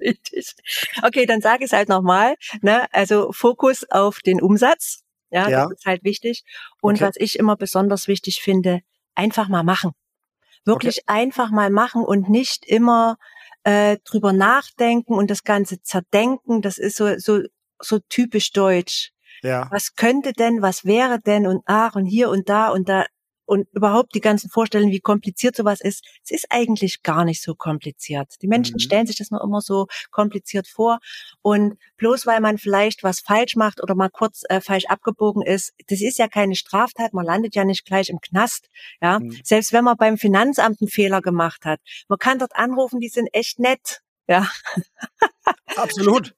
wichtig. 0.00 0.54
Okay, 1.02 1.24
dann 1.24 1.40
sage 1.40 1.64
ich 1.64 1.70
es 1.70 1.72
halt 1.72 1.88
nochmal. 1.88 2.34
Ne? 2.60 2.86
Also 2.92 3.32
Fokus 3.32 3.84
auf 3.90 4.20
den 4.20 4.40
Umsatz. 4.42 5.02
Ja, 5.30 5.48
Ja. 5.48 5.62
das 5.64 5.78
ist 5.78 5.86
halt 5.86 6.04
wichtig. 6.04 6.44
Und 6.82 6.96
Okay. 6.96 7.06
was 7.06 7.14
ich 7.16 7.38
immer 7.38 7.56
besonders 7.56 8.06
wichtig 8.06 8.40
finde, 8.42 8.80
einfach 9.14 9.48
mal 9.48 9.62
machen. 9.64 9.92
Wirklich 10.66 11.08
einfach 11.08 11.50
mal 11.50 11.70
machen 11.70 12.04
und 12.04 12.28
nicht 12.28 12.66
immer 12.66 13.16
äh, 13.64 13.98
drüber 14.04 14.32
nachdenken 14.32 15.14
und 15.14 15.30
das 15.30 15.44
Ganze 15.44 15.82
zerdenken. 15.82 16.62
Das 16.62 16.78
ist 16.78 16.96
so, 16.96 17.18
so, 17.18 17.40
so 17.82 17.98
typisch 18.08 18.52
deutsch 18.52 19.10
Ja. 19.42 19.68
was 19.70 19.94
könnte 19.96 20.32
denn, 20.32 20.62
was 20.62 20.84
wäre 20.86 21.20
denn 21.20 21.46
und 21.46 21.62
ach 21.66 21.96
und 21.96 22.06
hier 22.06 22.30
und 22.30 22.48
da 22.48 22.68
und 22.70 22.88
da 22.88 23.06
und 23.46 23.68
überhaupt 23.72 24.14
die 24.14 24.20
ganzen 24.20 24.50
Vorstellungen, 24.50 24.92
wie 24.92 25.00
kompliziert 25.00 25.56
sowas 25.56 25.80
ist. 25.80 26.04
Es 26.24 26.30
ist 26.30 26.46
eigentlich 26.50 27.02
gar 27.02 27.24
nicht 27.24 27.42
so 27.42 27.54
kompliziert. 27.54 28.34
Die 28.42 28.46
Menschen 28.48 28.74
Mhm. 28.76 28.80
stellen 28.80 29.06
sich 29.06 29.16
das 29.16 29.30
nur 29.30 29.42
immer 29.42 29.60
so 29.60 29.86
kompliziert 30.10 30.66
vor 30.68 30.98
und 31.42 31.76
bloß 31.96 32.26
weil 32.26 32.40
man 32.40 32.58
vielleicht 32.58 33.02
was 33.02 33.20
falsch 33.20 33.56
macht 33.56 33.82
oder 33.82 33.94
mal 33.94 34.10
kurz 34.10 34.42
äh, 34.48 34.60
falsch 34.60 34.86
abgebogen 34.86 35.42
ist, 35.42 35.72
das 35.88 36.00
ist 36.00 36.18
ja 36.18 36.28
keine 36.28 36.54
Straftat, 36.56 37.12
man 37.14 37.24
landet 37.26 37.54
ja 37.54 37.64
nicht 37.64 37.84
gleich 37.84 38.08
im 38.10 38.20
Knast, 38.20 38.68
ja. 39.00 39.18
Mhm. 39.20 39.38
Selbst 39.44 39.72
wenn 39.72 39.84
man 39.84 39.96
beim 39.96 40.18
Finanzamt 40.18 40.80
einen 40.80 40.88
Fehler 40.88 41.20
gemacht 41.22 41.64
hat. 41.64 41.80
Man 42.08 42.18
kann 42.18 42.38
dort 42.38 42.56
anrufen, 42.56 43.00
die 43.00 43.08
sind 43.08 43.28
echt 43.32 43.58
nett. 43.58 44.00
Ja, 44.26 44.48
Absolut. 45.76 46.34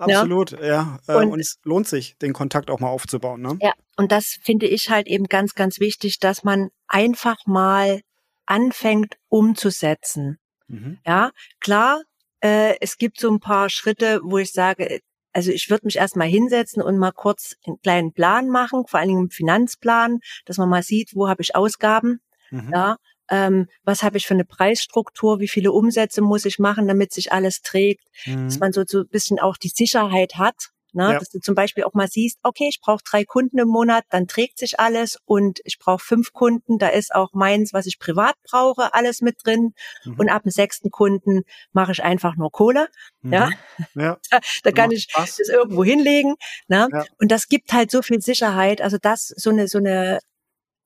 Absolut, 0.00 0.52
ja. 0.62 0.98
Äh, 1.06 1.14
Und- 1.16 1.32
und, 1.32 1.40
es 1.40 1.58
lohnt 1.64 1.86
sich, 1.88 2.16
den 2.18 2.32
Kontakt 2.32 2.70
auch 2.70 2.80
mal 2.80 2.88
aufzubauen. 2.88 3.40
Ne? 3.42 3.58
Ja, 3.60 3.72
und 3.96 4.12
das 4.12 4.38
finde 4.42 4.66
ich 4.66 4.90
halt 4.90 5.06
eben 5.06 5.24
ganz, 5.26 5.54
ganz 5.54 5.78
wichtig, 5.80 6.18
dass 6.18 6.42
man 6.44 6.70
einfach 6.86 7.36
mal 7.46 8.00
anfängt 8.46 9.16
umzusetzen. 9.28 10.38
Mhm. 10.68 10.98
Ja, 11.06 11.30
klar, 11.60 12.00
äh, 12.40 12.74
es 12.80 12.96
gibt 12.96 13.20
so 13.20 13.30
ein 13.30 13.40
paar 13.40 13.68
Schritte, 13.68 14.20
wo 14.24 14.38
ich 14.38 14.52
sage, 14.52 15.00
also 15.32 15.50
ich 15.52 15.70
würde 15.70 15.86
mich 15.86 15.96
erstmal 15.96 16.28
hinsetzen 16.28 16.82
und 16.82 16.98
mal 16.98 17.12
kurz 17.12 17.54
einen 17.66 17.80
kleinen 17.82 18.12
Plan 18.12 18.48
machen, 18.48 18.84
vor 18.88 18.98
allen 18.98 19.08
Dingen 19.08 19.20
einen 19.20 19.30
Finanzplan, 19.30 20.18
dass 20.46 20.56
man 20.58 20.68
mal 20.68 20.82
sieht, 20.82 21.14
wo 21.14 21.28
habe 21.28 21.42
ich 21.42 21.54
Ausgaben, 21.54 22.20
Mhm. 22.50 22.70
ja, 22.72 22.96
ähm, 23.30 23.66
was 23.84 24.02
habe 24.02 24.16
ich 24.18 24.26
für 24.26 24.34
eine 24.34 24.44
Preisstruktur, 24.44 25.40
wie 25.40 25.48
viele 25.48 25.72
Umsätze 25.72 26.20
muss 26.22 26.44
ich 26.44 26.58
machen, 26.58 26.88
damit 26.88 27.12
sich 27.12 27.32
alles 27.32 27.62
trägt, 27.62 28.04
dass 28.26 28.54
Mhm. 28.54 28.58
man 28.60 28.72
so, 28.72 28.82
so 28.86 28.98
ein 29.00 29.08
bisschen 29.08 29.38
auch 29.38 29.56
die 29.56 29.68
Sicherheit 29.74 30.36
hat. 30.36 30.70
Ne? 30.92 31.12
Ja. 31.12 31.18
Dass 31.20 31.28
du 31.30 31.38
zum 31.38 31.54
Beispiel 31.54 31.84
auch 31.84 31.94
mal 31.94 32.08
siehst, 32.08 32.40
okay, 32.42 32.66
ich 32.68 32.80
brauche 32.80 33.04
drei 33.08 33.24
Kunden 33.24 33.58
im 33.60 33.68
Monat, 33.68 34.02
dann 34.10 34.26
trägt 34.26 34.58
sich 34.58 34.80
alles 34.80 35.18
und 35.24 35.60
ich 35.62 35.78
brauche 35.78 36.04
fünf 36.04 36.32
Kunden, 36.32 36.78
da 36.78 36.88
ist 36.88 37.14
auch 37.14 37.32
meins, 37.32 37.72
was 37.72 37.86
ich 37.86 38.00
privat 38.00 38.34
brauche, 38.42 38.92
alles 38.92 39.20
mit 39.20 39.36
drin. 39.44 39.72
Mhm. 40.04 40.14
Und 40.18 40.28
ab 40.30 40.42
dem 40.42 40.50
sechsten 40.50 40.90
Kunden 40.90 41.42
mache 41.72 41.92
ich 41.92 42.02
einfach 42.02 42.34
nur 42.34 42.50
Kohle. 42.50 42.88
ja. 43.22 43.50
Mhm. 43.94 44.02
Ja. 44.02 44.18
Da 44.64 44.72
kann 44.72 44.86
Macht 44.88 44.96
ich 44.96 45.04
Spaß. 45.12 45.36
das 45.36 45.48
irgendwo 45.48 45.84
hinlegen. 45.84 46.34
Ne? 46.66 46.88
Ja. 46.92 47.04
Und 47.20 47.30
das 47.30 47.46
gibt 47.46 47.72
halt 47.72 47.92
so 47.92 48.02
viel 48.02 48.20
Sicherheit. 48.20 48.80
Also 48.80 48.98
das, 49.00 49.28
so 49.36 49.50
eine, 49.50 49.68
so 49.68 49.78
eine 49.78 50.18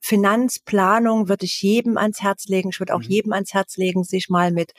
Finanzplanung 0.04 1.28
würde 1.30 1.46
ich 1.46 1.62
jedem 1.62 1.96
ans 1.96 2.20
Herz 2.20 2.46
legen. 2.46 2.68
Ich 2.70 2.78
würde 2.78 2.94
auch 2.94 3.00
Mhm. 3.00 3.08
jedem 3.08 3.32
ans 3.32 3.54
Herz 3.54 3.78
legen, 3.78 4.04
sich 4.04 4.28
mal 4.28 4.52
mit 4.52 4.72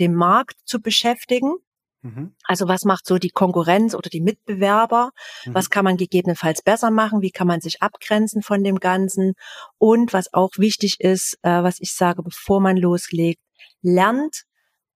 dem 0.00 0.12
Markt 0.12 0.56
zu 0.64 0.80
beschäftigen. 0.80 1.52
Mhm. 2.00 2.34
Also 2.44 2.66
was 2.66 2.84
macht 2.84 3.06
so 3.06 3.18
die 3.18 3.30
Konkurrenz 3.30 3.94
oder 3.94 4.10
die 4.10 4.20
Mitbewerber? 4.20 5.12
Mhm. 5.44 5.54
Was 5.54 5.70
kann 5.70 5.84
man 5.84 5.96
gegebenenfalls 5.96 6.62
besser 6.62 6.90
machen? 6.90 7.22
Wie 7.22 7.30
kann 7.30 7.46
man 7.46 7.60
sich 7.60 7.80
abgrenzen 7.80 8.42
von 8.42 8.64
dem 8.64 8.80
Ganzen? 8.80 9.34
Und 9.78 10.12
was 10.12 10.34
auch 10.34 10.50
wichtig 10.56 10.98
ist, 11.00 11.38
äh, 11.42 11.62
was 11.62 11.78
ich 11.78 11.94
sage, 11.94 12.24
bevor 12.24 12.60
man 12.60 12.76
loslegt, 12.76 13.40
lernt 13.82 14.42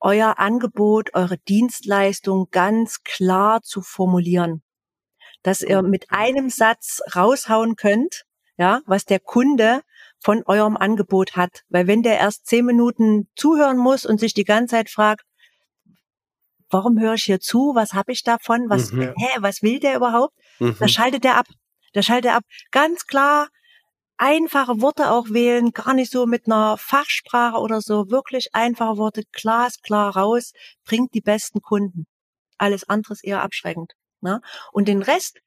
euer 0.01 0.39
Angebot, 0.39 1.15
eure 1.15 1.39
Dienstleistung 1.39 2.49
ganz 2.51 3.05
klar 3.05 3.63
zu 3.63 3.83
formulieren. 3.83 4.63
Dass 5.45 5.61
ihr 5.63 5.83
mit 5.83 6.07
einem 6.11 6.51
Satz 6.51 7.01
raushauen 7.15 7.77
könnt, 7.77 8.25
ja, 8.59 8.81
was 8.87 9.05
der 9.05 9.21
Kunde 9.21 9.83
von 10.23 10.43
eurem 10.47 10.77
Angebot 10.77 11.37
hat. 11.37 11.63
Weil 11.69 11.87
wenn 11.87 12.03
der 12.03 12.19
erst 12.19 12.47
zehn 12.47 12.65
Minuten 12.65 13.29
zuhören 13.37 13.77
muss 13.77 14.07
und 14.07 14.19
sich 14.19 14.35
die 14.35 14.45
ganze 14.45 14.77
Zeit 14.77 14.91
fragt, 14.91 15.25
warum 16.71 16.99
höre 16.99 17.15
ich 17.15 17.25
hier 17.25 17.41
zu? 17.41 17.73
Was 17.75 17.93
habe 17.93 18.13
ich 18.13 18.23
davon? 18.23 18.69
Was, 18.69 18.93
Mhm. 18.93 19.15
hä, 19.17 19.29
was 19.39 19.63
will 19.63 19.79
der 19.79 19.97
überhaupt? 19.97 20.35
Da 20.59 20.67
Mhm. 20.67 20.89
schaltet 20.89 21.25
der 21.25 21.37
ab. 21.37 21.47
Da 21.93 22.03
schaltet 22.03 22.31
er 22.31 22.37
ab. 22.37 22.45
Ganz 22.71 23.07
klar, 23.07 23.49
einfache 24.17 24.81
Worte 24.81 25.11
auch 25.11 25.27
wählen, 25.31 25.73
gar 25.73 25.95
nicht 25.95 26.11
so 26.11 26.27
mit 26.27 26.47
einer 26.47 26.77
Fachsprache 26.79 27.59
oder 27.59 27.81
so. 27.81 28.11
Wirklich 28.11 28.55
einfache 28.55 28.97
Worte, 28.97 29.23
glasklar 29.33 30.17
raus, 30.17 30.53
bringt 30.85 31.15
die 31.15 31.21
besten 31.21 31.61
Kunden. 31.61 32.07
Alles 32.59 32.89
andere 32.89 33.13
ist 33.13 33.25
eher 33.25 33.43
abschreckend. 33.43 33.93
Ne? 34.23 34.41
Und 34.73 34.89
den 34.89 35.03
Rest, 35.03 35.39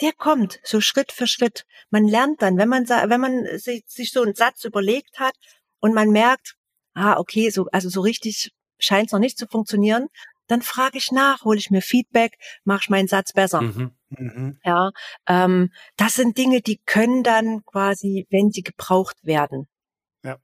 der 0.00 0.12
kommt 0.12 0.60
so 0.62 0.80
Schritt 0.80 1.12
für 1.12 1.26
Schritt. 1.26 1.66
Man 1.90 2.06
lernt 2.06 2.42
dann, 2.42 2.56
wenn 2.56 2.68
man, 2.68 2.88
wenn 2.88 3.20
man 3.20 3.58
sich, 3.58 3.84
sich 3.86 4.12
so 4.12 4.22
einen 4.22 4.34
Satz 4.34 4.64
überlegt 4.64 5.18
hat 5.18 5.34
und 5.80 5.94
man 5.94 6.10
merkt, 6.10 6.56
ah, 6.94 7.16
okay, 7.18 7.50
so, 7.50 7.66
also 7.72 7.88
so 7.88 8.00
richtig 8.00 8.52
scheint 8.78 9.06
es 9.06 9.12
noch 9.12 9.20
nicht 9.20 9.38
zu 9.38 9.46
funktionieren, 9.46 10.08
dann 10.46 10.62
frage 10.62 10.98
ich 10.98 11.12
nach, 11.12 11.44
hole 11.44 11.58
ich 11.58 11.70
mir 11.70 11.82
Feedback, 11.82 12.36
mache 12.64 12.80
ich 12.84 12.90
meinen 12.90 13.08
Satz 13.08 13.32
besser. 13.32 13.60
Mhm. 13.60 13.92
Mhm. 14.08 14.58
Ja, 14.64 14.90
ähm, 15.28 15.70
das 15.96 16.14
sind 16.14 16.36
Dinge, 16.36 16.60
die 16.60 16.78
können 16.78 17.22
dann 17.22 17.64
quasi, 17.64 18.26
wenn 18.30 18.50
sie 18.50 18.62
gebraucht 18.62 19.16
werden, 19.22 19.68
Ja. 20.24 20.38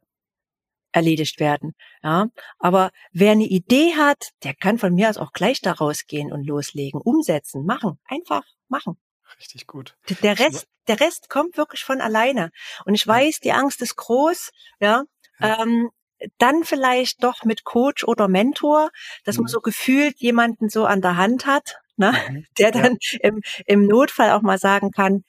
erledigt 0.93 1.41
werden. 1.41 1.75
Ja, 2.03 2.29
aber 2.59 2.91
wer 3.13 3.33
eine 3.33 3.47
Idee 3.47 3.95
hat, 3.97 4.31
der 4.45 4.55
kann 4.55 4.79
von 4.79 4.95
mir 4.95 5.09
aus 5.11 5.19
auch 5.19 5.33
gleich 5.33 5.61
da 5.61 5.73
rausgehen 5.73 6.31
und 6.33 6.47
loslegen, 6.47 7.01
umsetzen, 7.01 7.65
machen, 7.65 7.99
einfach 8.05 8.45
machen. 8.69 8.97
Richtig 9.39 9.67
gut. 9.67 9.97
Der 10.23 10.39
Rest, 10.39 10.67
der 10.89 11.01
Rest 11.01 11.29
kommt 11.29 11.57
wirklich 11.57 11.85
von 11.85 12.01
alleine. 12.01 12.51
Und 12.85 12.95
ich 12.95 13.07
weiß, 13.07 13.41
die 13.41 13.53
Angst 13.53 13.83
ist 13.83 13.97
groß, 13.97 14.51
ja. 14.81 15.05
Ja. 15.41 15.63
Ähm, 15.63 15.91
dann 16.39 16.65
vielleicht 16.65 17.23
doch 17.23 17.45
mit 17.45 17.65
Coach 17.65 18.05
oder 18.05 18.27
Mentor, 18.29 18.91
dass 19.25 19.37
man 19.37 19.45
Mhm. 19.45 19.49
so 19.49 19.61
gefühlt 19.61 20.17
jemanden 20.19 20.71
so 20.71 20.87
an 20.87 21.03
der 21.03 21.17
Hand 21.19 21.45
hat, 21.45 21.79
ne? 21.97 22.13
Mhm. 22.31 22.47
der 22.59 22.75
Ja. 22.75 22.83
dann 22.83 22.97
im, 23.21 23.43
im 23.67 23.87
Notfall 23.87 24.31
auch 24.31 24.41
mal 24.43 24.59
sagen 24.59 24.91
kann, 24.93 25.25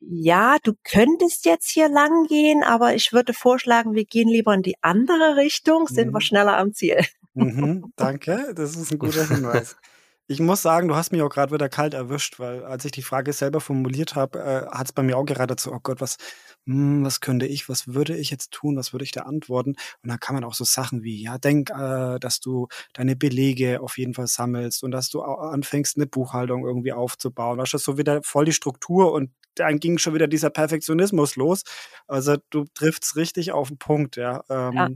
ja, 0.00 0.58
du 0.62 0.74
könntest 0.84 1.44
jetzt 1.46 1.70
hier 1.70 1.88
lang 1.88 2.26
gehen, 2.26 2.62
aber 2.62 2.94
ich 2.94 3.12
würde 3.12 3.32
vorschlagen, 3.32 3.94
wir 3.94 4.04
gehen 4.04 4.28
lieber 4.28 4.52
in 4.54 4.62
die 4.62 4.76
andere 4.82 5.36
Richtung, 5.36 5.86
sind 5.88 6.08
wir 6.12 6.18
Mhm. 6.18 6.20
schneller 6.20 6.56
am 6.58 6.72
Ziel. 6.74 7.04
Mhm. 7.34 7.92
Danke, 7.96 8.52
das 8.54 8.76
ist 8.76 8.92
ein 8.92 8.98
guter 8.98 9.26
Hinweis. 9.26 9.76
Ich 10.30 10.40
muss 10.40 10.60
sagen, 10.60 10.88
du 10.88 10.94
hast 10.94 11.10
mich 11.10 11.22
auch 11.22 11.30
gerade 11.30 11.54
wieder 11.54 11.70
kalt 11.70 11.94
erwischt, 11.94 12.38
weil 12.38 12.62
als 12.62 12.84
ich 12.84 12.92
die 12.92 13.02
Frage 13.02 13.32
selber 13.32 13.62
formuliert 13.62 14.14
habe, 14.14 14.38
äh, 14.38 14.66
hat 14.66 14.88
es 14.88 14.92
bei 14.92 15.02
mir 15.02 15.16
auch 15.16 15.24
gerade 15.24 15.54
so, 15.58 15.72
oh 15.72 15.80
Gott, 15.82 16.02
was, 16.02 16.18
hm, 16.66 17.02
was 17.02 17.20
könnte 17.22 17.46
ich, 17.46 17.70
was 17.70 17.88
würde 17.94 18.14
ich 18.14 18.28
jetzt 18.30 18.50
tun, 18.50 18.76
was 18.76 18.92
würde 18.92 19.04
ich 19.04 19.10
da 19.12 19.22
antworten? 19.22 19.70
Und 20.02 20.10
dann 20.10 20.20
kann 20.20 20.34
man 20.34 20.44
auch 20.44 20.52
so 20.52 20.64
Sachen 20.64 21.02
wie, 21.02 21.22
ja, 21.22 21.38
denk, 21.38 21.70
äh, 21.70 22.18
dass 22.18 22.40
du 22.40 22.68
deine 22.92 23.16
Belege 23.16 23.80
auf 23.80 23.96
jeden 23.96 24.12
Fall 24.12 24.26
sammelst 24.26 24.82
und 24.84 24.90
dass 24.90 25.08
du 25.08 25.22
anfängst, 25.22 25.96
eine 25.96 26.06
Buchhaltung 26.06 26.66
irgendwie 26.66 26.92
aufzubauen. 26.92 27.56
Das 27.56 27.72
ist 27.72 27.84
so 27.84 27.96
wieder 27.96 28.22
voll 28.22 28.44
die 28.44 28.52
Struktur 28.52 29.12
und 29.12 29.30
dann 29.54 29.78
ging 29.80 29.96
schon 29.96 30.12
wieder 30.12 30.28
dieser 30.28 30.50
Perfektionismus 30.50 31.36
los. 31.36 31.62
Also 32.06 32.36
du 32.50 32.64
triffst 32.74 33.16
richtig 33.16 33.52
auf 33.52 33.68
den 33.68 33.78
Punkt, 33.78 34.16
ja. 34.16 34.44
Ähm, 34.50 34.72
ja 34.74 34.88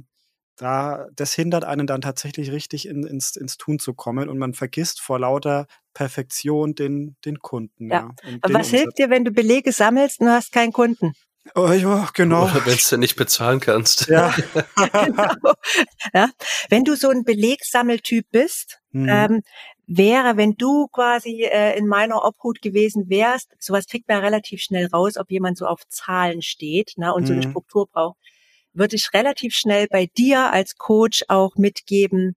da, 0.56 1.06
das 1.16 1.34
hindert 1.34 1.64
einen 1.64 1.86
dann 1.86 2.00
tatsächlich 2.00 2.52
richtig 2.52 2.86
in, 2.86 3.04
ins, 3.04 3.36
ins 3.36 3.56
Tun 3.56 3.78
zu 3.78 3.94
kommen 3.94 4.28
und 4.28 4.38
man 4.38 4.54
vergisst 4.54 5.00
vor 5.00 5.18
lauter 5.18 5.66
Perfektion 5.94 6.74
den, 6.74 7.16
den 7.24 7.38
Kunden. 7.40 7.90
Ja. 7.90 8.10
ja. 8.24 8.38
Was 8.42 8.50
Umsatz. 8.50 8.68
hilft 8.70 8.98
dir, 8.98 9.10
wenn 9.10 9.24
du 9.24 9.30
Belege 9.30 9.72
sammelst 9.72 10.20
und 10.20 10.26
du 10.26 10.32
hast 10.32 10.52
keinen 10.52 10.72
Kunden? 10.72 11.14
Oh, 11.54 11.72
ja, 11.72 12.08
genau. 12.14 12.44
Oder 12.44 12.64
wenn 12.66 12.78
du 12.78 12.96
nicht 12.98 13.16
bezahlen 13.16 13.60
kannst. 13.60 14.06
Ja. 14.08 14.32
genau. 14.76 15.54
ja. 16.14 16.28
Wenn 16.68 16.84
du 16.84 16.94
so 16.94 17.10
ein 17.10 17.24
Belegsammeltyp 17.24 18.26
bist, 18.30 18.78
hm. 18.92 19.08
ähm, 19.08 19.42
wäre, 19.86 20.36
wenn 20.36 20.52
du 20.52 20.86
quasi 20.88 21.42
äh, 21.42 21.76
in 21.76 21.88
meiner 21.88 22.24
Obhut 22.24 22.62
gewesen 22.62 23.08
wärst, 23.08 23.50
sowas 23.58 23.86
kriegt 23.86 24.08
man 24.08 24.18
relativ 24.18 24.62
schnell 24.62 24.86
raus, 24.86 25.16
ob 25.16 25.30
jemand 25.30 25.58
so 25.58 25.66
auf 25.66 25.86
Zahlen 25.88 26.42
steht 26.42 26.92
ne, 26.96 27.12
und 27.12 27.22
hm. 27.22 27.26
so 27.26 27.32
eine 27.32 27.46
mhm. 27.46 27.50
Struktur 27.50 27.88
braucht 27.88 28.18
würde 28.72 28.96
ich 28.96 29.12
relativ 29.12 29.54
schnell 29.54 29.86
bei 29.88 30.06
dir 30.06 30.52
als 30.52 30.76
Coach 30.76 31.24
auch 31.28 31.56
mitgeben, 31.56 32.34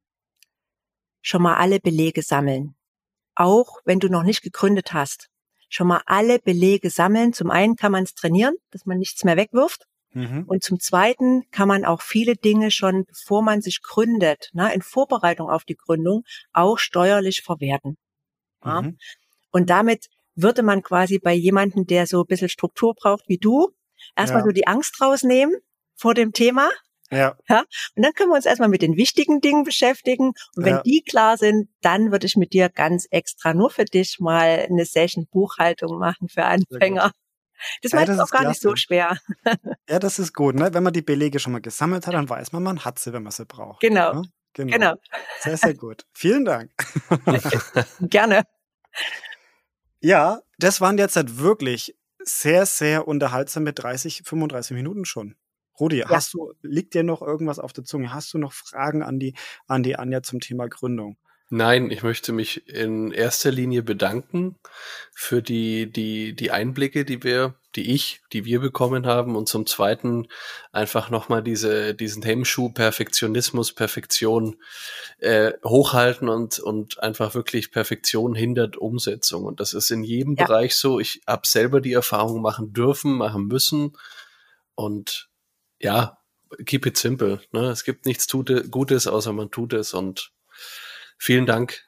schon 1.22 1.42
mal 1.42 1.56
alle 1.56 1.80
Belege 1.80 2.22
sammeln. 2.22 2.76
Auch 3.36 3.80
wenn 3.86 4.00
du 4.00 4.10
noch 4.10 4.24
nicht 4.24 4.42
gegründet 4.42 4.94
hast. 4.94 5.30
Schon 5.70 5.88
mal 5.88 6.02
alle 6.06 6.40
Belege 6.40 6.90
sammeln. 6.90 7.34
Zum 7.34 7.50
einen 7.50 7.76
kann 7.76 7.92
man 7.92 8.04
es 8.04 8.14
trainieren, 8.14 8.56
dass 8.72 8.86
man 8.86 8.98
nichts 8.98 9.24
mehr 9.24 9.36
wegwirft. 9.36 9.86
Mhm. 10.14 10.44
Und 10.48 10.64
zum 10.64 10.80
Zweiten 10.80 11.50
kann 11.52 11.68
man 11.68 11.84
auch 11.84 12.02
viele 12.02 12.36
Dinge 12.36 12.72
schon, 12.72 13.06
bevor 13.06 13.42
man 13.42 13.62
sich 13.62 13.82
gründet, 13.82 14.50
na, 14.54 14.72
in 14.72 14.82
Vorbereitung 14.82 15.50
auf 15.50 15.66
die 15.66 15.76
Gründung, 15.76 16.24
auch 16.54 16.78
steuerlich 16.78 17.42
verwerten. 17.42 17.98
Ja? 18.64 18.84
Mhm. 18.84 18.98
Und 19.52 19.70
damit 19.70 20.08
würde 20.36 20.64
man 20.64 20.84
quasi 20.84 21.20
bei 21.20 21.34
jemanden, 21.34 21.86
der 21.86 22.08
so 22.08 22.22
ein 22.22 22.28
bisschen 22.28 22.50
Struktur 22.50 22.94
braucht 22.94 23.28
wie 23.28 23.38
du, 23.38 23.70
erstmal 24.16 24.42
ja. 24.42 24.46
so 24.46 24.52
die 24.52 24.68
Angst 24.68 25.02
rausnehmen 25.02 25.56
vor 25.96 26.14
dem 26.14 26.34
Thema. 26.34 26.70
Ja. 27.12 27.38
ja. 27.48 27.60
Und 27.96 28.04
dann 28.04 28.14
können 28.14 28.32
wir 28.32 28.36
uns 28.36 28.46
erstmal 28.46 28.70
mit 28.70 28.82
den 28.82 28.98
wichtigen 28.98 29.39
Dingen 29.39 29.64
beschäftigen. 29.64 30.34
Und 30.56 30.66
wenn 30.66 30.76
ja. 30.76 30.82
die 30.82 31.04
klar 31.04 31.38
sind, 31.38 31.70
dann 31.82 32.12
würde 32.12 32.26
ich 32.26 32.36
mit 32.36 32.54
dir 32.54 32.70
ganz 32.70 33.08
extra 33.12 33.54
nur 33.54 33.70
für 33.70 33.86
dich 33.86 34.20
mal 34.20 34.66
eine 34.70 34.86
Session 34.86 35.28
Buchhaltung 35.28 35.98
machen 36.00 36.30
für 36.30 36.46
Anfänger. 36.46 37.12
Das 37.82 37.91
ja, 37.91 38.02
ist 38.02 38.20
auch 38.20 38.30
gar 38.30 38.41
klasse. 38.41 38.48
nicht 38.50 38.62
so 38.62 38.76
schwer. 38.76 39.18
Ja, 39.89 40.00
das 40.00 40.18
ist 40.18 40.34
gut. 40.34 40.56
Ne? 40.56 40.74
Wenn 40.74 40.84
man 40.84 40.93
die 40.93 41.04
Belege 41.04 41.39
schon 41.39 41.54
mal 41.54 41.62
gesammelt 41.62 42.08
hat, 42.08 42.16
dann 42.16 42.28
weiß 42.28 42.52
man, 42.52 42.64
man 42.64 42.84
hat 42.84 42.98
sie, 42.98 43.14
wenn 43.14 43.22
man 43.22 43.32
sie 43.32 43.46
braucht. 43.46 43.82
Genau. 43.82 44.14
Ne? 44.14 44.24
genau. 44.54 44.74
genau. 44.74 44.93
Sehr, 45.39 45.58
sehr 45.58 45.76
gut. 45.76 46.06
Vielen 46.14 46.43
Dank. 46.43 46.72
Gerne. 48.02 48.43
Ja, 50.00 50.41
das 50.58 50.82
waren 50.82 50.98
jetzt 50.98 51.16
halt 51.16 51.38
wirklich 51.38 51.96
sehr, 52.20 52.66
sehr 52.66 53.08
unterhaltsame 53.08 53.74
30, 53.74 54.24
35 54.26 54.76
Minuten 54.76 55.06
schon. 55.06 55.36
Rudi, 55.80 56.00
ja. 56.00 56.10
hast 56.10 56.34
du, 56.34 56.54
liegt 56.62 56.94
dir 56.94 57.04
noch 57.04 57.22
irgendwas 57.22 57.60
auf 57.60 57.74
der 57.74 57.84
Zunge? 57.84 58.14
Hast 58.14 58.34
du 58.34 58.38
noch 58.38 58.54
Fragen 58.54 59.04
an 59.04 59.20
die, 59.20 59.34
an 59.68 59.84
die 59.84 59.96
Anja 59.96 60.24
zum 60.24 60.40
Thema 60.40 60.68
Gründung? 60.68 61.18
Nein, 61.52 61.92
ich 61.92 62.02
möchte 62.02 62.34
mich 62.34 62.68
in 62.68 63.12
erster 63.12 63.52
Linie 63.52 63.84
bedanken 63.84 64.56
für 65.14 65.44
die, 65.44 65.92
die, 65.92 66.36
die 66.36 66.50
Einblicke, 66.50 67.06
die 67.06 67.24
wir, 67.24 67.54
die 67.76 67.94
ich, 67.94 68.22
die 68.34 68.46
wir 68.46 68.60
bekommen 68.60 69.06
haben 69.06 69.36
und 69.36 69.48
zum 69.48 69.68
zweiten 69.68 70.28
einfach 70.72 71.12
nochmal 71.12 71.44
diese, 71.44 71.94
diesen 71.94 72.24
Hemmschuh 72.24 72.70
Perfektionismus, 72.70 73.74
Perfektion 73.74 74.56
äh, 75.20 75.54
hochhalten 75.64 76.30
und, 76.30 76.58
und 76.58 77.04
einfach 77.04 77.36
wirklich 77.36 77.72
Perfektion 77.72 78.34
hindert 78.34 78.76
Umsetzung. 78.76 79.44
Und 79.44 79.60
das 79.60 79.74
ist 79.76 79.92
in 79.92 80.04
jedem 80.04 80.36
ja. 80.36 80.46
Bereich 80.46 80.76
so. 80.76 81.00
Ich 81.00 81.22
habe 81.28 81.46
selber 81.46 81.80
die 81.80 81.94
Erfahrung 81.94 82.42
machen 82.42 82.74
dürfen, 82.74 83.18
machen 83.18 83.46
müssen 83.46 83.96
und 84.74 85.30
ja, 85.80 86.18
keep 86.66 86.86
it 86.86 86.98
simple. 86.98 87.42
Ne? 87.52 87.66
Es 87.70 87.84
gibt 87.84 88.06
nichts 88.06 88.28
Tute, 88.28 88.68
Gutes, 88.70 89.08
außer 89.08 89.34
man 89.34 89.52
tut 89.52 89.74
es. 89.74 89.94
Und 89.94 90.32
vielen 91.18 91.46
Dank. 91.46 91.86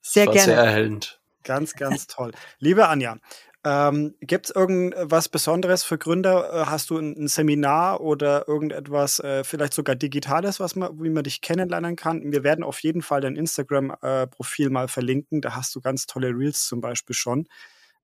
Sehr 0.00 0.26
gerne. 0.26 0.40
Sehr 0.40 0.56
erhellend. 0.56 1.20
Ganz, 1.42 1.74
ganz 1.74 2.06
toll. 2.06 2.32
Liebe 2.58 2.88
Anja, 2.88 3.18
ähm, 3.66 4.14
Gibt 4.20 4.46
es 4.46 4.54
irgendwas 4.54 5.28
Besonderes 5.28 5.82
für 5.82 5.98
Gründer? 5.98 6.52
Äh, 6.52 6.66
hast 6.66 6.88
du 6.88 6.98
ein, 6.98 7.16
ein 7.18 7.26
Seminar 7.26 8.00
oder 8.00 8.46
irgendetwas, 8.46 9.18
äh, 9.18 9.42
vielleicht 9.42 9.74
sogar 9.74 9.96
Digitales, 9.96 10.60
was 10.60 10.76
man, 10.76 11.02
wie 11.02 11.10
man 11.10 11.24
dich 11.24 11.40
kennenlernen 11.40 11.96
kann? 11.96 12.30
Wir 12.30 12.44
werden 12.44 12.62
auf 12.62 12.78
jeden 12.84 13.02
Fall 13.02 13.20
dein 13.22 13.34
Instagram-Profil 13.34 14.68
äh, 14.68 14.70
mal 14.70 14.86
verlinken. 14.86 15.40
Da 15.40 15.56
hast 15.56 15.74
du 15.74 15.80
ganz 15.80 16.06
tolle 16.06 16.28
Reels 16.28 16.64
zum 16.64 16.80
Beispiel 16.80 17.16
schon. 17.16 17.48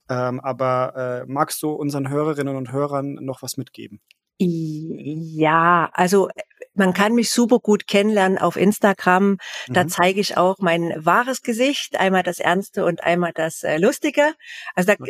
Ähm, 0.08 0.40
aber 0.40 1.22
äh, 1.22 1.32
magst 1.32 1.62
du 1.62 1.70
unseren 1.70 2.08
Hörerinnen 2.08 2.56
und 2.56 2.72
Hörern 2.72 3.14
noch 3.20 3.42
was 3.42 3.56
mitgeben? 3.56 4.00
Ja, 4.44 5.90
also 5.92 6.28
man 6.74 6.94
kann 6.94 7.14
mich 7.14 7.30
super 7.30 7.58
gut 7.58 7.86
kennenlernen 7.86 8.38
auf 8.38 8.56
Instagram. 8.56 9.38
Da 9.68 9.84
mhm. 9.84 9.88
zeige 9.88 10.20
ich 10.20 10.36
auch 10.36 10.56
mein 10.58 10.92
wahres 10.96 11.42
Gesicht, 11.42 11.98
einmal 11.98 12.22
das 12.22 12.38
Ernste 12.38 12.84
und 12.84 13.02
einmal 13.04 13.32
das 13.34 13.62
äh, 13.62 13.78
Lustige. 13.78 14.34
Also 14.74 14.92
da, 14.92 15.04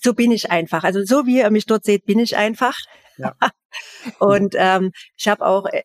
so 0.00 0.14
bin 0.14 0.30
ich 0.30 0.50
einfach. 0.50 0.84
Also 0.84 1.04
so 1.04 1.26
wie 1.26 1.38
ihr 1.38 1.50
mich 1.50 1.66
dort 1.66 1.84
seht, 1.84 2.04
bin 2.04 2.18
ich 2.18 2.36
einfach. 2.36 2.76
Ja. 3.16 3.34
und 4.18 4.54
ähm, 4.56 4.92
ich 5.16 5.28
habe 5.28 5.44
auch 5.44 5.66
äh, 5.66 5.82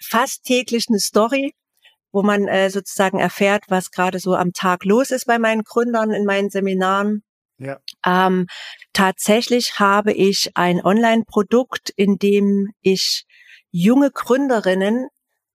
fast 0.00 0.44
täglich 0.44 0.86
eine 0.88 0.98
Story, 0.98 1.54
wo 2.10 2.22
man 2.22 2.48
äh, 2.48 2.70
sozusagen 2.70 3.18
erfährt, 3.18 3.64
was 3.68 3.90
gerade 3.90 4.18
so 4.18 4.34
am 4.34 4.52
Tag 4.52 4.84
los 4.84 5.10
ist 5.10 5.26
bei 5.26 5.38
meinen 5.38 5.62
Gründern 5.64 6.12
in 6.12 6.24
meinen 6.24 6.50
Seminaren. 6.50 7.22
Ähm, 8.04 8.46
tatsächlich 8.92 9.78
habe 9.78 10.12
ich 10.12 10.56
ein 10.56 10.84
Online-Produkt, 10.84 11.90
in 11.90 12.18
dem 12.18 12.72
ich 12.80 13.26
junge 13.70 14.10
Gründerinnen 14.10 15.08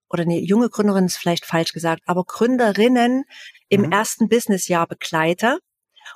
oder 0.10 0.26
nee, 0.26 0.40
junge 0.40 0.70
Gründerinnen 0.70 1.08
ist 1.08 1.18
vielleicht 1.18 1.46
falsch 1.46 1.74
gesagt, 1.74 2.02
aber 2.06 2.24
Gründerinnen 2.24 3.26
im 3.70 3.82
mhm. 3.82 3.92
ersten 3.92 4.30
Businessjahr 4.30 4.88
begleite. 4.88 5.60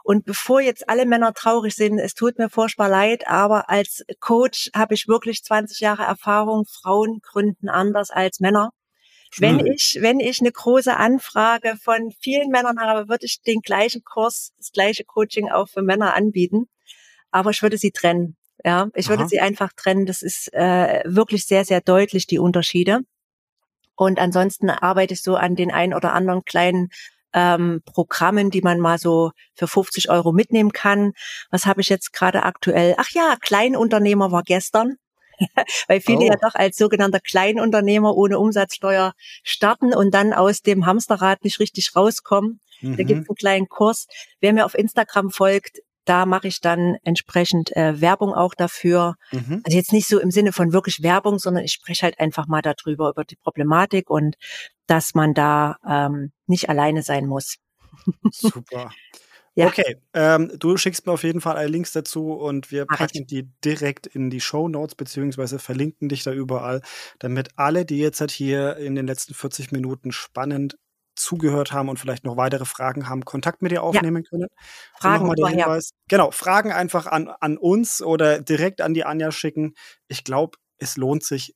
Und 0.03 0.25
bevor 0.25 0.61
jetzt 0.61 0.87
alle 0.89 1.05
Männer 1.05 1.33
traurig 1.33 1.75
sind, 1.75 1.99
es 1.99 2.13
tut 2.13 2.37
mir 2.37 2.49
furchtbar 2.49 2.87
leid, 2.87 3.27
aber 3.27 3.69
als 3.69 4.03
Coach 4.19 4.71
habe 4.73 4.93
ich 4.93 5.07
wirklich 5.07 5.43
20 5.43 5.81
Jahre 5.81 6.03
Erfahrung. 6.03 6.65
Frauen 6.65 7.19
gründen 7.21 7.67
anders 7.69 8.09
als 8.09 8.39
Männer. 8.39 8.71
Wenn 9.37 9.65
ich, 9.65 9.97
wenn 10.01 10.19
ich 10.19 10.41
eine 10.41 10.51
große 10.51 10.95
Anfrage 10.95 11.77
von 11.81 12.11
vielen 12.21 12.49
Männern 12.49 12.79
habe, 12.79 13.07
würde 13.07 13.25
ich 13.25 13.41
den 13.41 13.61
gleichen 13.61 14.03
Kurs, 14.03 14.53
das 14.57 14.71
gleiche 14.71 15.05
Coaching 15.05 15.49
auch 15.49 15.69
für 15.69 15.81
Männer 15.81 16.15
anbieten. 16.15 16.67
Aber 17.31 17.51
ich 17.51 17.61
würde 17.61 17.77
sie 17.77 17.91
trennen. 17.91 18.35
Ja, 18.63 18.89
ich 18.93 19.09
würde 19.09 19.23
Aha. 19.23 19.29
sie 19.29 19.39
einfach 19.39 19.71
trennen. 19.75 20.05
Das 20.05 20.21
ist 20.21 20.53
äh, 20.53 21.01
wirklich 21.05 21.45
sehr, 21.45 21.65
sehr 21.65 21.81
deutlich 21.81 22.27
die 22.27 22.39
Unterschiede. 22.39 22.99
Und 23.95 24.19
ansonsten 24.19 24.69
arbeite 24.69 25.13
ich 25.13 25.21
so 25.21 25.35
an 25.35 25.55
den 25.55 25.71
ein 25.71 25.93
oder 25.93 26.13
anderen 26.13 26.43
kleinen 26.43 26.89
ähm, 27.33 27.81
Programmen, 27.85 28.49
die 28.49 28.61
man 28.61 28.79
mal 28.79 28.97
so 28.97 29.31
für 29.55 29.67
50 29.67 30.09
Euro 30.09 30.31
mitnehmen 30.31 30.71
kann. 30.71 31.13
Was 31.49 31.65
habe 31.65 31.81
ich 31.81 31.89
jetzt 31.89 32.13
gerade 32.13 32.43
aktuell? 32.43 32.95
Ach 32.97 33.09
ja, 33.11 33.35
Kleinunternehmer 33.39 34.31
war 34.31 34.43
gestern. 34.43 34.97
weil 35.87 36.01
viele 36.01 36.19
oh. 36.19 36.27
ja 36.27 36.35
doch 36.41 36.55
als 36.55 36.77
sogenannter 36.77 37.19
Kleinunternehmer 37.19 38.15
ohne 38.15 38.39
Umsatzsteuer 38.39 39.13
starten 39.43 39.93
und 39.93 40.13
dann 40.13 40.33
aus 40.33 40.61
dem 40.61 40.85
Hamsterrad 40.85 41.43
nicht 41.43 41.59
richtig 41.59 41.95
rauskommen. 41.95 42.59
Mhm. 42.81 42.97
Da 42.97 43.03
gibt 43.03 43.21
es 43.23 43.29
einen 43.29 43.35
kleinen 43.35 43.69
Kurs. 43.69 44.07
Wer 44.39 44.53
mir 44.53 44.65
auf 44.65 44.75
Instagram 44.75 45.31
folgt, 45.31 45.79
da 46.05 46.25
mache 46.25 46.47
ich 46.47 46.61
dann 46.61 46.97
entsprechend 47.03 47.75
äh, 47.75 48.01
Werbung 48.01 48.33
auch 48.33 48.55
dafür. 48.55 49.15
Mhm. 49.31 49.61
Also 49.63 49.77
jetzt 49.77 49.93
nicht 49.93 50.07
so 50.07 50.19
im 50.19 50.31
Sinne 50.31 50.51
von 50.51 50.73
wirklich 50.73 51.03
Werbung, 51.03 51.37
sondern 51.37 51.63
ich 51.63 51.73
spreche 51.73 52.03
halt 52.03 52.19
einfach 52.19 52.47
mal 52.47 52.61
darüber, 52.61 53.09
über 53.09 53.23
die 53.23 53.35
Problematik 53.35 54.09
und 54.09 54.35
dass 54.87 55.13
man 55.13 55.33
da 55.33 55.77
ähm, 55.87 56.31
nicht 56.47 56.69
alleine 56.69 57.03
sein 57.03 57.27
muss. 57.27 57.57
Super. 58.31 58.91
Ja. 59.55 59.67
Okay, 59.67 59.97
ähm, 60.13 60.51
du 60.57 60.77
schickst 60.77 61.05
mir 61.05 61.11
auf 61.11 61.23
jeden 61.23 61.41
Fall 61.41 61.57
alle 61.57 61.67
Links 61.67 61.91
dazu 61.91 62.31
und 62.31 62.71
wir 62.71 62.85
packen 62.85 63.27
die 63.27 63.49
direkt 63.65 64.07
in 64.07 64.29
die 64.29 64.39
Show 64.39 64.69
Notes 64.69 64.95
beziehungsweise 64.95 65.59
verlinken 65.59 66.07
dich 66.07 66.23
da 66.23 66.31
überall, 66.31 66.81
damit 67.19 67.49
alle, 67.57 67.83
die 67.83 67.99
jetzt 67.99 68.21
halt 68.21 68.31
hier 68.31 68.77
in 68.77 68.95
den 68.95 69.07
letzten 69.07 69.33
40 69.33 69.73
Minuten 69.73 70.13
spannend 70.13 70.77
zugehört 71.15 71.73
haben 71.73 71.89
und 71.89 71.99
vielleicht 71.99 72.23
noch 72.23 72.37
weitere 72.37 72.63
Fragen 72.63 73.09
haben, 73.09 73.25
Kontakt 73.25 73.61
mit 73.61 73.73
dir 73.73 73.83
aufnehmen 73.83 74.23
ja. 74.23 74.29
können. 74.29 74.47
Fragen 74.97 75.27
mal 75.27 75.35
den 75.35 75.47
Hinweis. 75.47 75.91
Genau, 76.07 76.31
Fragen 76.31 76.71
einfach 76.71 77.05
an, 77.05 77.27
an 77.41 77.57
uns 77.57 78.01
oder 78.01 78.39
direkt 78.39 78.79
an 78.79 78.93
die 78.93 79.03
Anja 79.03 79.31
schicken. 79.31 79.73
Ich 80.07 80.23
glaube, 80.23 80.57
es 80.77 80.95
lohnt 80.95 81.23
sich 81.23 81.55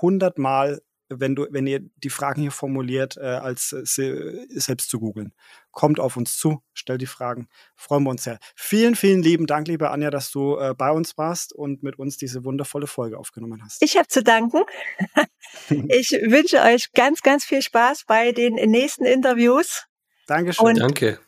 hundertmal 0.00 0.80
wenn 1.10 1.34
du, 1.34 1.46
wenn 1.50 1.66
ihr 1.66 1.80
die 1.96 2.10
Fragen 2.10 2.42
hier 2.42 2.50
formuliert, 2.50 3.16
äh, 3.16 3.24
als 3.24 3.72
äh, 3.72 4.46
selbst 4.48 4.90
zu 4.90 5.00
googeln. 5.00 5.32
Kommt 5.78 6.00
auf 6.00 6.16
uns 6.16 6.36
zu, 6.36 6.60
stellt 6.74 7.02
die 7.02 7.06
Fragen. 7.06 7.46
Freuen 7.76 8.02
wir 8.02 8.10
uns 8.10 8.24
sehr. 8.24 8.40
Vielen, 8.56 8.96
vielen 8.96 9.22
lieben 9.22 9.46
Dank, 9.46 9.68
liebe 9.68 9.90
Anja, 9.90 10.10
dass 10.10 10.32
du 10.32 10.58
äh, 10.58 10.74
bei 10.76 10.90
uns 10.90 11.16
warst 11.16 11.52
und 11.52 11.84
mit 11.84 12.00
uns 12.00 12.16
diese 12.16 12.42
wundervolle 12.42 12.88
Folge 12.88 13.16
aufgenommen 13.16 13.62
hast. 13.62 13.80
Ich 13.80 13.96
habe 13.96 14.08
zu 14.08 14.24
danken. 14.24 14.64
ich 15.88 16.10
wünsche 16.10 16.62
euch 16.62 16.92
ganz, 16.94 17.22
ganz 17.22 17.44
viel 17.44 17.62
Spaß 17.62 18.06
bei 18.08 18.32
den 18.32 18.54
nächsten 18.54 19.04
Interviews. 19.04 19.84
Dankeschön. 20.26 20.66
Und 20.66 20.80
Danke. 20.80 21.20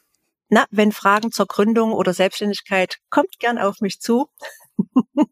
Na, 0.48 0.66
wenn 0.72 0.90
Fragen 0.90 1.30
zur 1.30 1.46
Gründung 1.46 1.92
oder 1.92 2.12
Selbstständigkeit, 2.12 2.96
kommt 3.08 3.38
gern 3.38 3.56
auf 3.56 3.80
mich 3.80 4.00
zu. 4.00 4.30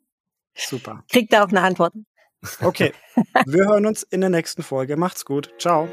Super. 0.55 1.03
Kriegt 1.11 1.33
da 1.33 1.43
auch 1.43 1.49
eine 1.49 1.63
Antwort. 1.63 1.93
Okay. 2.61 2.93
Wir 3.47 3.65
hören 3.65 3.85
uns 3.85 4.05
in 4.05 4.21
der 4.21 4.31
nächsten 4.31 4.63
Folge. 4.63 4.97
Macht's 4.97 5.25
gut. 5.25 5.53
Ciao. 5.59 5.89